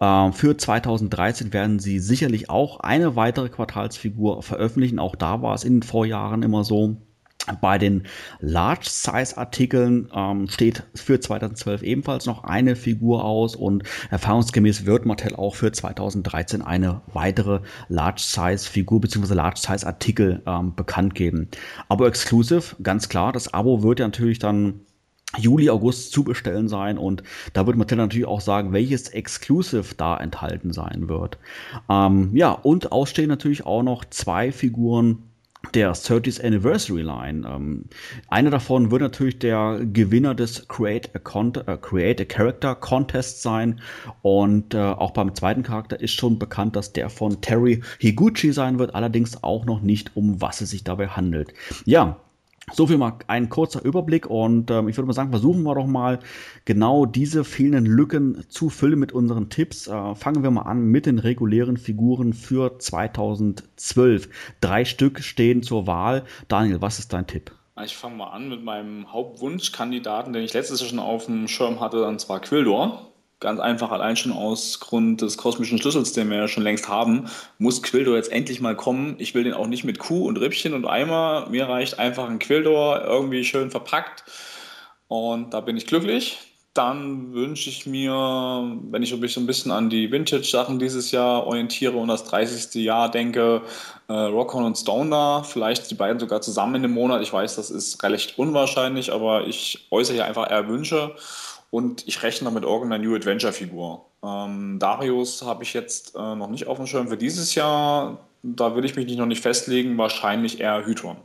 [0.00, 4.98] Ähm, für 2013 werden sie sicherlich auch eine weitere Quartalsfigur veröffentlichen.
[4.98, 6.96] Auch da war es in den Vorjahren immer so.
[7.60, 8.04] Bei den
[8.40, 15.54] Large-Size-Artikeln ähm, steht für 2012 ebenfalls noch eine Figur aus und erfahrungsgemäß wird Mattel auch
[15.54, 19.34] für 2013 eine weitere Large-Size-Figur bzw.
[19.34, 21.48] Large-Size-Artikel ähm, bekannt geben.
[21.88, 24.80] Aber exclusive, ganz klar, das Abo wird ja natürlich dann
[25.36, 27.22] Juli, August zu bestellen sein und
[27.52, 31.38] da wird Mattel natürlich auch sagen, welches Exclusive da enthalten sein wird.
[31.90, 35.27] Ähm, ja, und ausstehen natürlich auch noch zwei Figuren
[35.74, 37.46] der 30th Anniversary Line.
[37.48, 37.84] Ähm,
[38.28, 43.42] einer davon wird natürlich der Gewinner des Create a, Con äh, Create a Character Contest
[43.42, 43.80] sein.
[44.22, 48.78] Und äh, auch beim zweiten Charakter ist schon bekannt, dass der von Terry Higuchi sein
[48.78, 51.52] wird, allerdings auch noch nicht, um was es sich dabei handelt.
[51.84, 52.20] Ja,
[52.72, 55.86] so viel mal ein kurzer Überblick und ähm, ich würde mal sagen, versuchen wir doch
[55.86, 56.18] mal
[56.64, 59.86] genau diese fehlenden Lücken zu füllen mit unseren Tipps.
[59.86, 64.28] Äh, fangen wir mal an mit den regulären Figuren für 2012.
[64.60, 66.24] Drei Stück stehen zur Wahl.
[66.48, 67.52] Daniel, was ist dein Tipp?
[67.84, 71.80] Ich fange mal an mit meinem Hauptwunschkandidaten, den ich letztes Jahr schon auf dem Schirm
[71.80, 73.12] hatte, und zwar Quildor.
[73.40, 77.28] Ganz einfach, allein schon aus Grund des kosmischen Schlüssels, den wir ja schon längst haben,
[77.58, 79.14] muss Quildor jetzt endlich mal kommen.
[79.18, 81.46] Ich will den auch nicht mit Kuh und Rippchen und Eimer.
[81.48, 84.24] Mir reicht einfach ein Quildor, irgendwie schön verpackt.
[85.06, 86.38] Und da bin ich glücklich.
[86.74, 88.12] Dann wünsche ich mir,
[88.90, 92.74] wenn ich mich so ein bisschen an die Vintage-Sachen dieses Jahr orientiere und das 30.
[92.82, 93.62] Jahr denke,
[94.08, 97.22] äh, Rockon und Stone da, vielleicht die beiden sogar zusammen in einem Monat.
[97.22, 101.14] Ich weiß, das ist recht unwahrscheinlich, aber ich äußere hier einfach eher Wünsche.
[101.70, 104.04] Und ich rechne mit irgendeiner New Adventure-Figur.
[104.22, 108.18] Ähm, Darius habe ich jetzt äh, noch nicht auf dem Schirm für dieses Jahr.
[108.42, 109.98] Da will ich mich nicht noch nicht festlegen.
[109.98, 111.16] Wahrscheinlich eher Hydron.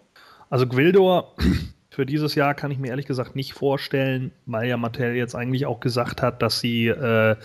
[0.49, 1.33] Also Gwildor
[1.89, 5.65] für dieses Jahr kann ich mir ehrlich gesagt nicht vorstellen, weil ja Mattel jetzt eigentlich
[5.65, 7.35] auch gesagt hat, dass sie äh,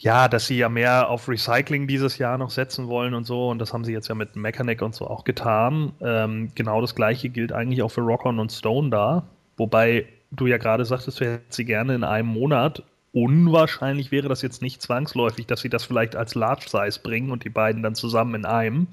[0.00, 3.50] ja, dass sie ja mehr auf Recycling dieses Jahr noch setzen wollen und so.
[3.50, 5.92] Und das haben sie jetzt ja mit Mechanic und so auch getan.
[6.00, 9.24] Ähm, genau das gleiche gilt eigentlich auch für Rockon und Stone da.
[9.58, 12.82] Wobei du ja gerade sagtest, du hättest sie gerne in einem Monat.
[13.12, 17.44] Unwahrscheinlich wäre das jetzt nicht zwangsläufig, dass sie das vielleicht als Large Size bringen und
[17.44, 18.86] die beiden dann zusammen in einem.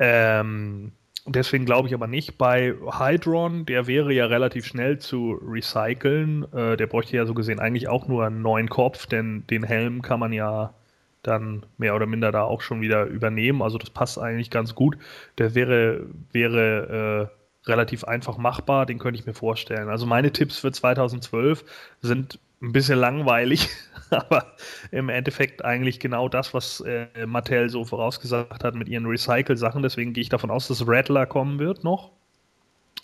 [0.00, 0.92] Ähm,
[1.26, 2.38] deswegen glaube ich aber nicht.
[2.38, 6.52] Bei Hydron, der wäre ja relativ schnell zu recyceln.
[6.52, 10.02] Äh, der bräuchte ja so gesehen eigentlich auch nur einen neuen Kopf, denn den Helm
[10.02, 10.74] kann man ja
[11.22, 13.62] dann mehr oder minder da auch schon wieder übernehmen.
[13.62, 14.98] Also das passt eigentlich ganz gut.
[15.38, 17.37] Der wäre, wäre äh,
[17.68, 19.88] relativ einfach machbar, den könnte ich mir vorstellen.
[19.88, 21.64] Also meine Tipps für 2012
[22.00, 23.68] sind ein bisschen langweilig,
[24.10, 24.46] aber
[24.90, 29.82] im Endeffekt eigentlich genau das, was äh, Mattel so vorausgesagt hat mit ihren Recycle-Sachen.
[29.82, 32.10] Deswegen gehe ich davon aus, dass Rattler kommen wird noch.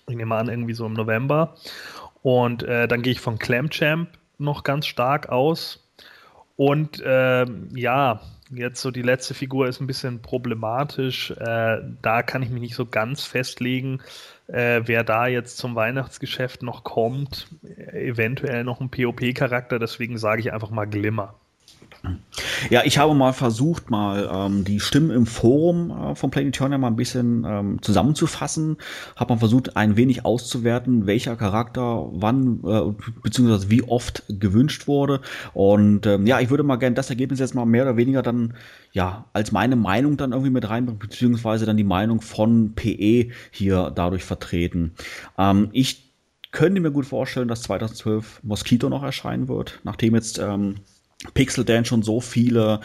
[0.09, 1.55] Ich nehme an, irgendwie so im November.
[2.23, 4.09] Und äh, dann gehe ich von Clamchamp
[4.39, 5.81] noch ganz stark aus.
[6.57, 8.21] Und äh, ja,
[8.51, 11.31] Jetzt so die letzte Figur ist ein bisschen problematisch.
[11.31, 14.01] Äh, da kann ich mich nicht so ganz festlegen,
[14.47, 17.49] äh, wer da jetzt zum Weihnachtsgeschäft noch kommt.
[17.93, 21.35] Eventuell noch ein POP-Charakter, deswegen sage ich einfach mal Glimmer.
[22.71, 26.89] Ja, ich habe mal versucht, mal ähm, die Stimmen im Forum äh, von Planetonia mal
[26.89, 28.77] ein bisschen ähm, zusammenzufassen.
[29.17, 35.21] Habe mal versucht, ein wenig auszuwerten, welcher Charakter wann äh, beziehungsweise wie oft gewünscht wurde.
[35.53, 38.55] Und ähm, ja, ich würde mal gerne das Ergebnis jetzt mal mehr oder weniger dann
[38.93, 43.93] ja als meine Meinung dann irgendwie mit reinbringen, beziehungsweise dann die Meinung von PE hier
[43.95, 44.93] dadurch vertreten.
[45.39, 46.13] Ähm, ich
[46.53, 50.77] könnte mir gut vorstellen, dass 2012 Mosquito noch erscheinen wird, nachdem jetzt ähm,
[51.33, 52.81] Pixel Dan schon so viele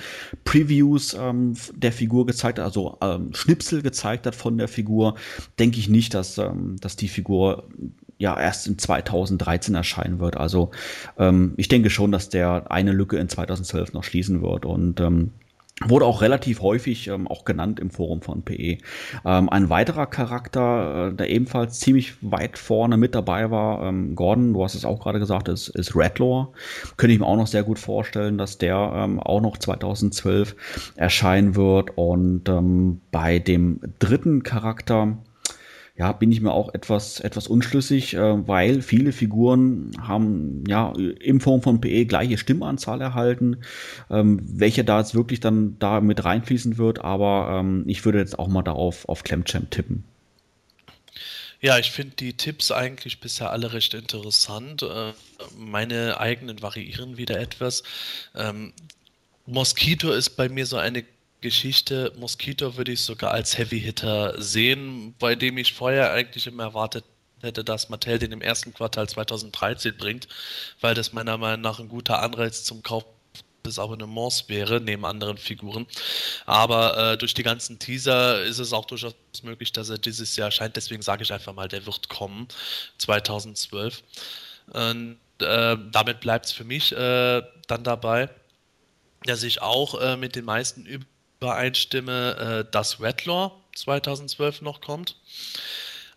[0.46, 5.16] Previews ähm, der Figur gezeigt hat, also ähm, Schnipsel gezeigt hat von der Figur,
[5.60, 7.66] denke ich nicht, dass, ähm, dass die Figur
[8.18, 10.38] ja erst in 2013 erscheinen wird.
[10.38, 10.72] Also
[11.18, 15.32] ähm, ich denke schon, dass der eine Lücke in 2012 noch schließen wird und ähm,
[15.86, 18.80] Wurde auch relativ häufig ähm, auch genannt im Forum von PE.
[19.26, 24.54] Ähm, ein weiterer Charakter, äh, der ebenfalls ziemlich weit vorne mit dabei war, ähm, Gordon,
[24.54, 26.48] du hast es auch gerade gesagt, ist, ist Redlaw.
[26.98, 30.56] Könnte ich mir auch noch sehr gut vorstellen, dass der ähm, auch noch 2012
[30.96, 31.92] erscheinen wird.
[31.96, 35.18] Und ähm, bei dem dritten Charakter,
[36.00, 41.42] ja, bin ich mir auch etwas, etwas unschlüssig, äh, weil viele Figuren haben ja in
[41.42, 43.58] Form von PE gleiche Stimmanzahl erhalten,
[44.10, 48.40] ähm, welche da jetzt wirklich dann da mit reinfließen wird, aber ähm, ich würde jetzt
[48.40, 50.06] auch mal da auf, auf Clemchamp tippen.
[51.60, 54.84] Ja, ich finde die Tipps eigentlich bisher alle recht interessant.
[54.84, 55.12] Äh,
[55.58, 57.84] meine eigenen variieren wieder etwas.
[58.34, 58.72] Ähm,
[59.46, 61.04] Mosquito ist bei mir so eine
[61.42, 62.14] Geschichte.
[62.18, 67.06] Mosquito würde ich sogar als Heavy Hitter sehen, bei dem ich vorher eigentlich immer erwartet
[67.42, 70.28] hätte, dass Mattel den im ersten Quartal 2013 bringt,
[70.82, 73.06] weil das meiner Meinung nach ein guter Anreiz zum Kauf
[73.66, 75.86] des Abonnements wäre, neben anderen Figuren.
[76.46, 79.14] Aber äh, durch die ganzen Teaser ist es auch durchaus
[79.44, 80.76] möglich, dass er dieses Jahr erscheint.
[80.76, 82.48] Deswegen sage ich einfach mal, der wird kommen,
[82.98, 84.04] 2012.
[84.72, 88.30] Und äh, damit bleibt es für mich äh, dann dabei,
[89.24, 90.86] dass ich auch äh, mit den meisten
[91.40, 95.16] übereinstimme, äh, dass Redlaw 2012 noch kommt.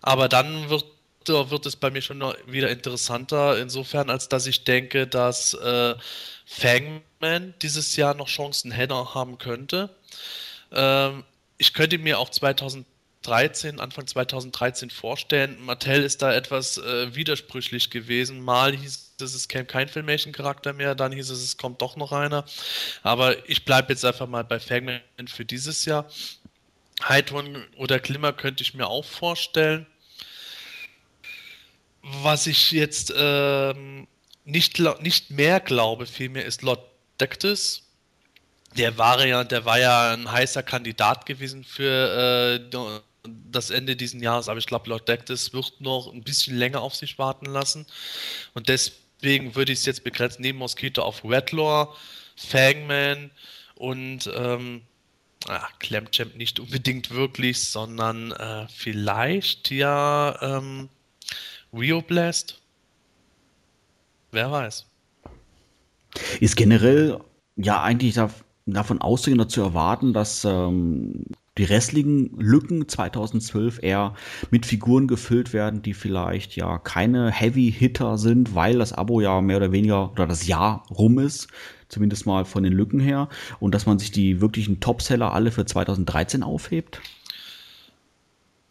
[0.00, 0.84] Aber dann wird
[1.28, 5.94] wird es bei mir schon wieder interessanter, insofern, als dass ich denke, dass äh,
[6.46, 9.90] Fangman dieses Jahr noch Chancen hätte haben könnte.
[10.72, 11.22] Ähm,
[11.58, 18.40] ich könnte mir auch 2013, Anfang 2013 vorstellen, Mattel ist da etwas äh, widersprüchlich gewesen.
[18.40, 22.12] Mal hieß es, es käme kein Filmation-Charakter mehr, dann hieß es, es kommt doch noch
[22.12, 22.44] einer.
[23.02, 26.06] Aber ich bleibe jetzt einfach mal bei Fangman für dieses Jahr.
[27.02, 29.86] Heidrun oder Glimmer könnte ich mir auch vorstellen.
[32.02, 34.06] Was ich jetzt ähm,
[34.44, 36.84] nicht, nicht mehr glaube, vielmehr ist Lord
[37.20, 37.82] Dectus.
[38.76, 42.70] Der war ja, der war ja ein heißer Kandidat gewesen für äh,
[43.24, 46.94] das Ende dieses Jahres, aber ich glaube, Lord Dectus wird noch ein bisschen länger auf
[46.94, 47.86] sich warten lassen.
[48.54, 48.68] Und
[49.22, 51.88] deswegen würde ich es jetzt begrenzen, neben Mosquito auf Redlaw,
[52.36, 53.30] Fangman
[53.76, 54.82] und ähm,
[55.48, 60.88] ah, Clamchamp nicht unbedingt wirklich, sondern äh, vielleicht ja ähm,
[61.72, 62.60] Rio Blast.
[64.32, 64.86] Wer weiß.
[66.40, 67.20] Ist generell
[67.56, 68.18] ja eigentlich
[68.66, 71.24] davon auszugehen oder zu erwarten, dass ähm,
[71.58, 74.14] die restlichen Lücken 2012 eher
[74.50, 79.58] mit Figuren gefüllt werden, die vielleicht ja keine Heavy-Hitter sind, weil das Abo ja mehr
[79.58, 81.48] oder weniger oder das Jahr rum ist,
[81.88, 83.28] zumindest mal von den Lücken her,
[83.60, 87.00] und dass man sich die wirklichen Topseller alle für 2013 aufhebt?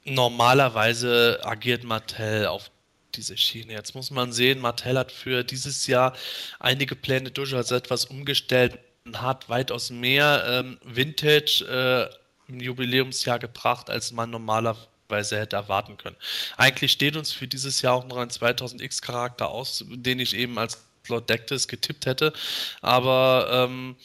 [0.03, 2.71] Normalerweise agiert Mattel auf
[3.13, 3.73] diese Schiene.
[3.73, 6.13] Jetzt muss man sehen, Mattel hat für dieses Jahr
[6.59, 8.79] einige Pläne durchaus etwas umgestellt
[9.13, 12.20] hat weitaus mehr ähm, Vintage äh,
[12.52, 16.15] im Jubiläumsjahr gebracht, als man normalerweise hätte erwarten können.
[16.57, 20.80] Eigentlich steht uns für dieses Jahr auch noch ein 2000X-Charakter aus, den ich eben als
[21.07, 22.34] Lord Dectus getippt hätte.
[22.82, 23.95] Aber ähm,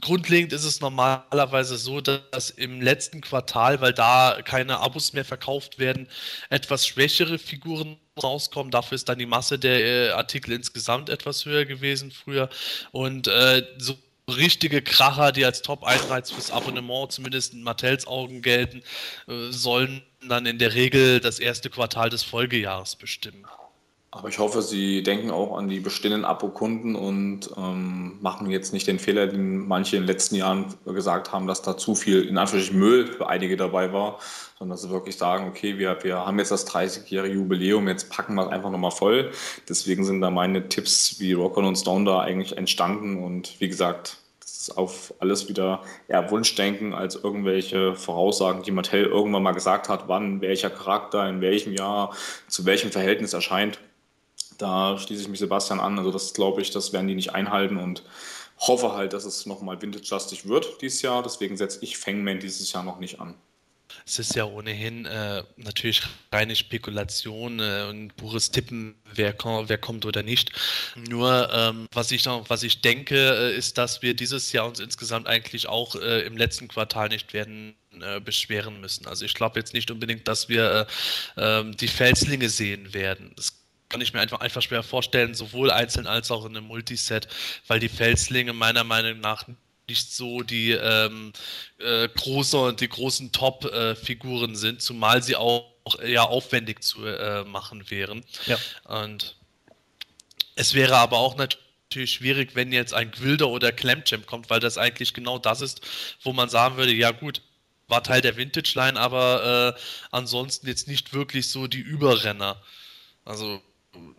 [0.00, 5.78] grundlegend ist es normalerweise so, dass im letzten Quartal, weil da keine Abos mehr verkauft
[5.78, 6.08] werden,
[6.50, 8.70] etwas schwächere Figuren rauskommen.
[8.70, 12.48] Dafür ist dann die Masse der äh, Artikel insgesamt etwas höher gewesen früher.
[12.92, 13.96] Und äh, so
[14.28, 18.82] richtige Kracher, die als Top-Einreiz fürs Abonnement zumindest in Mattels Augen gelten,
[19.28, 23.46] äh, sollen dann in der Regel das erste Quartal des Folgejahres bestimmen.
[24.18, 28.86] Aber ich hoffe, Sie denken auch an die bestehenden Abo-Kunden und ähm, machen jetzt nicht
[28.86, 32.38] den Fehler, den manche in den letzten Jahren gesagt haben, dass da zu viel, in
[32.38, 34.18] Anführungsstrichen, Müll für einige dabei war,
[34.58, 38.34] sondern dass sie wirklich sagen, okay, wir, wir haben jetzt das 30-jährige Jubiläum, jetzt packen
[38.34, 39.30] wir es einfach nochmal voll.
[39.68, 44.18] Deswegen sind da meine Tipps wie Rock und Stone da eigentlich entstanden und wie gesagt,
[44.74, 50.40] auf alles wieder eher Wunschdenken als irgendwelche Voraussagen, die Mattel irgendwann mal gesagt hat, wann
[50.40, 52.14] welcher Charakter in welchem Jahr
[52.48, 53.78] zu welchem Verhältnis erscheint.
[54.58, 55.98] Da schließe ich mich Sebastian an.
[55.98, 58.02] Also das glaube ich, das werden die nicht einhalten und
[58.58, 61.22] hoffe halt, dass es nochmal vintage-lastig wird dieses Jahr.
[61.22, 63.34] Deswegen setze ich Fangman dieses Jahr noch nicht an.
[64.04, 66.02] Es ist ja ohnehin äh, natürlich
[66.32, 70.52] reine Spekulation äh, und pures Tippen, wer, wer, kommt oder nicht.
[71.08, 74.80] Nur ähm, was ich noch, was ich denke, äh, ist, dass wir dieses Jahr uns
[74.80, 79.06] insgesamt eigentlich auch äh, im letzten Quartal nicht werden äh, beschweren müssen.
[79.06, 80.86] Also ich glaube jetzt nicht unbedingt, dass wir
[81.36, 83.32] äh, ähm, die Felslinge sehen werden.
[83.36, 87.28] Das kann ich mir einfach, einfach schwer vorstellen, sowohl einzeln als auch in einem Multiset,
[87.66, 89.46] weil die Felslinge meiner Meinung nach
[89.88, 91.32] nicht so die ähm,
[91.78, 95.70] äh, große und die großen Top-Figuren äh, sind, zumal sie auch
[96.02, 98.24] eher aufwendig zu äh, machen wären.
[98.46, 98.58] Ja.
[98.84, 99.36] Und
[100.56, 104.78] es wäre aber auch natürlich schwierig, wenn jetzt ein Gwilder oder Clamchamp kommt, weil das
[104.78, 105.80] eigentlich genau das ist,
[106.22, 107.42] wo man sagen würde, ja gut,
[107.88, 109.80] war Teil der Vintage-Line, aber äh,
[110.10, 112.60] ansonsten jetzt nicht wirklich so die Überrenner.
[113.24, 113.62] Also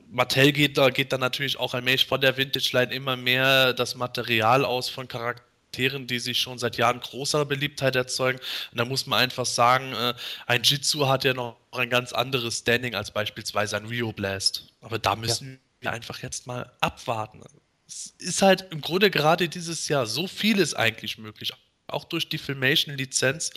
[0.10, 4.66] Mattel geht da, geht dann natürlich auch allmählich von der Vintage-Line immer mehr das Material
[4.66, 8.40] aus von Charakteren, die sich schon seit Jahren großer Beliebtheit erzeugen.
[8.72, 10.14] Und da muss man einfach sagen, äh,
[10.46, 14.74] ein Jitsu hat ja noch ein ganz anderes Standing als beispielsweise ein Rio Blast.
[14.82, 15.60] Aber da müssen ja.
[15.82, 17.42] wir einfach jetzt mal abwarten.
[17.88, 21.54] Es ist halt im Grunde gerade dieses Jahr so vieles eigentlich möglich,
[21.88, 23.52] auch durch die Filmation-Lizenz,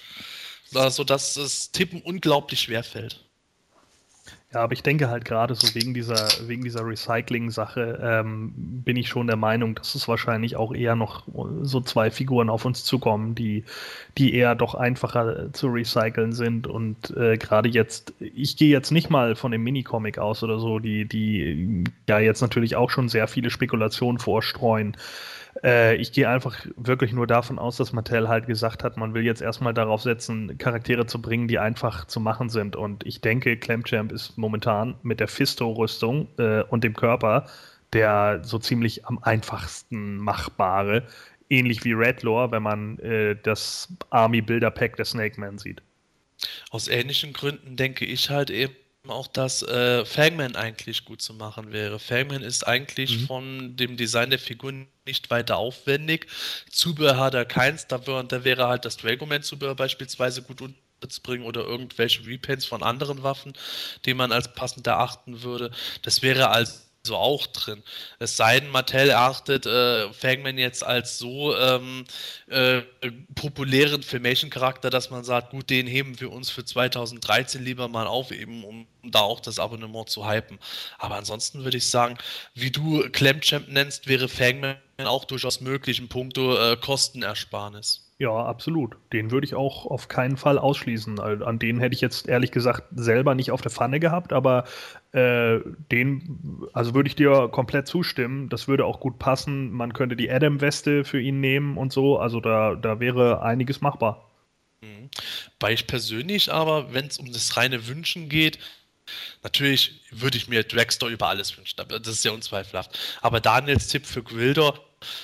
[0.71, 3.25] sodass das Tippen unglaublich schwer fällt.
[4.53, 9.07] Ja, aber ich denke halt gerade so wegen dieser, wegen dieser Recycling-Sache ähm, bin ich
[9.09, 11.23] schon der Meinung, dass es wahrscheinlich auch eher noch
[11.63, 13.63] so zwei Figuren auf uns zukommen, die,
[14.19, 16.67] die eher doch einfacher zu recyceln sind.
[16.67, 20.81] Und äh, gerade jetzt, ich gehe jetzt nicht mal von dem Minicomic aus oder so,
[20.81, 24.97] die, die ja jetzt natürlich auch schon sehr viele Spekulationen vorstreuen.
[25.65, 29.25] Äh, ich gehe einfach wirklich nur davon aus, dass Mattel halt gesagt hat, man will
[29.25, 32.77] jetzt erstmal darauf setzen, Charaktere zu bringen, die einfach zu machen sind.
[32.77, 37.47] Und ich denke, Clamchamp ist momentan mit der Fisto-Rüstung äh, und dem Körper
[37.93, 41.07] der so ziemlich am einfachsten machbare.
[41.49, 45.83] Ähnlich wie Redlore, wenn man äh, das Army-Builder-Pack der Snake Man sieht.
[46.71, 48.75] Aus ähnlichen Gründen denke ich halt eben,
[49.09, 51.99] auch, dass äh, Fangman eigentlich gut zu machen wäre.
[51.99, 53.27] Fangman ist eigentlich mhm.
[53.27, 54.73] von dem Design der Figur
[55.07, 56.27] nicht weiter aufwendig.
[56.71, 61.63] Zubehör hat er keins, da, wär, da wäre halt das Dragoman-Zubehör beispielsweise gut unterzubringen oder
[61.63, 63.55] irgendwelche Repaints von anderen Waffen,
[64.05, 65.71] die man als passend erachten würde.
[66.03, 67.83] Das wäre als so auch drin.
[68.19, 72.05] Es sei denn, Mattel erachtet äh, Fangman jetzt als so ähm,
[72.49, 72.83] äh,
[73.35, 78.31] populären Filmation-Charakter, dass man sagt, gut, den heben wir uns für 2013 lieber mal auf,
[78.31, 80.59] eben um da auch das Abonnement zu hypen.
[80.99, 82.19] Aber ansonsten würde ich sagen,
[82.55, 88.10] wie du Clamchamp nennst, wäre Fangman auch durchaus möglich in puncto äh, Kostenersparnis.
[88.21, 88.99] Ja, absolut.
[89.15, 91.19] Den würde ich auch auf keinen Fall ausschließen.
[91.21, 94.65] An den hätte ich jetzt ehrlich gesagt selber nicht auf der Pfanne gehabt, aber
[95.13, 95.61] äh,
[95.91, 98.51] den, also würde ich dir komplett zustimmen.
[98.51, 99.73] Das würde auch gut passen.
[99.73, 102.19] Man könnte die Adam-Weste für ihn nehmen und so.
[102.19, 104.29] Also da, da wäre einiges machbar.
[104.83, 105.09] Mhm.
[105.59, 108.59] Weil ich persönlich aber, wenn es um das reine Wünschen geht,
[109.43, 112.97] Natürlich würde ich mir Dragster über alles wünschen, das ist ja unzweifelhaft.
[113.23, 114.75] Aber Daniels Tipp für Gwilder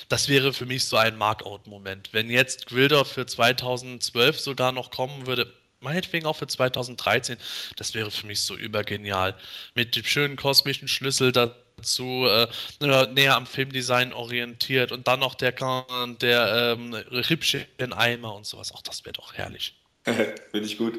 [0.08, 2.10] das wäre für mich so ein Markout-Moment.
[2.12, 7.36] Wenn jetzt Grilder für 2012 sogar noch kommen würde, meinetwegen auch für 2013,
[7.76, 9.36] das wäre für mich so übergenial.
[9.74, 12.48] Mit dem schönen kosmischen Schlüssel dazu, äh,
[13.12, 18.72] näher am Filmdesign orientiert und dann noch der, der ähm, Rippchen-Eimer und sowas.
[18.72, 19.74] Auch das wäre doch herrlich.
[20.04, 20.98] Finde ich gut.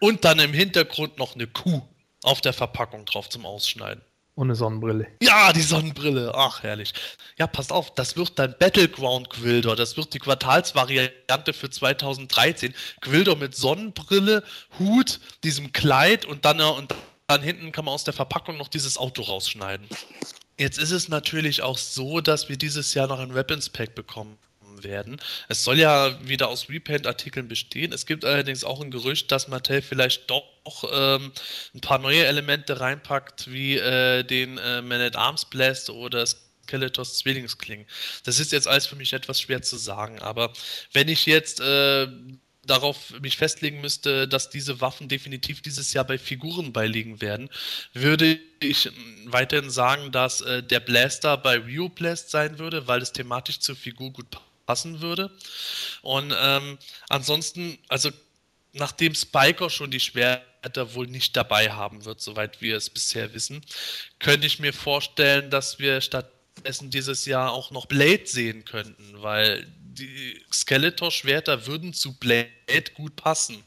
[0.00, 1.82] Und dann im Hintergrund noch eine Kuh
[2.22, 4.02] auf der Verpackung drauf zum Ausschneiden.
[4.36, 5.08] Und eine Sonnenbrille.
[5.22, 6.30] Ja, die Sonnenbrille.
[6.34, 6.92] Ach, herrlich.
[7.38, 9.74] Ja, passt auf, das wird dein Battleground Gwilder.
[9.76, 12.74] Das wird die Quartalsvariante für 2013.
[13.00, 14.44] Gwilder mit Sonnenbrille,
[14.78, 16.94] Hut, diesem Kleid und dann, und
[17.26, 19.88] dann hinten kann man aus der Verpackung noch dieses Auto rausschneiden.
[20.58, 24.36] Jetzt ist es natürlich auch so, dass wir dieses Jahr noch ein Weapons Pack bekommen
[24.84, 25.20] werden.
[25.48, 27.92] Es soll ja wieder aus Repaint-Artikeln bestehen.
[27.92, 30.44] Es gibt allerdings auch ein Gerücht, dass Mattel vielleicht doch
[30.92, 31.32] ähm,
[31.74, 37.18] ein paar neue Elemente reinpackt, wie äh, den äh, Man at Arms Blast oder Skeletors
[37.18, 37.86] Zwillingsklingen.
[38.24, 40.52] Das ist jetzt alles für mich etwas schwer zu sagen, aber
[40.92, 42.08] wenn ich jetzt äh,
[42.66, 47.48] darauf mich festlegen müsste, dass diese Waffen definitiv dieses Jahr bei Figuren beiliegen werden,
[47.92, 48.90] würde ich
[49.26, 53.76] weiterhin sagen, dass äh, der Blaster bei Rio Blast sein würde, weil es thematisch zur
[53.76, 55.30] Figur gut passt passen würde.
[56.02, 56.78] Und ähm,
[57.08, 58.10] ansonsten, also
[58.72, 63.64] nachdem Spiker schon die Schwerter wohl nicht dabei haben wird, soweit wir es bisher wissen,
[64.18, 69.66] könnte ich mir vorstellen, dass wir stattdessen dieses Jahr auch noch Blade sehen könnten, weil
[69.78, 72.50] die Skeletor-Schwerter würden zu Blade
[72.94, 73.62] gut passen.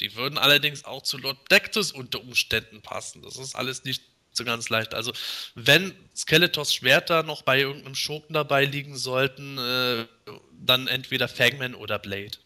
[0.00, 3.20] Die würden allerdings auch zu Lord Dectus unter Umständen passen.
[3.22, 4.02] Das ist alles nicht
[4.40, 4.94] so ganz leicht.
[4.94, 5.12] Also,
[5.54, 10.06] wenn Skeletors Schwerter noch bei irgendeinem Schurken dabei liegen sollten, äh,
[10.52, 12.38] dann entweder Fangman oder Blade.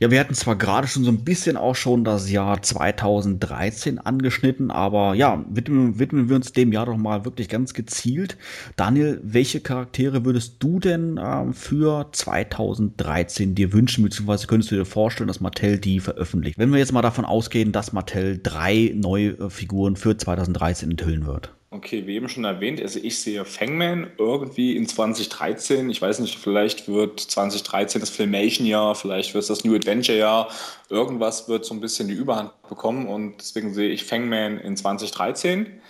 [0.00, 4.70] Ja, wir hatten zwar gerade schon so ein bisschen auch schon das Jahr 2013 angeschnitten,
[4.70, 8.36] aber ja, widmen, widmen wir uns dem Jahr doch mal wirklich ganz gezielt.
[8.76, 14.84] Daniel, welche Charaktere würdest du denn ähm, für 2013 dir wünschen, beziehungsweise könntest du dir
[14.84, 16.58] vorstellen, dass Mattel die veröffentlicht?
[16.58, 21.26] Wenn wir jetzt mal davon ausgehen, dass Mattel drei neue äh, Figuren für 2013 enthüllen
[21.26, 21.52] wird.
[21.74, 25.88] Okay, wie eben schon erwähnt, also ich sehe Fangman irgendwie in 2013.
[25.88, 30.50] Ich weiß nicht, vielleicht wird 2013 das Filmation-Jahr, vielleicht wird es das New Adventure-Jahr.
[30.90, 35.80] Irgendwas wird so ein bisschen die Überhand bekommen und deswegen sehe ich Fangman in 2013.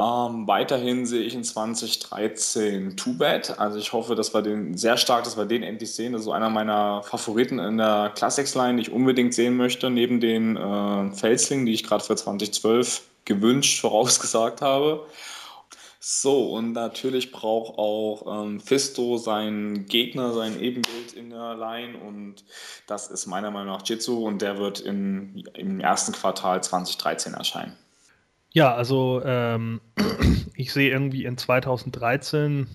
[0.00, 3.56] Ähm, weiterhin sehe ich in 2013 Too Bad.
[3.60, 6.12] Also ich hoffe, dass wir den sehr stark, dass wir den endlich sehen.
[6.12, 10.18] Das ist so einer meiner Favoriten in der Classics-Line, die ich unbedingt sehen möchte, neben
[10.18, 15.06] den äh, Felslingen, die ich gerade für 2012 gewünscht vorausgesagt habe.
[16.06, 22.44] So, und natürlich braucht auch ähm, Fisto seinen Gegner, sein Ebenbild in der Line und
[22.86, 27.72] das ist meiner Meinung nach Jitsu und der wird in, im ersten Quartal 2013 erscheinen.
[28.50, 29.80] Ja, also ähm,
[30.54, 32.66] ich sehe irgendwie in 2013,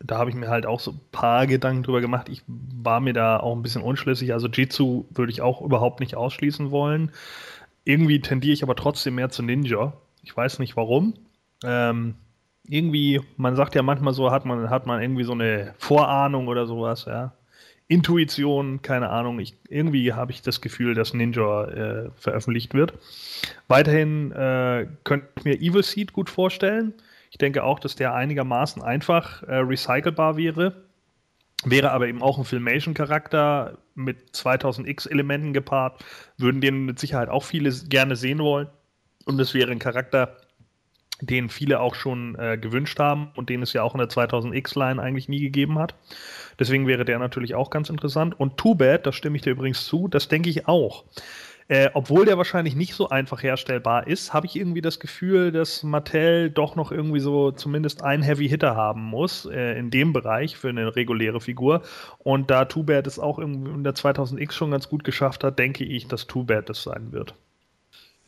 [0.00, 2.28] da habe ich mir halt auch so ein paar Gedanken drüber gemacht.
[2.28, 4.32] Ich war mir da auch ein bisschen unschlüssig.
[4.32, 7.12] Also Jitsu würde ich auch überhaupt nicht ausschließen wollen.
[7.84, 9.92] Irgendwie tendiere ich aber trotzdem mehr zu Ninja,
[10.22, 11.14] Ich weiß nicht warum.
[11.64, 12.14] Ähm,
[12.66, 16.66] irgendwie, man sagt ja manchmal so, hat man, hat man irgendwie so eine Vorahnung oder
[16.66, 17.32] sowas, ja.
[17.86, 19.38] Intuition, keine Ahnung.
[19.38, 22.94] Ich, irgendwie habe ich das Gefühl, dass Ninja äh, veröffentlicht wird.
[23.68, 26.94] Weiterhin äh, könnte ich mir Evil Seed gut vorstellen.
[27.30, 30.84] Ich denke auch, dass der einigermaßen einfach äh, recycelbar wäre.
[31.64, 36.04] Wäre aber eben auch ein Filmation-Charakter mit 2000X-Elementen gepaart,
[36.36, 38.68] würden den mit Sicherheit auch viele gerne sehen wollen.
[39.24, 40.36] Und es wäre ein Charakter,
[41.20, 45.00] den viele auch schon äh, gewünscht haben und den es ja auch in der 2000X-Line
[45.00, 45.94] eigentlich nie gegeben hat.
[46.58, 48.38] Deswegen wäre der natürlich auch ganz interessant.
[48.38, 51.04] Und Too Bad, da stimme ich dir übrigens zu, das denke ich auch.
[51.66, 55.82] Äh, obwohl der wahrscheinlich nicht so einfach herstellbar ist, habe ich irgendwie das Gefühl, dass
[55.82, 60.56] Mattel doch noch irgendwie so zumindest einen Heavy Hitter haben muss äh, in dem Bereich
[60.56, 61.82] für eine reguläre Figur.
[62.18, 65.84] Und da Too Bad es auch in der 2000X schon ganz gut geschafft hat, denke
[65.84, 67.34] ich, dass Too Bad das sein wird.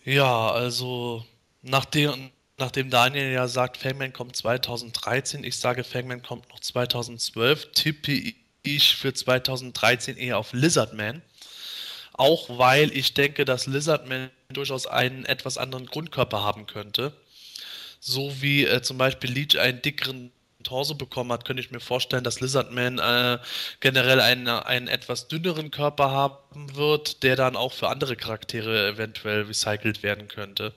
[0.05, 1.25] Ja, also
[1.63, 8.33] nachdem, nachdem Daniel ja sagt, Fangman kommt 2013, ich sage, Fangman kommt noch 2012, tippe
[8.63, 11.21] ich für 2013 eher auf Lizardman.
[12.17, 17.13] Auch weil ich denke, dass Lizardman durchaus einen etwas anderen Grundkörper haben könnte.
[18.01, 20.33] So wie äh, zum Beispiel Leech einen dickeren
[20.63, 23.39] Torso bekommen hat, könnte ich mir vorstellen, dass Lizardman äh,
[23.81, 29.43] generell einen, einen etwas dünneren Körper haben wird, der dann auch für andere Charaktere eventuell
[29.43, 30.73] recycelt werden könnte.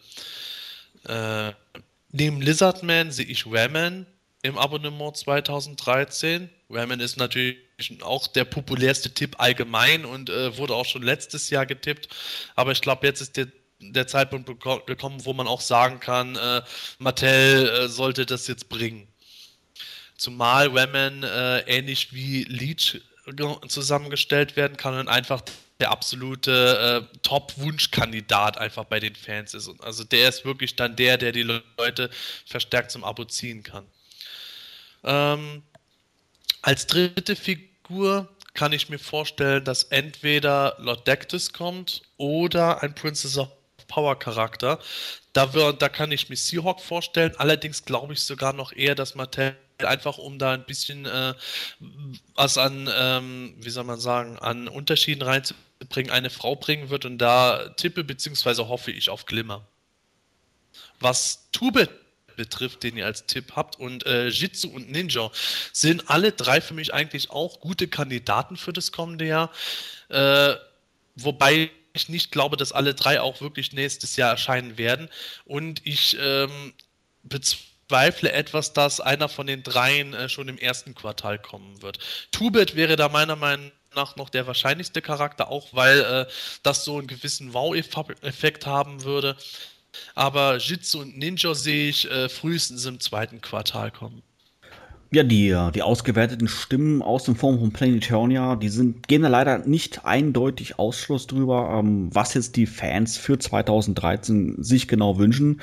[1.07, 1.53] Äh,
[2.11, 4.05] neben Lizardman sehe ich Raman
[4.41, 6.49] im Abonnement 2013.
[6.69, 7.57] Raman ist natürlich
[8.01, 12.09] auch der populärste Tipp allgemein und äh, wurde auch schon letztes Jahr getippt.
[12.55, 13.47] Aber ich glaube, jetzt ist der,
[13.79, 14.47] der Zeitpunkt
[14.87, 16.61] gekommen, wo man auch sagen kann, äh,
[16.97, 19.07] Mattel äh, sollte das jetzt bringen.
[20.17, 23.01] Zumal Raman äh, ähnlich wie Leech
[23.67, 25.41] zusammengestellt werden kann und einfach
[25.79, 29.69] der absolute äh, Top-Wunschkandidat einfach bei den Fans ist.
[29.79, 32.09] Also der ist wirklich dann der, der die Leute
[32.45, 33.85] verstärkt zum Abo ziehen kann.
[35.03, 35.63] Ähm,
[36.61, 37.68] als dritte Figur
[38.53, 43.49] kann ich mir vorstellen, dass entweder Lord Dectus kommt oder ein Princess of
[43.87, 44.79] Power Charakter.
[45.33, 47.33] Da, wird, da kann ich mir Seahawk vorstellen.
[47.37, 51.33] Allerdings glaube ich sogar noch eher, dass Mattel einfach um da ein bisschen äh,
[52.35, 57.17] was an, ähm, wie soll man sagen, an Unterschieden reinzubringen, eine Frau bringen wird und
[57.17, 59.65] da tippe beziehungsweise hoffe ich auf Glimmer.
[60.99, 61.89] Was Tubet
[62.39, 63.77] betrifft, den ihr als Tipp habt.
[63.77, 65.29] Und äh, Jitsu und Ninja
[65.73, 69.51] sind alle drei für mich eigentlich auch gute Kandidaten für das kommende Jahr.
[70.07, 70.55] Äh,
[71.15, 75.09] wobei ich nicht glaube, dass alle drei auch wirklich nächstes Jahr erscheinen werden.
[75.43, 76.73] Und ich ähm,
[77.23, 81.99] bezweifle etwas, dass einer von den dreien äh, schon im ersten Quartal kommen wird.
[82.31, 86.31] Tubet wäre da meiner Meinung nach noch der wahrscheinlichste Charakter, auch weil äh,
[86.63, 89.35] das so einen gewissen Wow-Effekt haben würde.
[90.15, 94.21] Aber Jitsu und Ninja sehe ich äh, frühestens im zweiten Quartal kommen.
[95.11, 99.57] Ja, die, die ausgewerteten Stimmen aus dem Forum von Planetonia, die sind, gehen da leider
[99.57, 105.61] nicht eindeutig Ausschluss drüber, ähm, was jetzt die Fans für 2013 sich genau wünschen.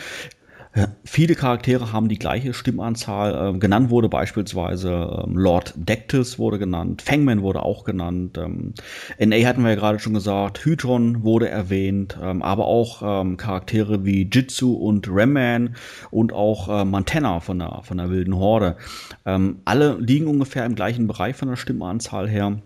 [1.05, 3.49] Viele Charaktere haben die gleiche Stimmanzahl.
[3.49, 8.75] Ähm, genannt wurde beispielsweise ähm, Lord Dectus wurde genannt, Fangman wurde auch genannt, ähm,
[9.19, 14.05] NA hatten wir ja gerade schon gesagt, Hydron wurde erwähnt, ähm, aber auch ähm, Charaktere
[14.05, 15.77] wie Jitsu und Ramman
[16.11, 18.77] und auch äh, Montana von der, von der wilden Horde.
[19.25, 22.59] Ähm, alle liegen ungefähr im gleichen Bereich von der Stimmanzahl her.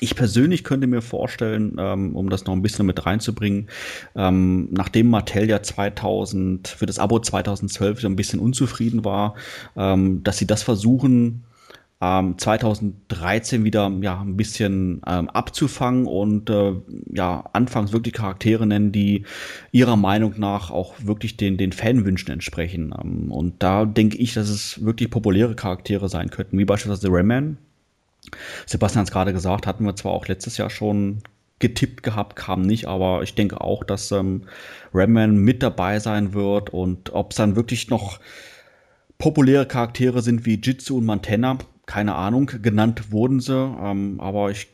[0.00, 3.68] Ich persönlich könnte mir vorstellen, ähm, um das noch ein bisschen mit reinzubringen,
[4.16, 9.34] ähm, nachdem Mattel ja 2000 für das Abo 2012 so ein bisschen unzufrieden war,
[9.76, 11.44] ähm, dass sie das versuchen,
[12.00, 16.74] 2013 wieder ja ein bisschen ähm, abzufangen und äh,
[17.10, 19.24] ja anfangs wirklich Charaktere nennen, die
[19.72, 22.94] ihrer Meinung nach auch wirklich den den Fanwünschen entsprechen.
[23.00, 27.56] Ähm, und da denke ich, dass es wirklich populäre Charaktere sein könnten, wie beispielsweise Rayman,
[28.66, 31.22] Sebastian hat es gerade gesagt, hatten wir zwar auch letztes Jahr schon
[31.58, 34.42] getippt gehabt, kam nicht, aber ich denke auch, dass ähm,
[34.92, 38.20] Ramman mit dabei sein wird und ob es dann wirklich noch
[39.18, 44.68] populäre Charaktere sind wie Jitsu und Mantenna, keine Ahnung, genannt wurden sie, ähm, aber ich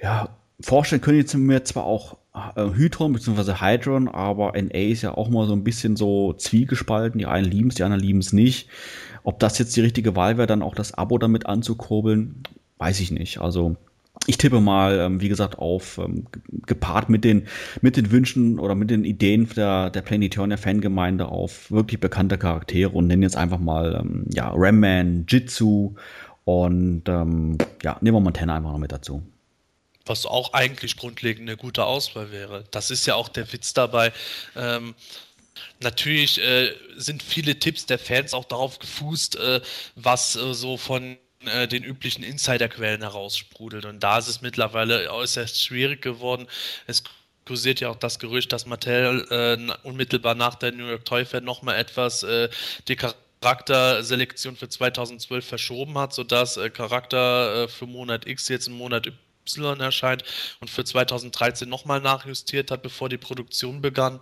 [0.00, 0.28] ja,
[0.60, 2.16] vorstellen können jetzt mir zwar auch
[2.54, 3.54] äh, Hydron bzw.
[3.60, 7.18] Hydron, aber NA ist ja auch mal so ein bisschen so zwiegespalten.
[7.18, 8.68] Die einen lieben es, die anderen lieben es nicht.
[9.26, 12.44] Ob das jetzt die richtige Wahl wäre, dann auch das Abo damit anzukurbeln,
[12.78, 13.40] weiß ich nicht.
[13.40, 13.74] Also
[14.28, 16.28] ich tippe mal, ähm, wie gesagt, auf ähm,
[16.64, 17.48] gepaart mit den,
[17.80, 22.90] mit den Wünschen oder mit den Ideen der, der Planetonia Fangemeinde auf wirklich bekannte Charaktere
[22.90, 25.96] und nenne jetzt einfach mal ähm, ja, Ramman, Jitsu
[26.44, 29.24] und ähm, ja, nehmen wir Montana einfach noch mit dazu.
[30.04, 32.62] Was auch eigentlich grundlegend eine gute Auswahl wäre.
[32.70, 34.12] Das ist ja auch der Witz dabei.
[34.54, 34.94] Ähm,
[35.80, 39.60] Natürlich äh, sind viele Tipps der Fans auch darauf gefußt, äh,
[39.94, 43.84] was äh, so von äh, den üblichen Insiderquellen heraussprudelt.
[43.84, 46.46] Und da ist es mittlerweile äußerst schwierig geworden.
[46.86, 47.02] Es
[47.46, 51.40] kursiert ja auch das Gerücht, dass Mattel äh, unmittelbar nach der New York Toy Fair
[51.40, 52.48] nochmal etwas äh,
[52.88, 58.74] die Charakterselektion für 2012 verschoben hat, sodass äh, Charakter äh, für Monat X jetzt im
[58.74, 60.24] Monat Y erscheint
[60.60, 64.20] und für 2013 nochmal nachjustiert hat, bevor die Produktion begann.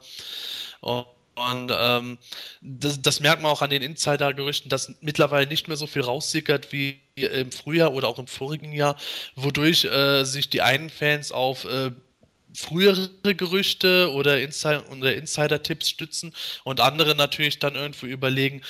[0.81, 2.19] Und und ähm,
[2.61, 6.71] das, das, merkt man auch an den Insider-Gerüchten, dass mittlerweile nicht mehr so viel raussickert
[6.73, 8.97] wie im Frühjahr oder auch im vorigen Jahr,
[9.35, 11.91] wodurch äh, sich die einen Fans auf äh,
[12.55, 16.33] frühere Gerüchte oder, Insider- oder Insider-Tipps stützen
[16.63, 18.63] und andere natürlich dann irgendwo überlegen,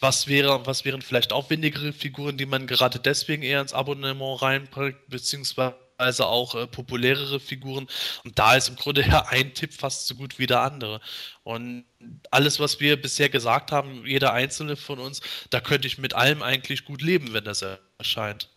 [0.00, 5.08] was, wäre, was wären vielleicht aufwendigere Figuren, die man gerade deswegen eher ins Abonnement reinpackt,
[5.08, 7.86] beziehungsweise also auch äh, populärere Figuren.
[8.24, 11.00] Und da ist im Grunde ja ein Tipp fast so gut wie der andere.
[11.42, 11.84] Und
[12.30, 15.20] alles, was wir bisher gesagt haben, jeder einzelne von uns,
[15.50, 17.64] da könnte ich mit allem eigentlich gut leben, wenn das
[17.98, 18.48] erscheint.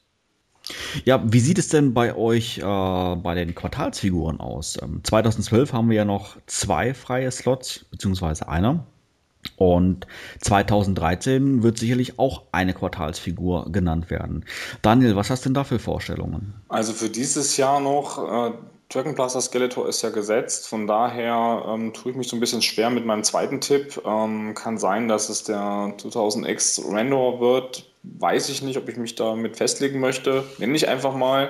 [1.03, 4.81] Ja, wie sieht es denn bei euch äh, bei den Quartalsfiguren aus?
[4.81, 8.87] Ähm, 2012 haben wir ja noch zwei freie Slots, beziehungsweise einer.
[9.57, 10.07] Und
[10.41, 14.45] 2013 wird sicherlich auch eine Quartalsfigur genannt werden.
[14.81, 16.53] Daniel, was hast du denn da für Vorstellungen?
[16.69, 18.51] Also für dieses Jahr noch, äh,
[18.89, 22.61] Dragon Blaster Skeletor ist ja gesetzt, von daher ähm, tue ich mich so ein bisschen
[22.61, 23.99] schwer mit meinem zweiten Tipp.
[24.05, 27.85] Ähm, kann sein, dass es der 2000X Randor wird.
[28.03, 30.43] Weiß ich nicht, ob ich mich damit festlegen möchte.
[30.59, 31.49] Nenne ich einfach mal.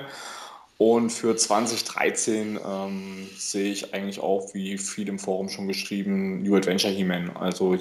[0.76, 6.56] Und für 2013 ähm, sehe ich eigentlich auch, wie viel im Forum schon geschrieben, New
[6.56, 7.36] Adventure He-Man.
[7.36, 7.76] Also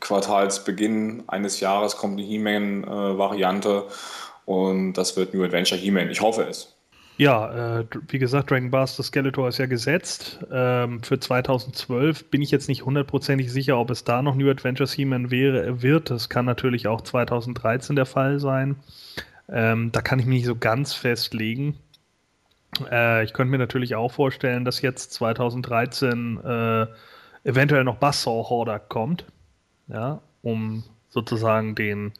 [0.00, 6.10] Quartalsbeginn eines Jahres kommt die He-Man-Variante äh, und das wird New Adventure He-Man.
[6.10, 6.74] Ich hoffe es.
[7.18, 10.38] Ja, äh, wie gesagt, Dragon Buster Skeletor ist ja gesetzt.
[10.50, 14.94] Ähm, für 2012 bin ich jetzt nicht hundertprozentig sicher, ob es da noch New Adventures
[14.94, 16.08] He-Man wird.
[16.08, 18.76] Das kann natürlich auch 2013 der Fall sein.
[19.50, 21.76] Ähm, da kann ich mich nicht so ganz festlegen.
[22.90, 26.86] Äh, ich könnte mir natürlich auch vorstellen, dass jetzt 2013 äh,
[27.44, 29.24] eventuell noch Buzzsaw Horder kommt,
[29.88, 32.12] ja, um sozusagen den,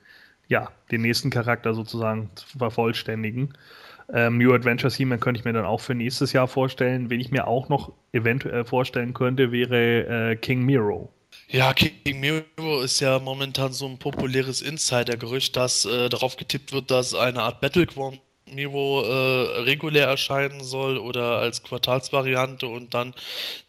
[0.48, 3.54] ja, den nächsten Charakter sozusagen zu vervollständigen.
[4.12, 7.10] Ähm, New Adventures He-Man könnte ich mir dann auch für nächstes Jahr vorstellen.
[7.10, 11.12] Wen ich mir auch noch eventuell vorstellen könnte, wäre äh, King Miro.
[11.48, 16.90] Ja, King Miro ist ja momentan so ein populäres Insider-Gerücht, dass äh, darauf getippt wird,
[16.90, 18.20] dass eine Art Battleground
[18.54, 23.14] Miro äh, regulär erscheinen soll oder als Quartalsvariante und dann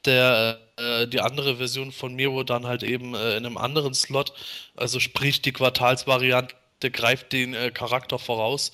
[0.06, 4.34] der äh, die andere Version von Miro dann halt eben äh, in einem anderen Slot.
[4.76, 6.56] Also sprich die Quartalsvariante
[6.92, 8.72] greift den äh, Charakter voraus.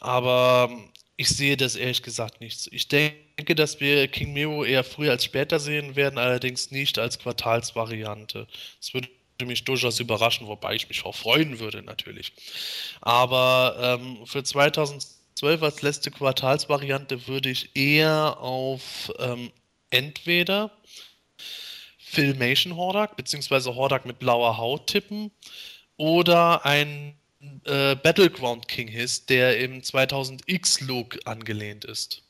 [0.00, 2.68] Aber ähm, ich sehe das ehrlich gesagt nicht.
[2.72, 7.18] Ich denke, dass wir King Miro eher früher als später sehen werden, allerdings nicht als
[7.18, 8.46] Quartalsvariante.
[8.80, 9.08] Das würde
[9.44, 12.32] mich durchaus überraschen, wobei ich mich auch freuen würde natürlich.
[13.00, 19.52] Aber ähm, für 2000 12 als letzte Quartalsvariante würde ich eher auf ähm,
[19.88, 20.72] entweder
[21.96, 25.30] Filmation Hordak beziehungsweise Hordak mit blauer Haut tippen
[25.96, 27.16] oder ein
[27.64, 32.22] äh, Battleground King Hiss, der im 2000X Look angelehnt ist.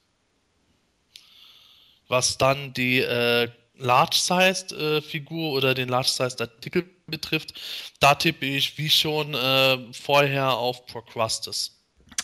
[2.08, 7.54] Was dann die äh, Large-Sized äh, oder den Large-Sized Artikel betrifft,
[8.00, 11.77] da tippe ich wie schon äh, vorher auf Procrustes.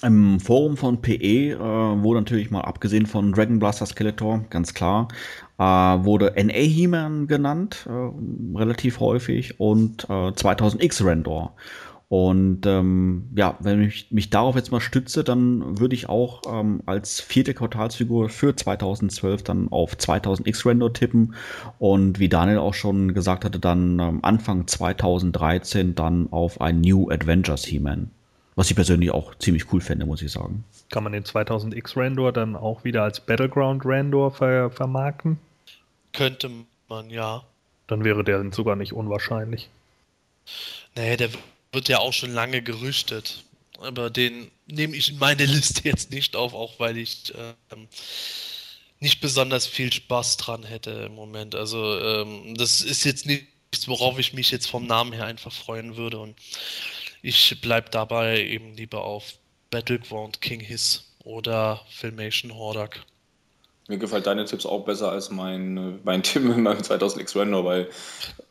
[0.05, 5.09] Im Forum von PE äh, wurde natürlich mal abgesehen von Dragon Blaster Skeletor, ganz klar,
[5.57, 11.57] äh, wurde NA He-Man genannt, äh, relativ häufig, und 2000X äh, Randor.
[12.09, 16.83] Und ähm, ja, wenn ich mich darauf jetzt mal stütze, dann würde ich auch ähm,
[16.85, 21.35] als vierte Quartalsfigur für 2012 dann auf 2000X Randor tippen
[21.79, 27.11] und wie Daniel auch schon gesagt hatte, dann ähm, Anfang 2013 dann auf ein New
[27.11, 28.11] Adventures He-Man.
[28.57, 30.65] Was ich persönlich auch ziemlich cool fände, muss ich sagen.
[30.91, 35.39] Kann man den 2000X Randor dann auch wieder als Battleground Randor ver vermarkten?
[36.13, 36.51] Könnte
[36.89, 37.45] man, ja.
[37.89, 39.69] Dann wäre der sogar nicht unwahrscheinlich.
[40.95, 41.31] Nee, der
[41.73, 43.45] wird ja auch schon lange gerüchtet.
[43.81, 47.89] Aber den nehme ich in meine Liste jetzt nicht auf, auch weil ich ähm,
[49.01, 51.55] nicht besonders viel Spaß dran hätte im Moment.
[51.55, 55.97] Also ähm, das ist jetzt nichts, worauf ich mich jetzt vom Namen her einfach freuen
[55.97, 56.19] würde.
[56.19, 56.37] Und
[57.25, 59.39] ich bleibe dabei eben lieber auf
[59.71, 63.03] Battleground King Hiss oder Filmation Hordak.
[63.89, 67.65] Mir gefällt deine Tipps auch besser als mein, äh, mein Tipp in meinem 2000X Render,
[67.65, 67.89] weil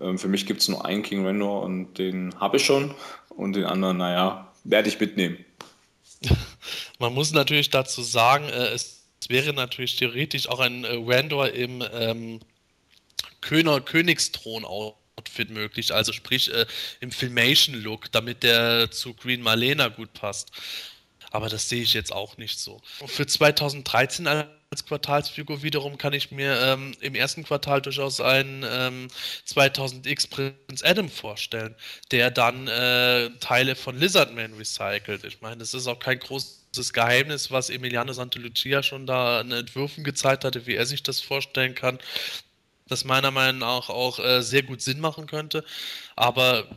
[0.02, 2.96] ähm, für mich gibt es nur einen King Render und den habe ich schon
[3.30, 5.38] und den anderen, naja, werde ich mitnehmen.
[7.00, 11.52] Man muss natürlich dazu sagen, äh, es, es, wäre natürlich theoretisch auch ein äh, Randor
[11.52, 12.40] im ähm,
[13.40, 14.66] Köner Königsthron
[15.24, 16.66] Outfit möglich, also sprich äh,
[17.00, 20.52] im Filmation-Look, damit der zu Green Marlena gut passt.
[21.32, 22.82] Aber das sehe ich jetzt auch nicht so.
[23.08, 29.08] Für 2013 als Quartalsfigur wiederum kann ich mir ähm, im ersten Quartal durchaus einen ähm,
[29.48, 31.76] 2000X Prince Adam vorstellen,
[32.12, 35.24] der dann äh, Teile von Lizardman recycelt.
[35.24, 40.04] Ich meine, das ist auch kein großes Geheimnis, was Emiliano Santalucia schon da in Entwürfen
[40.04, 41.98] gezeigt hatte, wie er sich das vorstellen kann.
[42.94, 45.66] Das meiner Meinung nach auch äh, sehr gut Sinn machen könnte.
[46.16, 46.68] Aber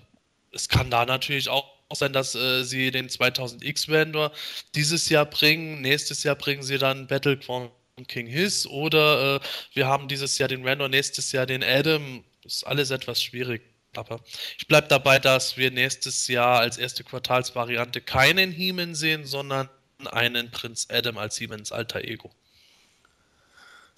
[0.50, 4.32] es kann da natürlich auch sein, dass äh, sie den 2000X Vendor
[4.74, 5.82] dieses Jahr bringen.
[5.82, 7.70] Nächstes Jahr bringen sie dann Battleground
[8.08, 9.40] King Hiss oder äh,
[9.74, 12.24] wir haben dieses Jahr den Vendor, nächstes Jahr den Adam.
[12.44, 13.62] Ist alles etwas schwierig.
[13.94, 14.20] Aber
[14.56, 19.68] ich bleibe dabei, dass wir nächstes Jahr als erste Quartalsvariante keinen Heeman sehen, sondern
[20.06, 22.30] einen Prinz Adam als Siemens alter Ego.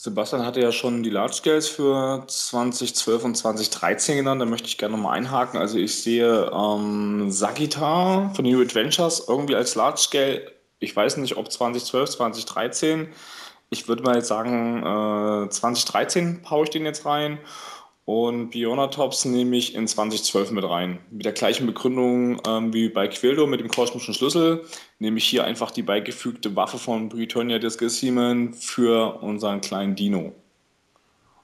[0.00, 4.40] Sebastian hatte ja schon die Large Scales für 2012 und 2013 genannt.
[4.40, 5.58] Da möchte ich gerne nochmal einhaken.
[5.58, 10.52] Also ich sehe ähm, Sagita von New Adventures irgendwie als Large Scale.
[10.78, 13.08] Ich weiß nicht, ob 2012, 2013.
[13.70, 14.78] Ich würde mal jetzt sagen,
[15.46, 17.38] äh, 2013 haue ich den jetzt rein.
[18.09, 20.98] Und Bionatops nehme ich in 2012 mit rein.
[21.10, 24.64] Mit der gleichen Begründung ähm, wie bei Quildo mit dem kosmischen Schlüssel
[24.98, 30.32] nehme ich hier einfach die beigefügte Waffe von Britannia Discesimen für unseren kleinen Dino.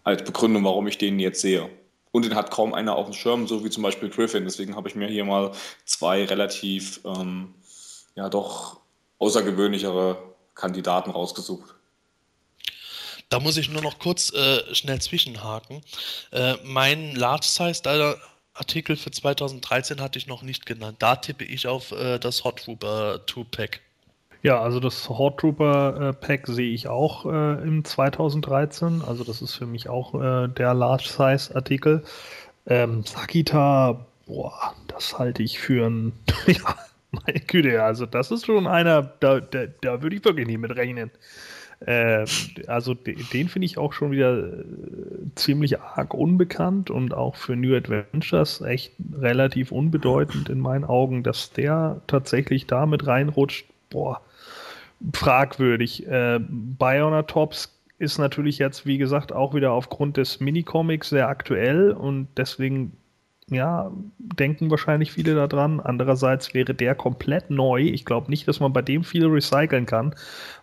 [0.05, 1.69] Als Begründung, warum ich den jetzt sehe.
[2.13, 4.45] Und den hat kaum einer auf dem Schirm, so wie zum Beispiel Griffin.
[4.45, 5.53] Deswegen habe ich mir hier mal
[5.85, 7.53] zwei relativ, ähm,
[8.15, 8.81] ja doch
[9.19, 10.17] außergewöhnlichere
[10.55, 11.75] Kandidaten rausgesucht.
[13.35, 15.81] Da muss ich nur noch kurz äh, schnell zwischenhaken.
[16.31, 18.17] Äh, mein Large-Size
[18.53, 20.99] Artikel für 2013 hatte ich noch nicht genannt.
[21.01, 23.81] Da tippe ich auf äh, das Hot Trooper 2-Pack.
[24.45, 29.03] Ja, also das Hot Trooper äh, Pack sehe ich auch äh, im 2013.
[29.03, 32.05] Also das ist für mich auch äh, der Large Size Artikel.
[32.69, 36.13] Ähm, Sakita, boah, das halte ich für ein,
[36.47, 36.77] ja,
[37.11, 40.77] meine Güte, also das ist schon einer, da, da, da würde ich wirklich nicht mit
[40.77, 41.11] rechnen.
[41.81, 42.25] Äh,
[42.67, 44.65] also den finde ich auch schon wieder äh,
[45.35, 51.53] ziemlich arg unbekannt und auch für New Adventures echt relativ unbedeutend in meinen Augen, dass
[51.53, 53.67] der tatsächlich da mit reinrutscht.
[53.91, 54.21] Boah,
[55.13, 56.07] fragwürdig.
[56.07, 56.41] Äh,
[57.27, 62.93] Tops ist natürlich jetzt, wie gesagt, auch wieder aufgrund des Minicomics sehr aktuell und deswegen
[63.51, 65.81] ja, denken wahrscheinlich viele daran.
[65.81, 67.83] Andererseits wäre der komplett neu.
[67.83, 70.15] Ich glaube nicht, dass man bei dem viel recyceln kann,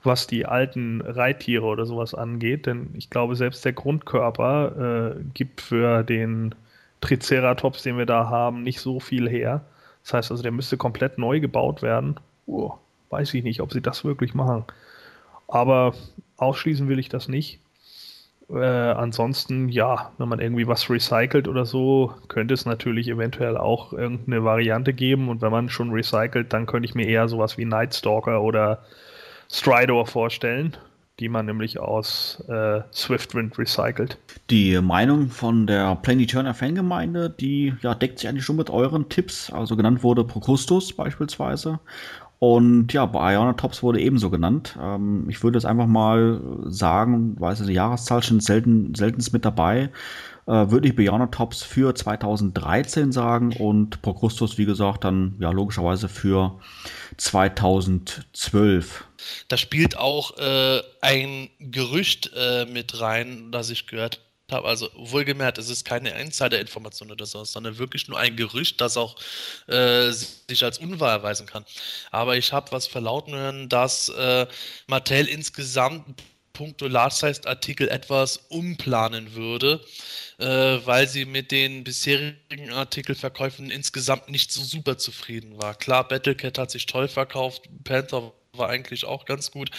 [0.03, 2.66] was die alten Reittiere oder sowas angeht.
[2.66, 6.56] Denn ich glaube, selbst der Grundkörper äh, gibt für den
[7.02, 9.64] Triceratops, den wir da haben, nicht so viel her.
[10.03, 12.20] Das heißt also, der müsste komplett neu gebaut werden.
[12.48, 12.74] Oh,
[13.12, 14.66] weiß ich nicht, ob sie das wirklich machen.
[15.48, 15.94] Aber
[16.38, 17.61] ausschließen will ich das nicht.
[18.53, 23.94] Äh, ansonsten, ja, wenn man irgendwie was recycelt oder so, könnte es natürlich eventuell auch
[23.94, 25.30] irgendeine Variante geben.
[25.30, 28.84] Und wenn man schon recycelt, dann könnte ich mir eher sowas wie Nightstalker oder
[29.52, 30.76] Stridor vorstellen,
[31.19, 34.18] die man nämlich aus äh, Swiftwind recycelt.
[34.49, 39.52] Die Meinung von der Turner Fangemeinde, die ja, deckt sich eigentlich schon mit euren Tipps.
[39.52, 41.80] Also genannt wurde Procustus beispielsweise.
[42.43, 44.76] Und ja, bei Iona Tops wurde ebenso genannt.
[44.81, 49.45] Ähm, ich würde es einfach mal sagen, weiß ich, die Jahreszahl schon selten, seltenst mit
[49.45, 49.91] dabei.
[50.47, 56.09] Äh, würde ich Iona Tops für 2013 sagen und Procrustus, wie gesagt, dann ja logischerweise
[56.09, 56.59] für
[57.18, 59.05] 2012.
[59.47, 64.19] Da spielt auch äh, ein Gerücht äh, mit rein, das ich gehört
[64.52, 68.98] habe, also wohlgemerkt, es ist keine Insider-Information oder so, sondern wirklich nur ein Gerücht, das
[68.98, 69.15] auch
[69.68, 71.65] äh, sich als unwahr erweisen kann.
[72.11, 74.48] Aber ich habe was verlauten hören, dass äh,
[74.88, 76.22] Mattel insgesamt
[76.53, 79.84] puncto Large-Sized-Artikel etwas umplanen würde,
[80.38, 80.45] äh,
[80.86, 85.76] weil sie mit den bisherigen Artikelverkäufen insgesamt nicht so super zufrieden war.
[85.76, 89.72] Klar, Battlecat hat sich toll verkauft, Panther war eigentlich auch ganz gut.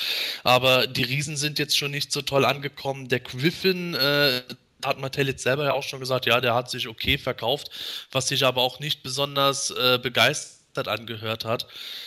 [0.45, 3.09] Aber die Riesen sind jetzt schon nicht so toll angekommen.
[3.09, 4.43] Der Griffin äh,
[4.85, 7.71] hat Mattel jetzt selber ja auch schon gesagt, ja, der hat sich okay verkauft,
[8.11, 11.67] was sich aber auch nicht besonders äh, begeistert angehört hat.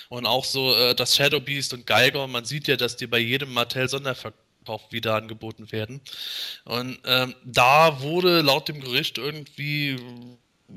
[0.10, 3.20] Und auch so äh, das Shadow Beast und Geiger, man sieht ja, dass die bei
[3.20, 6.02] jedem Mattel Sonderverkauf wieder angeboten werden.
[6.66, 9.98] Und ähm, da wurde laut dem Gericht irgendwie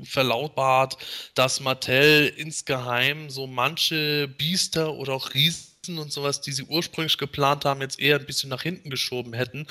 [0.03, 0.97] verlautbart,
[1.33, 7.63] dass Mattel insgeheim so manche Biester oder auch Riesen und sowas, die sie ursprünglich geplant
[7.65, 9.65] haben, jetzt eher ein bisschen nach hinten geschoben hätten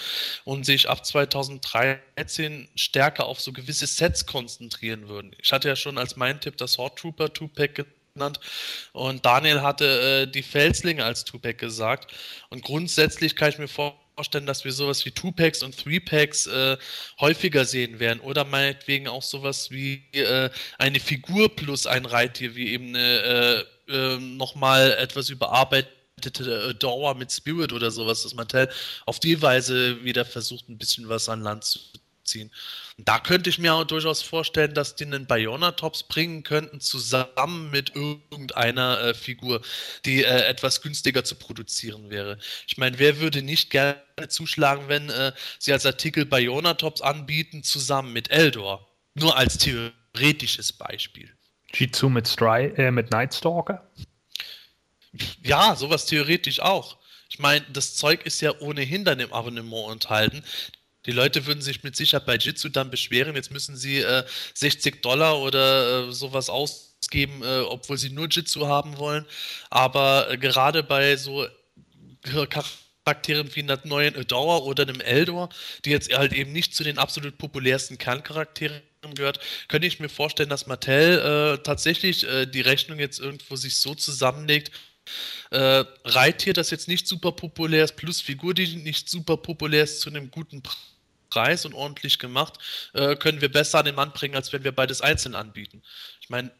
[0.45, 5.33] und sich ab 2013 stärker auf so gewisse Sets konzentrieren würden.
[5.41, 8.41] Ich hatte ja schon als mein Tipp das Horde Trooper 2-Pack genannt
[8.93, 12.13] und Daniel hatte äh, die Felslinge als 2-Pack gesagt
[12.49, 16.77] und grundsätzlich kann ich mir vorstellen, vorstellen, dass wir sowas wie Two-Packs und Three-Packs äh,
[17.21, 18.19] häufiger sehen werden.
[18.19, 24.15] Oder meinetwegen auch sowas wie äh, eine Figur plus ein Reittier, wie eben eine äh,
[24.17, 25.98] äh, nochmal etwas überarbeitete
[26.79, 28.69] Dauer mit Spirit oder sowas, dass Mattel
[29.07, 31.79] auf die Weise wieder versucht, ein bisschen was an Land zu
[32.29, 32.51] ziehen.
[32.97, 37.71] Und da könnte ich mir auch durchaus vorstellen, dass die einen Bayona-Tops bringen könnten, zusammen
[37.71, 39.63] mit irgendeiner äh, Figur,
[40.05, 42.39] die äh, etwas günstiger zu produzieren wäre.
[42.67, 48.13] Ich meine, wer würde nicht gerne zuschlagen, wenn äh, sie als Artikel Bayona-Tops anbieten, zusammen
[48.13, 48.87] mit Eldor?
[49.15, 51.33] Nur als theoretisches Beispiel.
[51.73, 53.87] Jitsu mit, Stry äh, mit Nightstalker?
[55.43, 56.99] Ja, sowas theoretisch auch.
[57.31, 60.43] Ich meine, das Zeug ist ja ohnehin dann im Abonnement enthalten.
[61.07, 64.25] Die Leute würden sich mit Sicherheit bei Jitsu dann beschweren, jetzt müssen sie äh,
[64.55, 69.25] 60 Dollar oder äh, sowas ausgeben, äh, obwohl sie nur Jitsu haben wollen.
[69.71, 71.47] Aber äh, gerade bei so
[72.23, 75.49] Charakteren wie einer neuen Adora oder einem Eldor,
[75.85, 78.83] die jetzt halt eben nicht zu den absolut populärsten Kerncharakteren
[79.15, 83.77] gehört, könnte ich mir vorstellen, dass Mattel äh, tatsächlich äh, die Rechnung jetzt irgendwo sich
[83.77, 84.73] so zusammenlegt,
[85.51, 90.01] äh, Reittier, das jetzt nicht super populär ist, plus Figur, die nicht super populär ist,
[90.01, 90.63] zu einem guten
[91.31, 92.59] Preis und ordentlich gemacht,
[92.95, 95.83] äh, können wir besser an den Mann bringen, als wenn wir beides einzeln anbieten.
[96.21, 96.51] Ich meine,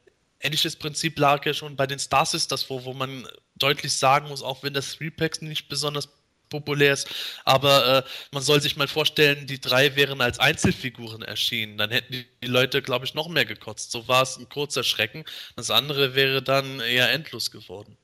[0.41, 3.27] ähnliches Prinzip lag ja schon bei den Star Sisters vor, wo man
[3.57, 6.09] deutlich sagen muss, auch wenn das Three-Packs nicht besonders
[6.49, 7.09] populär ist,
[7.45, 8.03] aber äh,
[8.33, 12.81] man soll sich mal vorstellen, die drei wären als Einzelfiguren erschienen, dann hätten die Leute,
[12.81, 13.91] glaube ich, noch mehr gekotzt.
[13.91, 15.25] So war es ein kurzer Schrecken,
[15.57, 17.99] das andere wäre dann eher endlos geworden.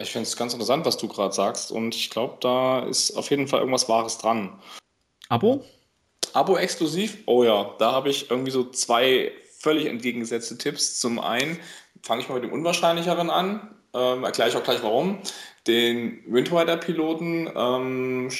[0.00, 3.30] Ich finde es ganz interessant, was du gerade sagst und ich glaube, da ist auf
[3.30, 4.58] jeden Fall irgendwas Wahres dran.
[5.28, 5.64] Abo?
[6.32, 7.18] Abo exklusiv?
[7.26, 10.98] Oh ja, da habe ich irgendwie so zwei völlig entgegengesetzte Tipps.
[10.98, 11.58] Zum einen
[12.02, 15.18] fange ich mal mit dem Unwahrscheinlicheren an, ähm, erkläre ich auch gleich warum.
[15.66, 18.30] Den Windrider-Piloten ähm,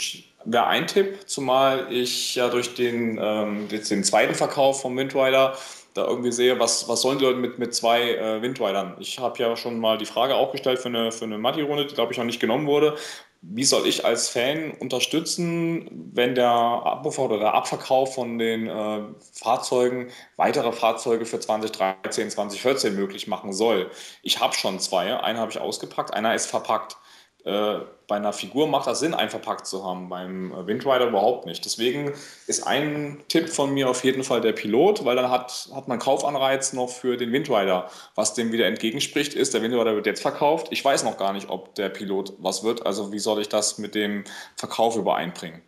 [0.45, 5.57] wäre ein Tipp, zumal ich ja durch den, ähm, den zweiten Verkauf vom Windrider
[5.95, 8.97] da irgendwie sehe, was, was sollen die Leute mit, mit zwei äh, Windridern?
[9.01, 11.95] Ich habe ja schon mal die Frage auch gestellt für eine, für eine Matti-Runde, die
[11.95, 12.97] glaube ich noch nicht genommen wurde
[13.43, 19.01] wie soll ich als Fan unterstützen, wenn der Abbau oder der Abverkauf von den äh,
[19.33, 23.91] Fahrzeugen weitere Fahrzeuge für 2013, 2014 möglich machen soll?
[24.23, 26.99] Ich habe schon zwei, einen habe ich ausgepackt, einer ist verpackt.
[27.45, 31.47] Äh, bei einer Figur macht das Sinn, einen verpackt zu haben, beim äh, Windrider überhaupt
[31.47, 31.65] nicht.
[31.65, 32.13] Deswegen
[32.47, 35.99] ist ein Tipp von mir auf jeden Fall der Pilot, weil dann hat, hat man
[35.99, 37.89] Kaufanreiz noch für den Windrider.
[38.15, 40.69] Was dem wieder entgegenspricht, ist, der Windrider wird jetzt verkauft.
[40.71, 42.85] Ich weiß noch gar nicht, ob der Pilot was wird.
[42.85, 44.25] Also wie soll ich das mit dem
[44.57, 45.63] Verkauf übereinbringen?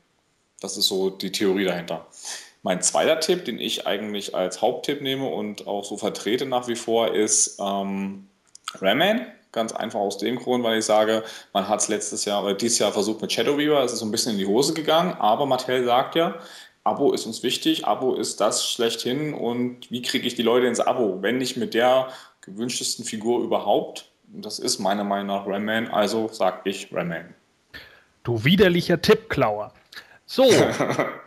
[0.60, 2.06] Das ist so die Theorie dahinter.
[2.62, 6.76] Mein zweiter Tipp, den ich eigentlich als Haupttipp nehme und auch so vertrete nach wie
[6.76, 8.28] vor, ist ähm,
[8.80, 11.22] Rayman Ganz einfach aus dem Grund, weil ich sage,
[11.52, 14.06] man hat es letztes Jahr oder dieses Jahr versucht mit Shadow Weaver, es ist so
[14.06, 16.36] ein bisschen in die Hose gegangen, aber Mattel sagt ja,
[16.84, 20.80] Abo ist uns wichtig, Abo ist das schlechthin und wie kriege ich die Leute ins
[20.80, 22.08] Abo, wenn nicht mit der
[22.40, 24.10] gewünschtesten Figur überhaupt?
[24.32, 27.34] Und das ist meiner Meinung nach Rayman, also sage ich Rayman.
[28.24, 29.72] Du widerlicher Tippklauer.
[30.26, 30.44] So,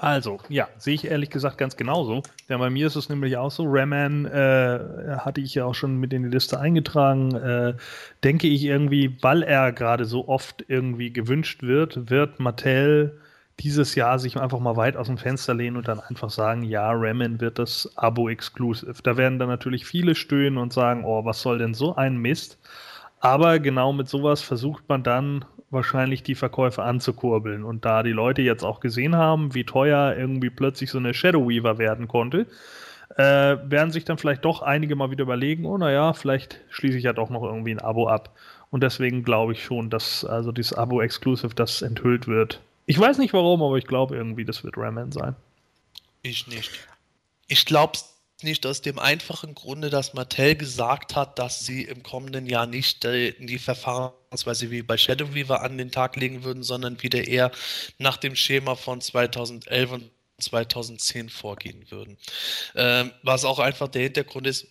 [0.00, 2.22] Also, ja, sehe ich ehrlich gesagt ganz genauso.
[2.48, 3.64] Ja, bei mir ist es nämlich auch so.
[3.66, 4.78] Raman äh,
[5.18, 7.34] hatte ich ja auch schon mit in die Liste eingetragen.
[7.34, 7.74] Äh,
[8.22, 13.20] denke ich irgendwie, weil er gerade so oft irgendwie gewünscht wird, wird Mattel
[13.60, 16.92] dieses Jahr sich einfach mal weit aus dem Fenster lehnen und dann einfach sagen, ja,
[16.92, 19.02] Raman wird das Abo-Exclusive.
[19.02, 22.58] Da werden dann natürlich viele stöhnen und sagen, oh, was soll denn so ein Mist?
[23.18, 27.64] Aber genau mit sowas versucht man dann wahrscheinlich die Verkäufe anzukurbeln.
[27.64, 31.48] Und da die Leute jetzt auch gesehen haben, wie teuer irgendwie plötzlich so eine Shadow
[31.48, 32.46] Weaver werden konnte,
[33.16, 37.04] äh, werden sich dann vielleicht doch einige mal wieder überlegen, oh naja, vielleicht schließe ich
[37.04, 38.34] ja doch noch irgendwie ein Abo ab.
[38.70, 42.60] Und deswegen glaube ich schon, dass also dieses Abo-Exclusive, das enthüllt wird.
[42.86, 45.36] Ich weiß nicht warum, aber ich glaube irgendwie, das wird Rayman sein.
[46.22, 46.86] Ich nicht.
[47.46, 47.98] Ich glaube
[48.42, 53.04] nicht aus dem einfachen Grunde, dass Mattel gesagt hat, dass sie im kommenden Jahr nicht
[53.04, 57.50] äh, die Verfahrensweise wie bei Shadow Weaver an den Tag legen würden, sondern wieder eher
[57.98, 60.10] nach dem Schema von 2011 und
[60.40, 62.16] 2010 vorgehen würden.
[62.76, 64.68] Ähm, was auch einfach der Hintergrund ist,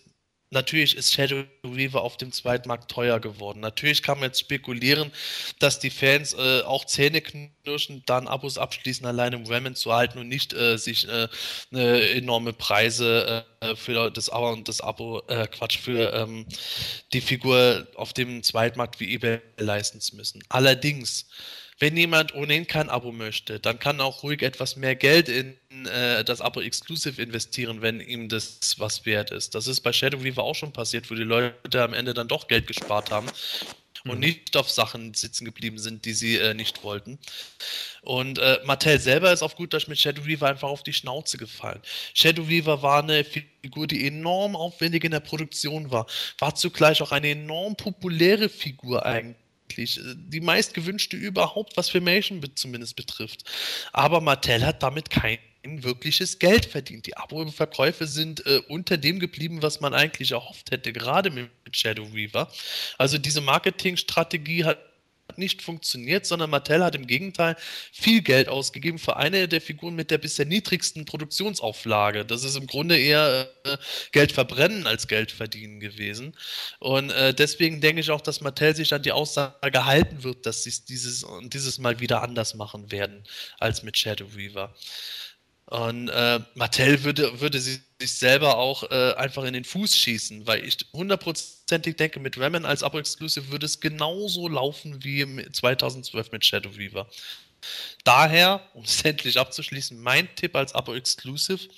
[0.50, 3.60] Natürlich ist Shadow Weaver auf dem Zweitmarkt teuer geworden.
[3.60, 5.12] Natürlich kann man jetzt spekulieren,
[5.58, 10.18] dass die Fans äh, auch Zähne knirschen, dann Abos abschließen, allein um Ramen zu halten
[10.18, 11.28] und nicht äh, sich äh,
[12.16, 16.46] enorme Preise äh, für das Abo und das Abo, äh, Quatsch, für ähm,
[17.12, 20.42] die Figur auf dem Zweitmarkt wie eBay leisten zu müssen.
[20.48, 21.26] Allerdings
[21.78, 25.56] wenn jemand ohnehin kein Abo möchte, dann kann auch ruhig etwas mehr Geld in
[25.86, 29.54] äh, das Abo Exclusive investieren, wenn ihm das was wert ist.
[29.54, 32.48] Das ist bei Shadow Weaver auch schon passiert, wo die Leute am Ende dann doch
[32.48, 33.28] Geld gespart haben.
[34.04, 34.20] und mhm.
[34.20, 37.18] nicht auf Sachen sitzen geblieben sind, die sie äh, nicht wollten.
[38.02, 41.36] Und äh, Mattel selber ist auf gut Deutsch mit Shadow Weaver einfach auf die Schnauze
[41.36, 41.80] gefallen.
[42.14, 46.06] Shadow Weaver war eine Figur, die enorm aufwendig in der Produktion war,
[46.38, 52.42] war zugleich auch eine enorm populäre Figur eigentlich äh, die meist gewünschte überhaupt, was Filmation
[52.54, 53.44] zumindest betrifft.
[53.92, 57.06] Aber Mattel hat damit kein wirkliches Geld verdient.
[57.06, 62.12] Die Abo-Verkäufe sind äh, unter dem geblieben, was man eigentlich erhofft hätte, gerade mit Shadow
[62.14, 62.50] Weaver.
[62.96, 64.78] Also diese Marketingstrategie hat
[65.38, 67.56] nicht funktioniert, sondern Mattel hat im Gegenteil
[67.92, 72.24] viel Geld ausgegeben für eine der Figuren mit der bisher niedrigsten Produktionsauflage.
[72.24, 73.76] Das ist im Grunde eher äh,
[74.12, 76.34] Geld verbrennen als Geld verdienen gewesen.
[76.80, 80.64] Und äh, deswegen denke ich auch, dass Mattel sich an die Aussage halten wird, dass
[80.64, 83.24] sie es dieses, dieses Mal wieder anders machen werden
[83.58, 84.74] als mit Shadow Weaver.
[85.68, 90.64] Und äh, Mattel würde, würde sich selber auch äh, einfach in den Fuß schießen, weil
[90.64, 96.74] ich hundertprozentig denke, mit Ramen als Abo-Exclusive würde es genauso laufen wie 2012 mit Shadow
[96.74, 97.06] Weaver.
[98.02, 101.68] Daher, um es endlich abzuschließen, mein Tipp als Abo-Exclusive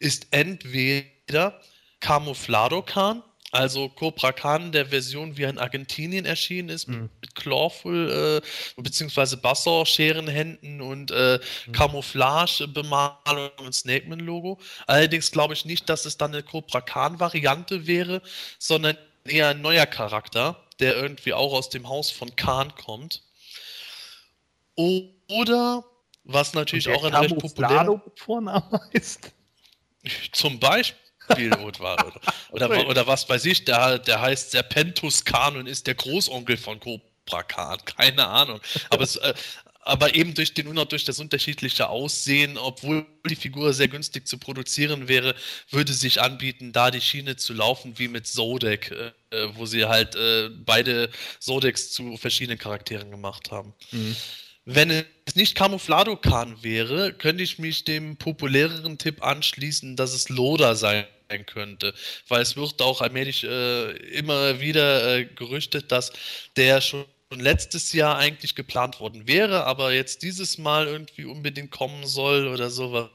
[0.00, 1.60] ist entweder
[2.00, 7.10] Camouflado Khan also Cobra Khan, der Version, wie er in Argentinien erschienen ist, mhm.
[7.20, 11.72] mit Clawful, äh, beziehungsweise Basser, Scherenhänden und äh, mhm.
[11.72, 14.60] Camouflage-Bemalung und Snakeman-Logo.
[14.86, 18.22] Allerdings glaube ich nicht, dass es dann eine Cobra Khan-Variante wäre,
[18.58, 23.22] sondern eher ein neuer Charakter, der irgendwie auch aus dem Haus von Khan kommt.
[24.76, 25.84] Oder,
[26.24, 29.32] was natürlich auch ein recht populärer Vorname ist.
[30.32, 31.09] Zum Beispiel.
[31.30, 32.12] Spielhut war.
[32.50, 36.56] Oder, oder, oder, was weiß ich, der, der heißt Serpentus Khan und ist der Großonkel
[36.56, 37.78] von Cobra Khan.
[37.84, 38.60] Keine Ahnung.
[38.90, 39.34] Aber es, äh,
[39.82, 45.08] aber eben durch, den, durch das unterschiedliche Aussehen, obwohl die Figur sehr günstig zu produzieren
[45.08, 45.34] wäre,
[45.70, 50.14] würde sich anbieten, da die Schiene zu laufen wie mit Zodek, äh, wo sie halt
[50.16, 53.72] äh, beide Zodeks zu verschiedenen Charakteren gemacht haben.
[53.90, 54.16] Mhm.
[54.66, 60.28] Wenn es nicht Camouflado Khan wäre, könnte ich mich dem populäreren Tipp anschließen, dass es
[60.28, 61.94] Loda sein sein könnte.
[62.28, 66.12] Weil es wird auch allmählich äh, immer wieder äh, gerüchtet, dass
[66.56, 67.04] der schon
[67.36, 72.70] letztes Jahr eigentlich geplant worden wäre, aber jetzt dieses Mal irgendwie unbedingt kommen soll oder
[72.70, 73.08] sowas.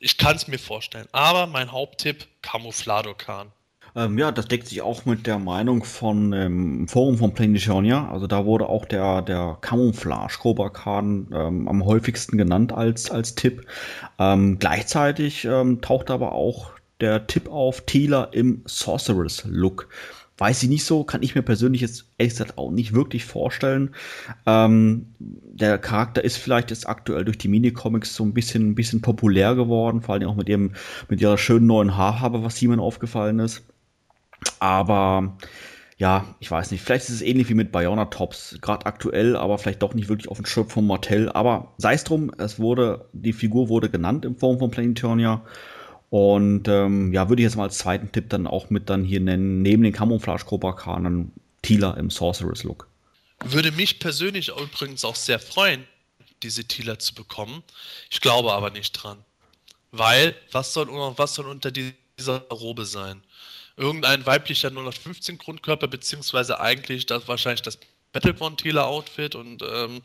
[0.00, 1.06] Ich kann es mir vorstellen.
[1.12, 3.52] Aber mein Haupttipp, Camouflado Khan.
[3.94, 8.10] Ähm, ja, das deckt sich auch mit der Meinung von ähm, Forum von Planitionia.
[8.10, 13.66] Also da wurde auch der, der Camouflage Cobra ähm, am häufigsten genannt als, als Tipp.
[14.18, 19.88] Ähm, gleichzeitig ähm, taucht aber auch der Tipp auf Taylor im Sorceress-Look.
[20.38, 23.94] Weiß ich nicht so, kann ich mir persönlich jetzt ehrlich gesagt auch nicht wirklich vorstellen.
[24.44, 29.00] Ähm, der Charakter ist vielleicht jetzt aktuell durch die Minicomics so ein bisschen, ein bisschen
[29.00, 30.72] populär geworden, vor allem auch mit ihrem,
[31.08, 33.62] mit ihrer schönen neuen Haarhabe, was jemand aufgefallen ist.
[34.58, 35.38] Aber
[35.96, 39.56] ja, ich weiß nicht, vielleicht ist es ähnlich wie mit Bayona Tops, gerade aktuell, aber
[39.56, 41.30] vielleicht doch nicht wirklich auf den Schirm von Martell.
[41.30, 45.42] Aber sei es drum, es wurde, die Figur wurde genannt in Form von Planetonia
[46.10, 49.20] und ähm, ja, würde ich jetzt mal als zweiten Tipp dann auch mit dann hier
[49.20, 52.88] nennen, neben den Camouflage-Cobra-Kanen, Tila im Sorceress-Look.
[53.44, 55.84] Würde mich persönlich übrigens auch sehr freuen,
[56.42, 57.62] diese Tila zu bekommen.
[58.10, 59.18] Ich glaube aber nicht dran.
[59.90, 63.22] Weil, was soll, was soll unter dieser Robe sein?
[63.76, 67.78] Irgendein weiblicher 015 Grundkörper, beziehungsweise eigentlich das wahrscheinlich das
[68.12, 70.00] Battleborn Tila Outfit und ähm,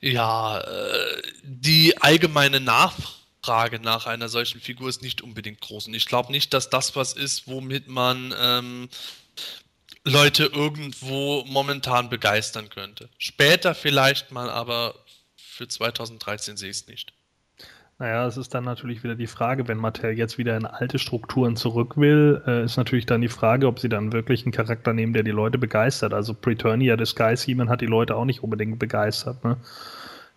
[0.00, 3.17] ja, äh, die allgemeine Nachfrage
[3.48, 5.86] Frage nach einer solchen Figur ist nicht unbedingt groß.
[5.86, 8.90] Und ich glaube nicht, dass das was ist, womit man ähm,
[10.04, 13.08] Leute irgendwo momentan begeistern könnte.
[13.16, 14.94] Später vielleicht mal, aber
[15.34, 17.14] für 2013 sehe ich es nicht.
[17.98, 21.56] Naja, es ist dann natürlich wieder die Frage, wenn Mattel jetzt wieder in alte Strukturen
[21.56, 25.14] zurück will, äh, ist natürlich dann die Frage, ob sie dann wirklich einen Charakter nehmen,
[25.14, 26.12] der die Leute begeistert.
[26.12, 29.42] Also Preturnia Disguise He-Man hat die Leute auch nicht unbedingt begeistert.
[29.42, 29.56] Ne?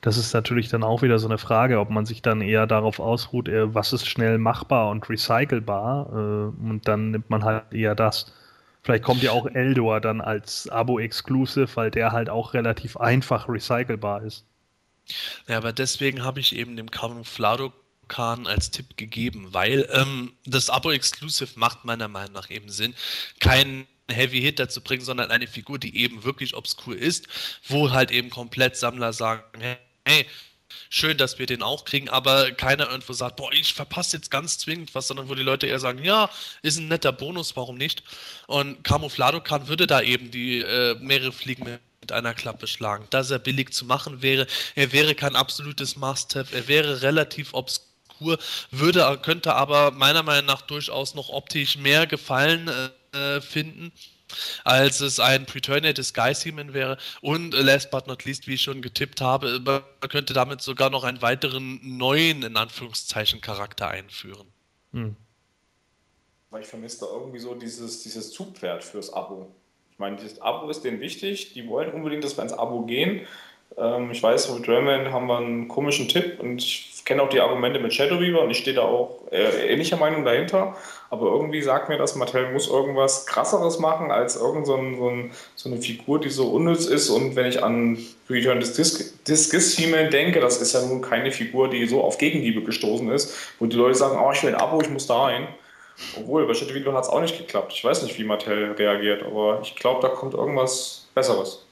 [0.02, 3.00] Das ist natürlich dann auch wieder so eine Frage, ob man sich dann eher darauf
[3.00, 7.96] ausruht, äh, was ist schnell machbar und recycelbar äh, und dann nimmt man halt eher
[7.96, 8.34] das.
[8.84, 14.24] Vielleicht kommt ja auch Eldor dann als Abo-Exclusive, weil der halt auch relativ einfach recycelbar
[14.24, 14.44] ist.
[15.48, 17.72] Ja, aber deswegen habe ich eben dem Camouflado
[18.08, 22.96] Khan als Tipp gegeben, weil ähm, das Abo-Exclusive macht meiner Meinung nach eben Sinn,
[23.40, 27.28] keinen Heavy Hitter zu bringen, sondern eine Figur, die eben wirklich obskur ist,
[27.68, 30.26] wo halt eben komplett Sammler sagen, hey, hey,
[30.90, 34.58] schön, dass wir den auch kriegen, aber keiner irgendwo sagt, boah, ich verpasse jetzt ganz
[34.58, 36.30] zwingend was, sondern wo die Leute eher sagen, ja,
[36.62, 38.04] ist ein netter Bonus, warum nicht?
[38.48, 41.66] Und Camouflado kann würde da eben die äh, mehrere Fliegen
[42.02, 43.08] mit einer Klappe schlagen.
[43.10, 48.38] Dass er billig zu machen wäre, er wäre kein absolutes Must-Have, er wäre relativ obskur,
[48.70, 52.70] würde, könnte aber meiner Meinung nach durchaus noch optisch mehr Gefallen
[53.14, 53.92] äh, finden
[54.64, 56.98] als es ein Preternated Sky Seaman wäre.
[57.22, 61.04] Und last but not least, wie ich schon getippt habe, man könnte damit sogar noch
[61.04, 64.48] einen weiteren neuen, in Anführungszeichen, Charakter einführen.
[64.94, 65.16] Hm.
[66.50, 69.56] Weil ich vermisse da irgendwie so dieses, dieses Zugpferd fürs Abo.
[69.92, 73.26] Ich meine, das Abo ist denen wichtig, die wollen unbedingt, dass wir ins Abo gehen.
[73.78, 77.40] Ähm, ich weiß, mit Rayman haben wir einen komischen Tipp und ich kenne auch die
[77.40, 80.76] Argumente mit Shadow Weaver und ich stehe da auch äh, ähnlicher Meinung dahinter.
[81.10, 85.10] Aber irgendwie sagt mir das, Mattel muss irgendwas krasseres machen als irgend so, ein, so,
[85.10, 87.10] ein, so, eine Figur, die so unnütz ist.
[87.10, 87.98] Und wenn ich an
[88.30, 88.74] Return des
[89.24, 93.36] Discus He-Man denke, das ist ja nun keine Figur, die so auf Gegenliebe gestoßen ist,
[93.60, 95.48] wo die Leute sagen, oh, ich will ein Abo, ich muss da rein.
[96.18, 97.74] Obwohl, bei Shadow Weaver hat es auch nicht geklappt.
[97.76, 101.66] Ich weiß nicht, wie Mattel reagiert, aber ich glaube, da kommt irgendwas Besseres.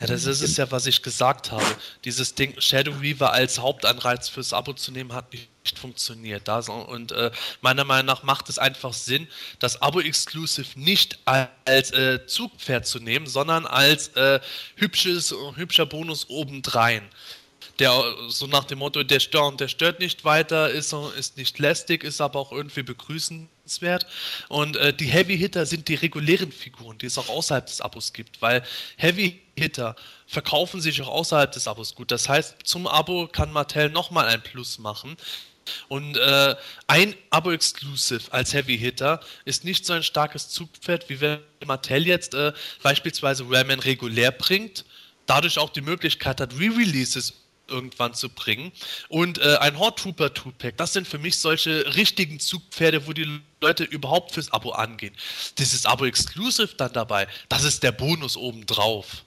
[0.00, 1.64] Ja, das ist es ja, was ich gesagt habe.
[2.04, 6.48] Dieses Ding, Shadow Weaver als Hauptanreiz fürs Abo zu nehmen, hat nicht funktioniert.
[6.48, 9.28] Und äh, meiner Meinung nach macht es einfach Sinn,
[9.58, 14.40] das Abo-Exclusive nicht als äh, Zugpferd zu nehmen, sondern als äh,
[14.76, 17.02] hübsches, hübscher Bonus obendrein
[17.80, 22.04] der so nach dem Motto, der stört, der stört nicht weiter, ist, ist nicht lästig,
[22.04, 24.06] ist aber auch irgendwie begrüßenswert.
[24.48, 28.12] Und äh, die Heavy Hitter sind die regulären Figuren, die es auch außerhalb des Abos
[28.12, 28.62] gibt, weil
[28.96, 29.96] Heavy Hitter
[30.26, 32.10] verkaufen sich auch außerhalb des Abos gut.
[32.10, 35.16] Das heißt, zum Abo kann Mattel nochmal ein Plus machen.
[35.88, 36.56] Und äh,
[36.86, 42.34] ein Abo-Exclusive als Heavy Hitter ist nicht so ein starkes Zugpferd, wie wenn Mattel jetzt
[42.34, 44.84] äh, beispielsweise Rayman regulär bringt,
[45.26, 47.34] dadurch auch die Möglichkeit hat, Re-Releases
[47.68, 48.72] irgendwann zu bringen.
[49.08, 53.40] Und äh, ein Horde Trooper Two-Pack, das sind für mich solche richtigen Zugpferde, wo die
[53.60, 55.14] Leute überhaupt fürs Abo angehen.
[55.58, 59.24] Dieses Abo-Exclusive dann dabei, das ist der Bonus obendrauf.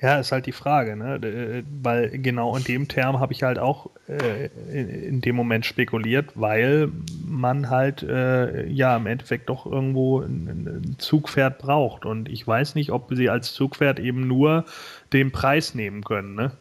[0.00, 1.16] Ja, ist halt die Frage, ne?
[1.16, 6.32] Äh, weil genau in dem Term habe ich halt auch äh, in, dem Moment spekuliert,
[6.34, 6.90] weil
[7.24, 12.04] man halt äh, ja im Endeffekt doch irgendwo ein, Zugpferd braucht.
[12.04, 14.64] Und ich weiß nicht, ob sie als Zugpferd eben nur
[15.12, 16.52] den Preis nehmen können, ne?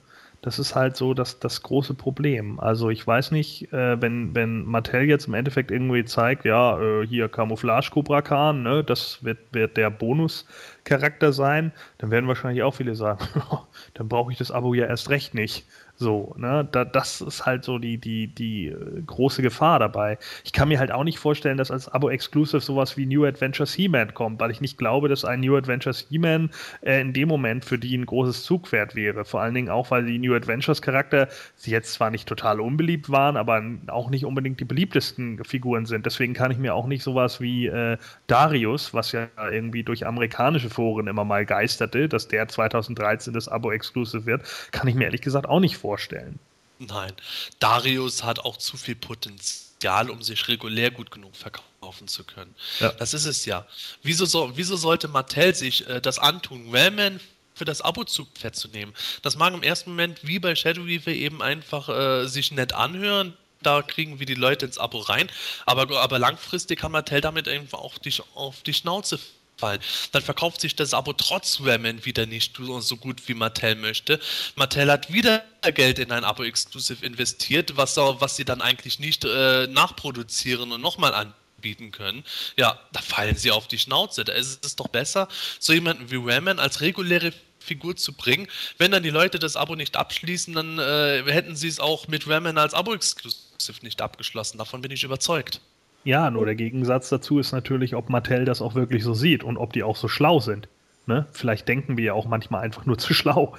[0.41, 2.60] Das ist halt so das, das große Problem.
[2.61, 7.06] Also ich weiß nicht, äh, wenn, wenn Mattel jetzt im Endeffekt irgendwie zeigt, ja, äh,
[7.06, 12.76] hier Camouflage Cobra Khan, ne, das wird, wird der Bonuscharakter sein, dann werden wahrscheinlich auch
[12.76, 13.20] viele sagen,
[13.95, 15.66] dann brauche ich das Abo ja erst recht nicht.
[16.02, 20.18] So, ne, da, das ist halt so die, die, die äh, große Gefahr dabei.
[20.46, 24.14] Ich kann mir halt auch nicht vorstellen, dass als Abo-Exclusive sowas wie New Adventures He-Man
[24.14, 26.52] kommt, weil ich nicht glaube, dass ein New Adventures He-Man
[26.84, 29.26] äh, in dem Moment für die ein großes Zugpferd wäre.
[29.26, 31.28] Vor allen Dingen auch, weil die New Adventures Charakter,
[31.66, 36.06] jetzt zwar nicht total unbeliebt waren, aber auch nicht unbedingt die beliebtesten Figuren sind.
[36.06, 37.98] Deswegen kann ich mir auch nicht sowas wie äh,
[38.28, 44.26] Darius, was ja irgendwie durch amerikanische Foren immer mal geisterte, dass der 2013 das Abo-Exclusive
[44.26, 46.38] wird, kann ich mir ehrlich gesagt auch nicht vorstellen vorstellen.
[46.78, 47.14] Nein,
[47.60, 52.53] Darius hat auch zu viel Potenzial, um sich regulär gut genug verkaufen zu können.
[52.80, 52.90] Ja.
[52.91, 53.66] Das ist es ja.
[54.03, 56.72] Wieso, so, wieso sollte Mattel sich äh, das antun?
[56.72, 57.20] Wellman
[57.56, 58.94] für das Abo-Zugpferd zu nehmen.
[59.24, 63.36] Das mag im ersten Moment wie bei Shadow Weaver eben einfach äh, sich nett anhören.
[63.64, 65.28] Da kriegen wir die Leute ins Abo rein.
[65.66, 69.20] Aber, aber langfristig kann Mattel damit einfach auch die, auf die Schnauze
[69.60, 69.81] fallen.
[70.11, 74.19] Dann verkauft sich das Abo trotz Rayman wieder nicht so gut, wie Mattel möchte.
[74.56, 79.68] Mattel hat wieder Geld in ein Abo-Exclusive investiert, was, was sie dann eigentlich nicht äh,
[79.68, 82.23] nachproduzieren und nochmal anbieten können.
[82.57, 84.23] Ja, da fallen sie auf die Schnauze.
[84.23, 85.27] Da ist es doch besser,
[85.60, 88.48] so jemanden wie Rayman als reguläre Figur zu bringen.
[88.77, 92.27] Wenn dann die Leute das Abo nicht abschließen, dann äh, hätten sie es auch mit
[92.27, 94.57] Rayman als Abo-Exclusive nicht abgeschlossen.
[94.57, 95.61] Davon bin ich überzeugt.
[96.04, 99.58] Ja, nur der Gegensatz dazu ist natürlich, ob Mattel das auch wirklich so sieht und
[99.58, 100.68] ob die auch so schlau sind.
[101.06, 101.26] Ne?
[101.32, 103.56] Vielleicht denken wir ja auch manchmal einfach nur zu schlau.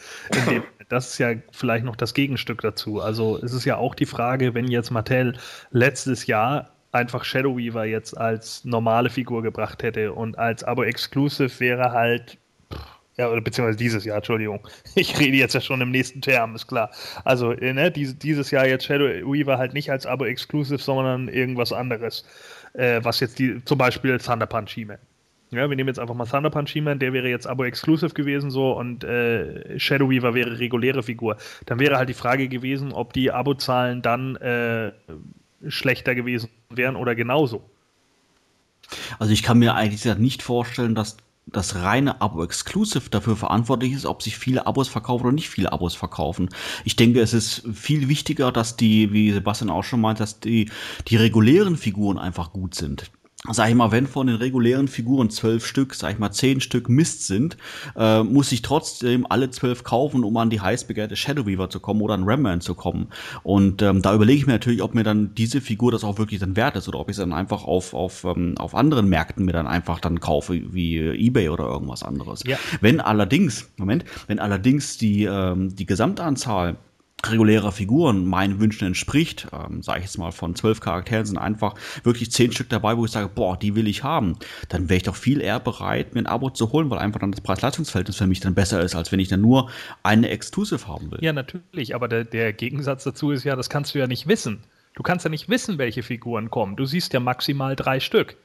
[0.48, 3.00] Dem, das ist ja vielleicht noch das Gegenstück dazu.
[3.00, 5.36] Also es ist ja auch die Frage, wenn jetzt Mattel
[5.70, 11.92] letztes Jahr einfach Shadow Weaver jetzt als normale Figur gebracht hätte und als Abo-Exclusive wäre
[11.92, 12.38] halt
[13.20, 14.60] ja, oder beziehungsweise dieses Jahr, Entschuldigung.
[14.94, 16.90] Ich rede jetzt ja schon im nächsten Term, ist klar.
[17.24, 22.24] Also, äh, ne, dieses, Jahr jetzt Shadow Weaver halt nicht als Abo-Exclusive, sondern irgendwas anderes.
[22.72, 24.96] Äh, was jetzt die, zum Beispiel Thunder Punch He-Man.
[25.50, 28.72] Ja, wir nehmen jetzt einfach mal Thunder Punch He-Man, der wäre jetzt Abo-Exclusive gewesen so
[28.72, 31.36] und äh, Shadow Weaver wäre reguläre Figur.
[31.66, 34.92] Dann wäre halt die Frage gewesen, ob die Abozahlen dann äh,
[35.68, 37.68] schlechter gewesen wären oder genauso.
[39.18, 44.22] Also ich kann mir eigentlich nicht vorstellen, dass das reine Abo-Exclusive dafür verantwortlich ist, ob
[44.22, 46.48] sich viele Abos verkaufen oder nicht viele Abos verkaufen.
[46.84, 50.70] Ich denke, es ist viel wichtiger, dass die, wie Sebastian auch schon meint, dass die,
[51.08, 53.10] die regulären Figuren einfach gut sind.
[53.48, 56.88] Sag ich mal, wenn von den regulären Figuren zwölf Stück, sag ich mal, zehn Stück
[56.90, 57.56] Mist sind,
[57.96, 61.80] äh, muss ich trotzdem alle zwölf kaufen, um an die heiß begehrte Shadow Weaver zu
[61.80, 63.08] kommen oder an Ramman zu kommen.
[63.42, 66.40] Und ähm, da überlege ich mir natürlich, ob mir dann diese Figur das auch wirklich
[66.40, 69.46] dann wert ist oder ob ich es dann einfach auf, auf, ähm, auf anderen Märkten
[69.46, 72.42] mir dann einfach dann kaufe, wie Ebay oder irgendwas anderes.
[72.46, 72.58] Ja.
[72.82, 76.76] Wenn allerdings, Moment, wenn allerdings die, ähm, die Gesamtanzahl
[77.26, 81.74] regulärer Figuren meinen Wünschen entspricht, ähm, sage ich jetzt mal von zwölf Charakteren sind einfach
[82.02, 84.36] wirklich zehn Stück dabei, wo ich sage, boah, die will ich haben,
[84.68, 87.32] dann wäre ich doch viel eher bereit, mir ein Abo zu holen, weil einfach dann
[87.32, 89.70] das Preis-Leistungsverhältnis für mich dann besser ist, als wenn ich dann nur
[90.02, 91.18] eine Exclusive haben will.
[91.22, 94.60] Ja, natürlich, aber der, der Gegensatz dazu ist ja, das kannst du ja nicht wissen.
[94.94, 96.76] Du kannst ja nicht wissen, welche Figuren kommen.
[96.76, 98.36] Du siehst ja maximal drei Stück.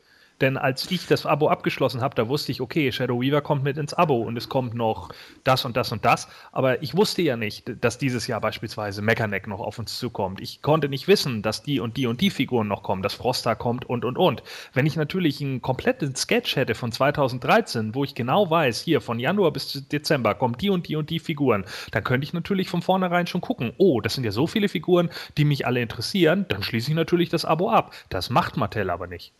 [0.41, 3.77] Denn als ich das Abo abgeschlossen habe, da wusste ich, okay, Shadow Weaver kommt mit
[3.77, 5.09] ins Abo und es kommt noch
[5.43, 6.27] das und das und das.
[6.51, 10.41] Aber ich wusste ja nicht, dass dieses Jahr beispielsweise Mechaneck noch auf uns zukommt.
[10.41, 13.55] Ich konnte nicht wissen, dass die und die und die Figuren noch kommen, dass Frosta
[13.55, 14.43] kommt und und und.
[14.73, 19.19] Wenn ich natürlich einen kompletten Sketch hätte von 2013, wo ich genau weiß, hier von
[19.19, 22.81] Januar bis Dezember kommen die und die und die Figuren, dann könnte ich natürlich von
[22.81, 26.63] vornherein schon gucken, oh, das sind ja so viele Figuren, die mich alle interessieren, dann
[26.63, 27.93] schließe ich natürlich das Abo ab.
[28.09, 29.33] Das macht Mattel aber nicht.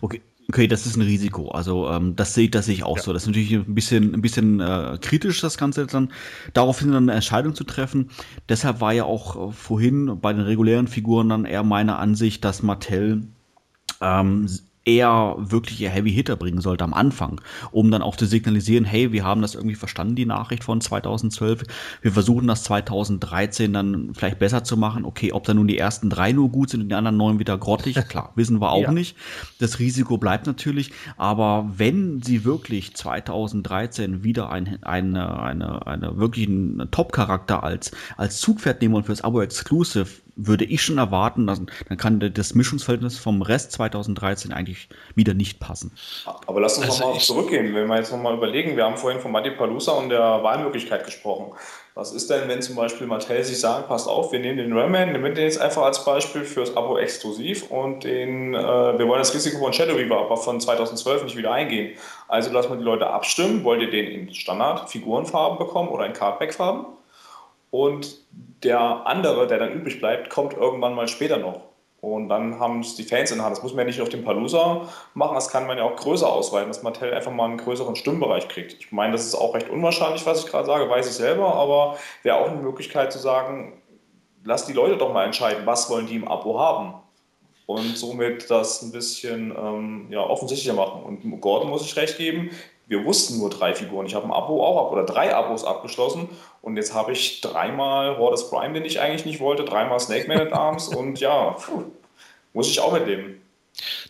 [0.00, 0.22] Okay.
[0.48, 1.50] Okay, das ist ein Risiko.
[1.50, 3.02] Also ähm, das sehe das sehe ich auch ja.
[3.04, 3.12] so.
[3.12, 6.10] Das ist natürlich ein bisschen, ein bisschen äh, kritisch, das Ganze dann
[6.54, 8.10] daraufhin dann eine Entscheidung zu treffen.
[8.48, 12.64] Deshalb war ja auch äh, vorhin bei den regulären Figuren dann eher meine Ansicht, dass
[12.64, 13.28] Mattel
[14.00, 14.48] ähm,
[14.84, 17.40] eher wirkliche Heavy Hitter bringen sollte am Anfang,
[17.70, 21.64] um dann auch zu signalisieren, hey, wir haben das irgendwie verstanden, die Nachricht von 2012.
[22.00, 25.04] Wir versuchen das 2013 dann vielleicht besser zu machen.
[25.04, 27.58] Okay, ob da nun die ersten drei nur gut sind und die anderen neun wieder
[27.58, 28.92] grottig, klar, wissen wir auch ja.
[28.92, 29.16] nicht.
[29.58, 36.88] Das Risiko bleibt natürlich, aber wenn sie wirklich 2013 wieder ein, eine, eine, eine wirklichen
[36.90, 41.98] Top-Charakter als, als Zugpferd nehmen und fürs Abo Exclusive würde ich schon erwarten, dass, dann
[41.98, 45.92] kann das Mischungsverhältnis vom Rest 2013 eigentlich wieder nicht passen.
[46.46, 49.32] Aber lass uns also nochmal zurückgehen, wenn wir jetzt nochmal überlegen, wir haben vorhin von
[49.32, 51.52] Matti Palusa und der Wahlmöglichkeit gesprochen.
[51.94, 55.12] Was ist denn, wenn zum Beispiel Mattel sich sagt, passt auf, wir nehmen den Rayman,
[55.12, 59.34] nehmen den jetzt einfach als Beispiel fürs Abo exklusiv und den, äh, wir wollen das
[59.34, 61.98] Risiko von Shadow Weaver aber von 2012 nicht wieder eingehen.
[62.28, 66.86] Also lassen wir die Leute abstimmen, wollt ihr den in Standard-Figurenfarben bekommen oder in Cardback-Farben?
[67.70, 68.16] Und
[68.62, 71.70] der andere, der dann übrig bleibt, kommt irgendwann mal später noch.
[72.00, 73.56] Und dann haben es die Fans in der Hand.
[73.56, 76.26] Das muss man ja nicht auf dem Palooza machen, das kann man ja auch größer
[76.26, 78.72] ausweiten, dass Mattel einfach mal einen größeren Stimmbereich kriegt.
[78.72, 81.98] Ich meine, das ist auch recht unwahrscheinlich, was ich gerade sage, weiß ich selber, aber
[82.22, 83.74] wäre auch eine Möglichkeit zu sagen,
[84.44, 86.94] lass die Leute doch mal entscheiden, was wollen die im Abo haben.
[87.66, 91.04] Und somit das ein bisschen ähm, ja, offensichtlicher machen.
[91.04, 92.50] Und Gordon muss ich recht geben,
[92.90, 94.04] wir wussten nur drei Figuren.
[94.06, 96.28] Ich habe ein Abo auch ab oder drei Abos abgeschlossen
[96.60, 100.40] und jetzt habe ich dreimal Hordes Prime, den ich eigentlich nicht wollte, dreimal Snake Man
[100.40, 101.84] at Arms und ja, pfuh,
[102.52, 103.40] muss ich auch mitleben.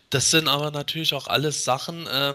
[0.09, 2.32] Das sind aber natürlich auch alles Sachen, äh,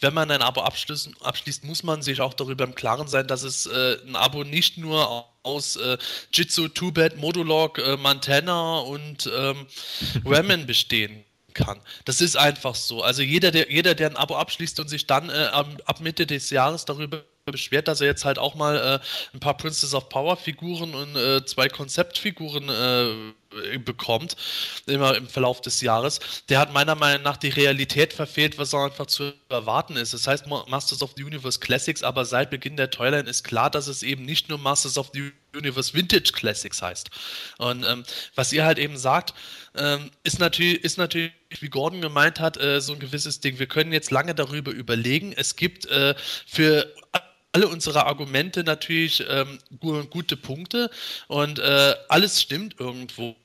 [0.00, 3.66] wenn man ein Abo abschließt, muss man sich auch darüber im Klaren sein, dass es
[3.66, 5.96] äh, ein Abo nicht nur aus äh,
[6.32, 9.66] Jitsu, Two-Bed, Modulog, äh, Montana und ähm,
[10.24, 11.21] Ramen bestehen
[11.54, 11.80] kann.
[12.04, 13.02] Das ist einfach so.
[13.02, 16.50] Also jeder, der, jeder, der ein Abo abschließt und sich dann äh, ab Mitte des
[16.50, 20.36] Jahres darüber beschwert, dass er jetzt halt auch mal äh, ein paar Princess of Power
[20.36, 24.36] Figuren und äh, zwei Konzeptfiguren äh, bekommt,
[24.86, 26.20] immer im Verlauf des Jahres.
[26.48, 30.14] Der hat meiner Meinung nach die Realität verfehlt, was einfach zu erwarten ist.
[30.14, 33.88] Das heißt Masters of the Universe Classics, aber seit Beginn der Toyline ist klar, dass
[33.88, 37.10] es eben nicht nur Masters of the Universe Vintage Classics heißt.
[37.58, 38.04] Und ähm,
[38.34, 39.34] was ihr halt eben sagt,
[39.76, 43.58] ähm, ist, natürlich, ist natürlich, wie Gordon gemeint hat, äh, so ein gewisses Ding.
[43.58, 45.32] Wir können jetzt lange darüber überlegen.
[45.36, 46.14] Es gibt äh,
[46.46, 46.90] für
[47.52, 50.90] alle unsere Argumente natürlich ähm, gute Punkte
[51.28, 53.36] und äh, alles stimmt irgendwo.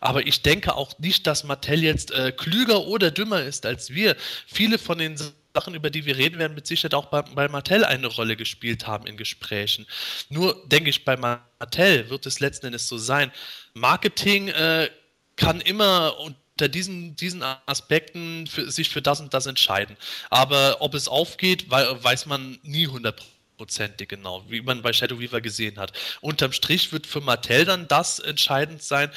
[0.00, 4.16] Aber ich denke auch nicht, dass Mattel jetzt äh, klüger oder dümmer ist als wir.
[4.46, 5.18] Viele von den
[5.54, 8.86] Sachen, über die wir reden, werden mit Sicherheit auch bei, bei Mattel eine Rolle gespielt
[8.86, 9.86] haben in Gesprächen.
[10.30, 13.30] Nur denke ich, bei Mattel wird es letzten Endes so sein.
[13.74, 14.88] Marketing äh,
[15.36, 16.18] kann immer
[16.60, 19.96] unter diesen, diesen Aspekten für, sich für das und das entscheiden.
[20.28, 25.42] Aber ob es aufgeht, weiß man nie hundertprozentig hundertprozentig genau, wie man bei Shadow Weaver
[25.42, 25.92] gesehen hat.
[26.22, 29.10] Unterm Strich wird für Mattel dann das entscheidend sein,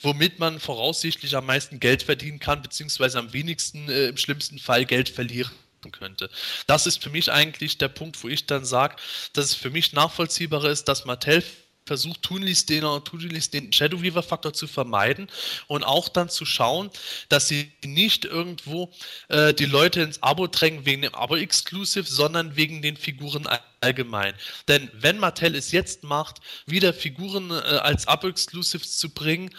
[0.00, 4.86] womit man voraussichtlich am meisten Geld verdienen kann, beziehungsweise am wenigsten äh, im schlimmsten Fall
[4.86, 5.52] Geld verlieren
[5.92, 6.28] könnte.
[6.66, 8.96] Das ist für mich eigentlich der Punkt, wo ich dann sage,
[9.34, 11.44] dass es für mich nachvollziehbarer ist, dass Mattel
[11.86, 15.28] versucht tunlichst den, tunlichst den Shadow Weaver Faktor zu vermeiden
[15.68, 16.90] und auch dann zu schauen,
[17.28, 18.92] dass sie nicht irgendwo
[19.28, 23.46] äh, die Leute ins Abo drängen wegen dem Abo Exclusive, sondern wegen den Figuren
[23.80, 24.34] allgemein.
[24.68, 29.50] Denn wenn Mattel es jetzt macht, wieder Figuren äh, als Abo Exclusives zu bringen,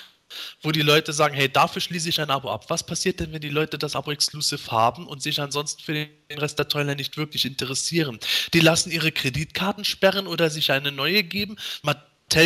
[0.61, 2.65] wo die Leute sagen, hey, dafür schließe ich ein Abo ab.
[2.69, 6.37] Was passiert denn, wenn die Leute das Abo exklusiv haben und sich ansonsten für den
[6.37, 8.19] Rest der Toiler nicht wirklich interessieren?
[8.53, 11.57] Die lassen ihre Kreditkarten sperren oder sich eine neue geben.
[11.81, 12.03] Mattel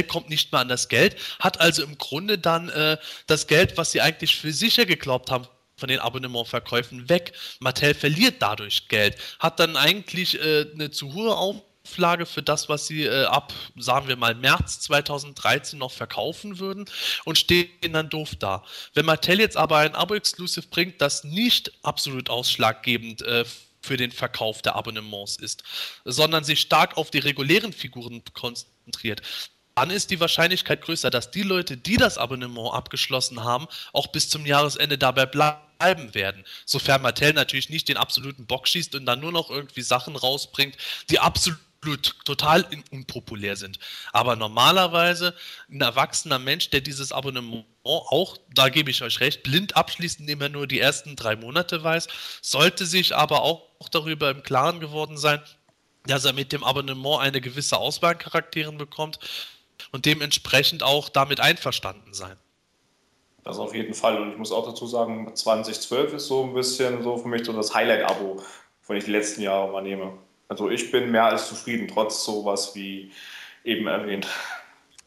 [0.08, 2.98] kommt nicht mehr an das Geld, hat also im Grunde dann äh,
[3.28, 5.48] das Geld, was sie eigentlich für sicher geglaubt haben,
[5.82, 7.34] von den Abonnementverkäufen weg.
[7.60, 12.86] Mattel verliert dadurch Geld, hat dann eigentlich äh, eine zu hohe Auflage für das, was
[12.86, 16.86] sie äh, ab, sagen wir mal, März 2013 noch verkaufen würden
[17.26, 18.64] und stehen dann doof da.
[18.94, 23.44] Wenn Mattel jetzt aber ein Abo-Exclusive bringt, das nicht absolut ausschlaggebend äh,
[23.82, 25.64] für den Verkauf der Abonnements ist,
[26.06, 29.24] sondern sich stark auf die regulären Figuren konzentriert,
[29.76, 34.30] dann ist die Wahrscheinlichkeit größer, dass die Leute, die das Abonnement abgeschlossen haben, auch bis
[34.30, 36.46] zum Jahresende dabei bleiben werden.
[36.66, 40.78] Sofern Mattel natürlich nicht den absoluten Bock schießt und dann nur noch irgendwie Sachen rausbringt,
[41.10, 41.60] die absolut
[42.26, 43.80] total unpopulär sind.
[44.14, 45.34] Aber normalerweise
[45.68, 50.42] ein erwachsener Mensch, der dieses Abonnement auch, da gebe ich euch recht, blind abschließt, indem
[50.42, 52.08] er nur die ersten drei Monate weiß,
[52.42, 55.42] sollte sich aber auch darüber im Klaren geworden sein,
[56.06, 59.18] dass er mit dem Abonnement eine gewisse Auswahl an Charakteren bekommt
[59.92, 62.38] und dementsprechend auch damit einverstanden sein.
[63.44, 64.22] Das auf jeden Fall.
[64.22, 67.54] Und ich muss auch dazu sagen, 2012 ist so ein bisschen so für mich so
[67.54, 68.42] das Highlight-Abo,
[68.82, 70.14] von ich die letzten Jahre mal nehme.
[70.48, 73.12] Also ich bin mehr als zufrieden, trotz sowas wie
[73.64, 74.28] eben erwähnt.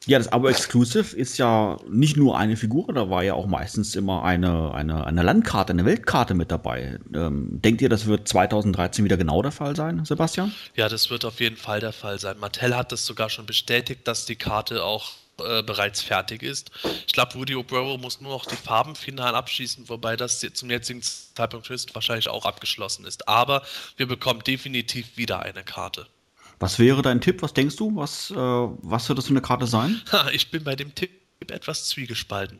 [0.07, 3.97] Ja, das Abo Exclusive ist ja nicht nur eine Figur, da war ja auch meistens
[3.97, 6.99] immer eine, eine, eine Landkarte, eine Weltkarte mit dabei.
[7.15, 10.53] Ähm, denkt ihr, das wird 2013 wieder genau der Fall sein, Sebastian?
[10.75, 12.39] Ja, das wird auf jeden Fall der Fall sein.
[12.39, 16.71] Mattel hat das sogar schon bestätigt, dass die Karte auch äh, bereits fertig ist.
[17.07, 21.03] Ich glaube, Woody O'Brien muss nur noch die Farben final abschließen, wobei das zum jetzigen
[21.03, 23.27] Zeitpunkt wahrscheinlich auch abgeschlossen ist.
[23.27, 23.63] Aber
[23.97, 26.07] wir bekommen definitiv wieder eine Karte.
[26.65, 27.43] Was wäre dein Tipp?
[27.43, 27.95] Was denkst du?
[27.95, 30.01] Was, äh, was wird das für eine Karte sein?
[30.33, 31.11] ich bin bei dem Tipp
[31.51, 32.59] etwas zwiegespalten.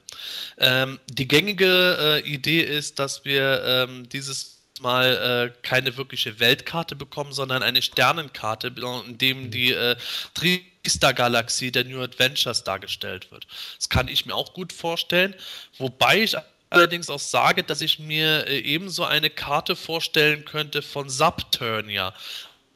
[0.59, 6.97] Ähm, die gängige äh, Idee ist, dass wir ähm, dieses Mal äh, keine wirkliche Weltkarte
[6.97, 8.75] bekommen, sondern eine Sternenkarte,
[9.07, 9.97] in dem die äh,
[10.35, 13.47] Triester-Galaxie der New Adventures dargestellt wird.
[13.79, 15.35] Das kann ich mir auch gut vorstellen,
[15.79, 16.37] wobei ich
[16.69, 22.13] allerdings auch sage, dass ich mir äh, ebenso eine Karte vorstellen könnte von Subturnia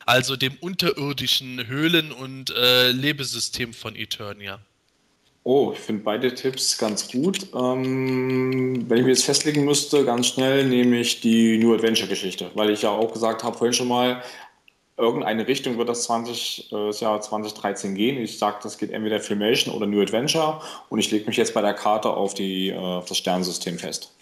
[0.08, 4.58] also dem unterirdischen Höhlen- und äh, Lebesystem von Eternia.
[5.44, 7.46] Oh, ich finde beide Tipps ganz gut.
[7.54, 12.70] Ähm, wenn ich mir jetzt festlegen müsste, ganz schnell nehme ich die New Adventure-Geschichte, weil
[12.70, 14.22] ich ja auch gesagt habe vorhin schon mal,
[14.96, 18.16] irgendeine Richtung wird das, 20, äh, das Jahr 2013 gehen.
[18.16, 21.60] Ich sage, das geht entweder Filmation oder New Adventure und ich lege mich jetzt bei
[21.60, 24.17] der Karte auf, die, äh, auf das Sternensystem fest.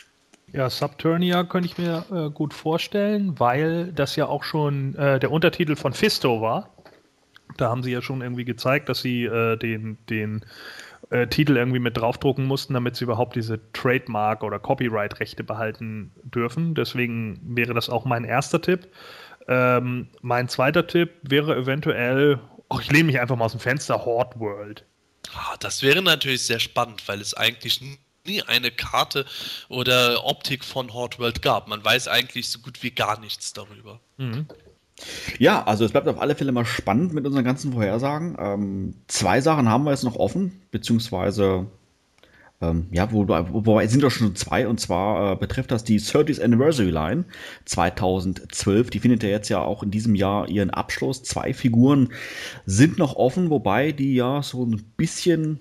[0.57, 5.31] Ja, Subturnia könnte ich mir äh, gut vorstellen, weil das ja auch schon äh, der
[5.31, 6.71] Untertitel von Fisto war.
[7.59, 10.47] Da haben sie ja schon irgendwie gezeigt, dass sie äh, den, den
[11.11, 16.75] äh, Titel irgendwie mit draufdrucken mussten, damit sie überhaupt diese Trademark- oder Copyright-Rechte behalten dürfen.
[16.75, 18.89] Deswegen wäre das auch mein erster Tipp.
[19.49, 24.07] Ähm, mein zweiter Tipp wäre eventuell, oh, ich lehne mich einfach mal aus dem Fenster,
[24.07, 24.87] Horde World.
[25.35, 27.83] Ah, das wäre natürlich sehr spannend, weil es eigentlich
[28.27, 29.25] nie eine Karte
[29.69, 31.69] oder Optik von Horde World gab.
[31.69, 34.01] Man weiß eigentlich so gut wie gar nichts darüber.
[34.17, 34.47] Mhm.
[35.39, 38.37] Ja, also es bleibt auf alle Fälle mal spannend mit unseren ganzen Vorhersagen.
[38.39, 41.67] Ähm, zwei Sachen haben wir jetzt noch offen, beziehungsweise
[42.63, 46.43] ähm, ja, wo, wobei sind doch schon zwei, und zwar äh, betrifft das die 30th
[46.43, 47.25] Anniversary Line
[47.67, 48.89] 2012.
[48.91, 51.23] Die findet ja jetzt ja auch in diesem Jahr ihren Abschluss.
[51.23, 52.13] Zwei Figuren
[52.65, 55.61] sind noch offen, wobei die ja so ein bisschen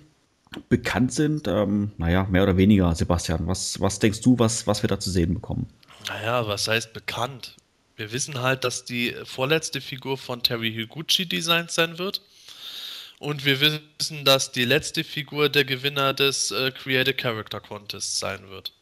[0.68, 1.48] bekannt sind.
[1.48, 3.46] Ähm, naja, mehr oder weniger, Sebastian.
[3.46, 5.66] Was, was denkst du, was, was wir da zu sehen bekommen?
[6.08, 7.56] Naja, was heißt bekannt?
[7.96, 12.20] Wir wissen halt, dass die vorletzte Figur von Terry Higuchi designt sein wird.
[13.18, 18.18] Und wir wissen, dass die letzte Figur der Gewinner des äh, Create a Character Contest
[18.18, 18.74] sein wird.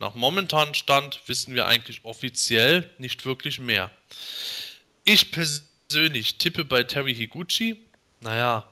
[0.00, 3.90] Nach momentanem Stand wissen wir eigentlich offiziell nicht wirklich mehr.
[5.04, 7.80] Ich persönlich tippe bei Terry Higuchi.
[8.20, 8.68] Naja,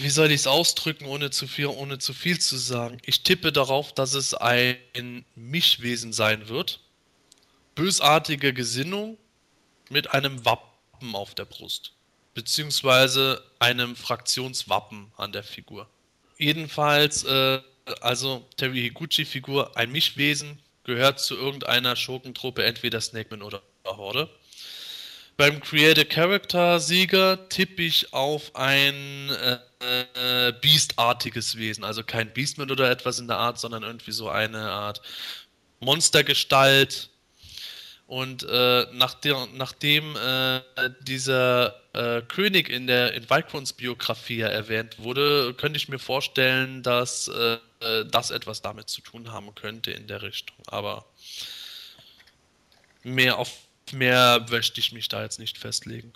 [0.00, 2.98] wie soll ich es ausdrücken, ohne zu viel, ohne zu viel zu sagen?
[3.04, 6.80] Ich tippe darauf, dass es ein Mischwesen sein wird.
[7.76, 9.16] Bösartige Gesinnung
[9.88, 11.92] mit einem Wappen auf der Brust.
[12.34, 15.88] Beziehungsweise einem Fraktionswappen an der Figur.
[16.36, 17.60] Jedenfalls, äh,
[18.00, 24.28] also Terry Higuchi-Figur, ein Mischwesen, gehört zu irgendeiner Schurkentruppe, entweder Snakeman oder Horde.
[25.40, 31.82] Beim Create a Character Sieger tippe ich auf ein äh, äh, Beast-artiges Wesen.
[31.82, 35.00] Also kein Beastman oder etwas in der Art, sondern irgendwie so eine Art
[35.78, 37.08] Monstergestalt.
[38.06, 40.60] Und äh, nach der, nachdem äh,
[41.00, 47.28] dieser äh, König in der in Valkrons Biografie erwähnt wurde, könnte ich mir vorstellen, dass
[47.28, 50.58] äh, äh, das etwas damit zu tun haben könnte in der Richtung.
[50.66, 51.06] Aber
[53.02, 56.12] mehr auf mehr möchte ich mich da jetzt nicht festlegen.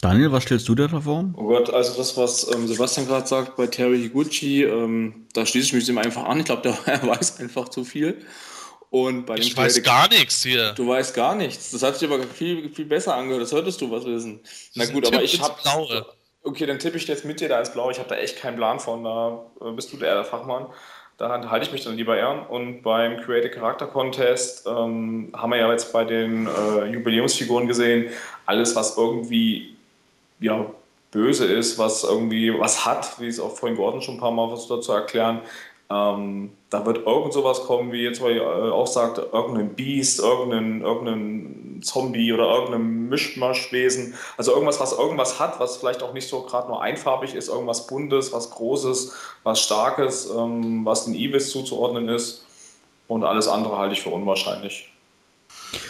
[0.00, 1.26] Daniel, was stellst du dir davor?
[1.36, 5.66] Oh Gott, also das, was ähm, Sebastian gerade sagt bei Terry Higuchi, ähm, da schließe
[5.66, 6.40] ich mich dem einfach an.
[6.40, 6.72] Ich glaube, der
[7.06, 8.24] weiß einfach zu viel.
[8.88, 10.72] Und bei ich weiß gar nichts hier.
[10.72, 11.70] Du weißt gar nichts.
[11.70, 13.42] Das hat sich aber viel, viel besser angehört.
[13.42, 14.40] Das solltest du was wissen.
[14.74, 16.06] Na gut, aber ich habe.
[16.42, 17.90] Okay, dann tippe ich jetzt mit dir da ins Blau.
[17.90, 19.04] Ich habe da echt keinen Plan von.
[19.04, 20.66] Da äh, bist du der Fachmann.
[21.20, 22.50] Da halte ich mich dann lieber eher.
[22.50, 28.06] Und beim Creative Character Contest ähm, haben wir ja jetzt bei den äh, Jubiläumsfiguren gesehen,
[28.46, 29.76] alles, was irgendwie
[30.40, 30.64] ja,
[31.10, 34.48] böse ist, was irgendwie was hat, wie es auch vorhin Gordon schon ein paar Mal
[34.48, 35.42] versucht hat zu erklären.
[35.90, 41.59] Ähm, da wird irgend sowas kommen, wie jetzt äh, auch sagt, irgendein Biest, irgendein, irgendein
[41.82, 44.14] Zombie oder irgendein Mischmaschwesen.
[44.36, 47.86] Also irgendwas, was irgendwas hat, was vielleicht auch nicht so gerade nur einfarbig ist, irgendwas
[47.86, 52.44] Buntes, was Großes, was Starkes, ähm, was den Ibis zuzuordnen ist.
[53.08, 54.92] Und alles andere halte ich für unwahrscheinlich.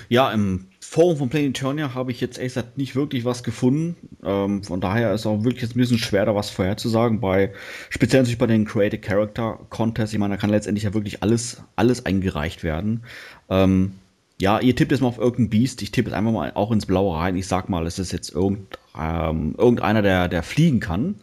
[0.09, 3.97] Ja, im Forum von Planetonia habe ich jetzt ehrlich gesagt nicht wirklich was gefunden.
[4.25, 7.21] Ähm, von daher ist auch wirklich jetzt ein bisschen schwer, da was vorherzusagen.
[7.21, 7.53] Bei,
[7.91, 10.12] speziell natürlich bei den Creative Character Contests.
[10.12, 13.05] Ich meine, da kann letztendlich ja wirklich alles, alles eingereicht werden.
[13.49, 13.93] Ähm,
[14.41, 15.83] ja, ihr tippt jetzt mal auf irgendein Beast.
[15.83, 17.37] Ich tippe jetzt einfach mal auch ins Blaue rein.
[17.37, 21.17] Ich sag mal, es ist jetzt irgend, ähm, irgendeiner, der, der fliegen kann.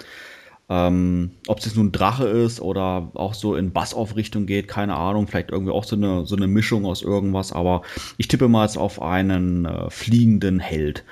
[0.70, 5.28] Ähm, Ob es jetzt nun Drache ist oder auch so in Bassaufrichtung geht, keine Ahnung.
[5.28, 7.54] Vielleicht irgendwie auch so eine, so eine Mischung aus irgendwas.
[7.54, 7.82] Aber
[8.18, 11.04] ich tippe mal jetzt auf einen äh, fliegenden Held.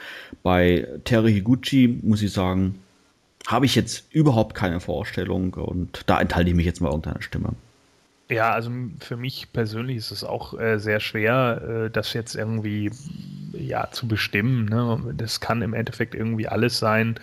[0.44, 2.76] Bei Terry Higuchi muss ich sagen,
[3.48, 7.54] habe ich jetzt überhaupt keine Vorstellung und da enthalte ich mich jetzt mal irgendeiner Stimme.
[8.30, 8.72] Ja, also
[9.02, 12.90] für mich persönlich ist es auch äh, sehr schwer, äh, das jetzt irgendwie
[13.54, 14.66] ja zu bestimmen.
[14.66, 15.14] Ne?
[15.16, 17.20] Das kann im Endeffekt irgendwie alles sein.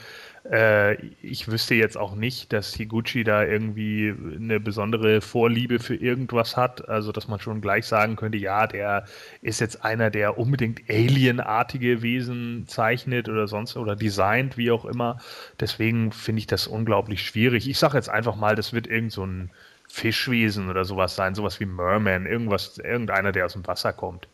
[0.48, 6.56] Äh, ich wüsste jetzt auch nicht, dass Higuchi da irgendwie eine besondere Vorliebe für irgendwas
[6.56, 6.88] hat.
[6.88, 9.04] Also, dass man schon gleich sagen könnte, ja, der
[9.40, 15.18] ist jetzt einer, der unbedingt alienartige Wesen zeichnet oder sonst oder designt, wie auch immer.
[15.58, 17.68] Deswegen finde ich das unglaublich schwierig.
[17.68, 19.50] Ich sage jetzt einfach mal, das wird irgend so ein
[19.92, 24.26] Fischwesen oder sowas sein, sowas wie Merman, irgendwas, irgendeiner, der aus dem Wasser kommt.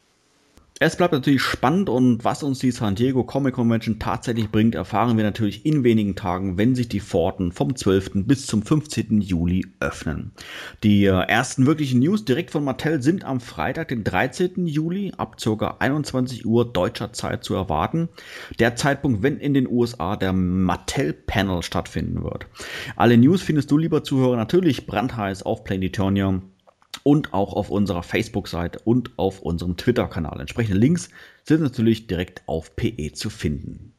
[0.81, 5.17] Es bleibt natürlich spannend und was uns die San Diego Comic Convention tatsächlich bringt, erfahren
[5.17, 8.25] wir natürlich in wenigen Tagen, wenn sich die Pforten vom 12.
[8.27, 9.21] bis zum 15.
[9.21, 10.31] Juli öffnen.
[10.85, 14.69] Die äh, ersten wirklichen News direkt von Mattel sind am Freitag, den 13.
[14.69, 15.77] Juli ab ca.
[15.81, 18.09] 21 Uhr deutscher Zeit zu erwarten.
[18.61, 22.47] Der Zeitpunkt, wenn in den USA der Mattel Panel stattfinden wird.
[22.95, 26.43] Alle News findest du, lieber Zuhörer, natürlich brandheiß auf Planetonium
[27.03, 30.41] und auch auf unserer Facebook-Seite und auf unserem Twitter-Kanal.
[30.41, 31.09] Entsprechende Links
[31.45, 33.95] sind natürlich direkt auf PE zu finden.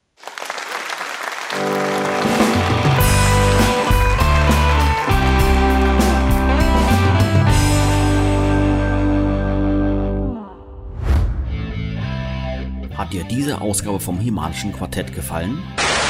[12.95, 15.57] Hat dir diese Ausgabe vom Himalischen Quartett gefallen?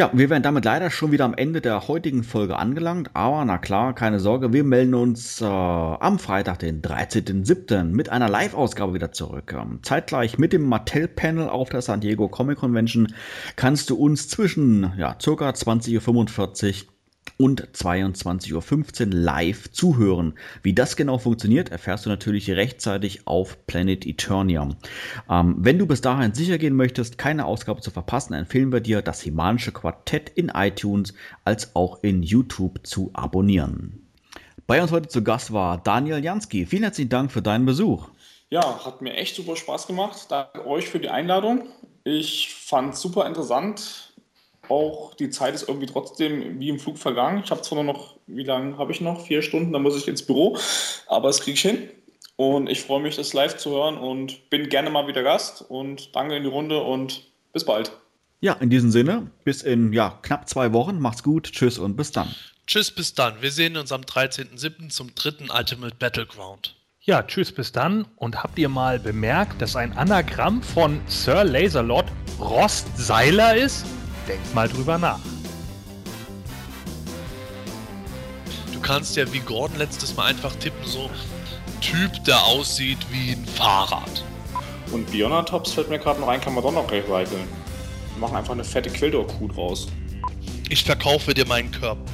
[0.00, 3.58] Ja, wir wären damit leider schon wieder am Ende der heutigen Folge angelangt, aber na
[3.58, 7.84] klar, keine Sorge, wir melden uns äh, am Freitag, den 13.07.
[7.84, 9.54] mit einer Live-Ausgabe wieder zurück.
[9.54, 13.12] Ähm, zeitgleich mit dem Mattel-Panel auf der San Diego Comic Convention
[13.56, 16.89] kannst du uns zwischen ja, circa 20.45 Uhr
[17.36, 20.34] und 22.15 Uhr live zuhören.
[20.62, 24.68] Wie das genau funktioniert, erfährst du natürlich rechtzeitig auf Planet Eternia.
[25.28, 29.02] Ähm, wenn du bis dahin sicher gehen möchtest, keine Ausgabe zu verpassen, empfehlen wir dir,
[29.02, 34.06] das Himanische Quartett in iTunes als auch in YouTube zu abonnieren.
[34.66, 36.64] Bei uns heute zu Gast war Daniel Jansky.
[36.64, 38.08] Vielen herzlichen Dank für deinen Besuch.
[38.50, 40.26] Ja, hat mir echt super Spaß gemacht.
[40.28, 41.68] Danke euch für die Einladung.
[42.04, 44.09] Ich fand es super interessant
[44.70, 47.42] auch die Zeit ist irgendwie trotzdem wie im Flug vergangen.
[47.44, 49.26] Ich habe zwar nur noch, wie lange habe ich noch?
[49.26, 50.56] Vier Stunden, dann muss ich ins Büro,
[51.06, 51.88] aber es kriege ich hin.
[52.36, 56.16] Und ich freue mich, das live zu hören und bin gerne mal wieder Gast und
[56.16, 57.92] danke in die Runde und bis bald.
[58.40, 60.98] Ja, in diesem Sinne, bis in ja, knapp zwei Wochen.
[60.98, 62.34] Macht's gut, tschüss und bis dann.
[62.66, 63.42] Tschüss, bis dann.
[63.42, 64.88] Wir sehen uns am 13.07.
[64.88, 66.76] zum dritten Ultimate Battleground.
[67.02, 68.06] Ja, tschüss bis dann.
[68.16, 72.06] Und habt ihr mal bemerkt, dass ein Anagramm von Sir Laserlord
[72.38, 73.84] Rostseiler ist?
[74.30, 75.18] Denkt mal drüber nach.
[78.72, 81.10] Du kannst ja wie Gordon letztes Mal einfach tippen, so
[81.80, 84.24] Typ, der aussieht wie ein Fahrrad.
[84.92, 87.48] Und Bionatops fällt mir gerade noch ein, kann man doch noch recyceln.
[88.14, 89.88] Wir machen einfach eine fette Quildor-Kuh draus.
[90.68, 92.04] Ich verkaufe dir meinen Körper.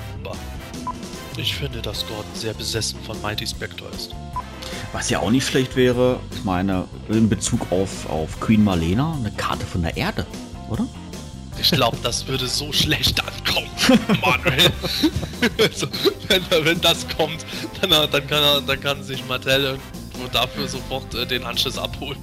[1.36, 4.14] Ich finde, dass Gordon sehr besessen von Mighty Spectre ist.
[4.94, 9.32] Was ja auch nicht schlecht wäre, ich meine, in Bezug auf, auf Queen Marlena, eine
[9.32, 10.24] Karte von der Erde,
[10.70, 10.86] oder?
[11.60, 13.68] Ich glaube, das würde so schlecht ankommen,
[14.20, 14.70] Manuel.
[15.58, 15.86] also,
[16.28, 17.44] wenn, wenn das kommt,
[17.80, 22.18] dann, dann, kann, er, dann kann sich Mattel irgendwo dafür sofort äh, den Anschluss abholen.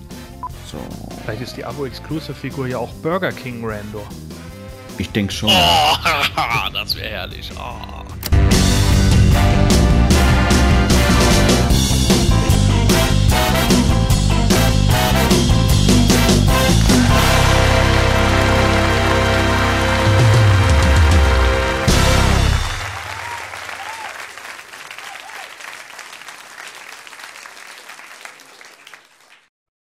[0.72, 0.78] So,
[1.24, 4.08] Vielleicht ist die Abo-Exclusive-Figur ja auch Burger King Randor.
[4.98, 5.50] ich denke schon.
[5.50, 5.96] Oh,
[6.74, 7.50] das wäre herrlich.
[7.58, 8.53] Oh.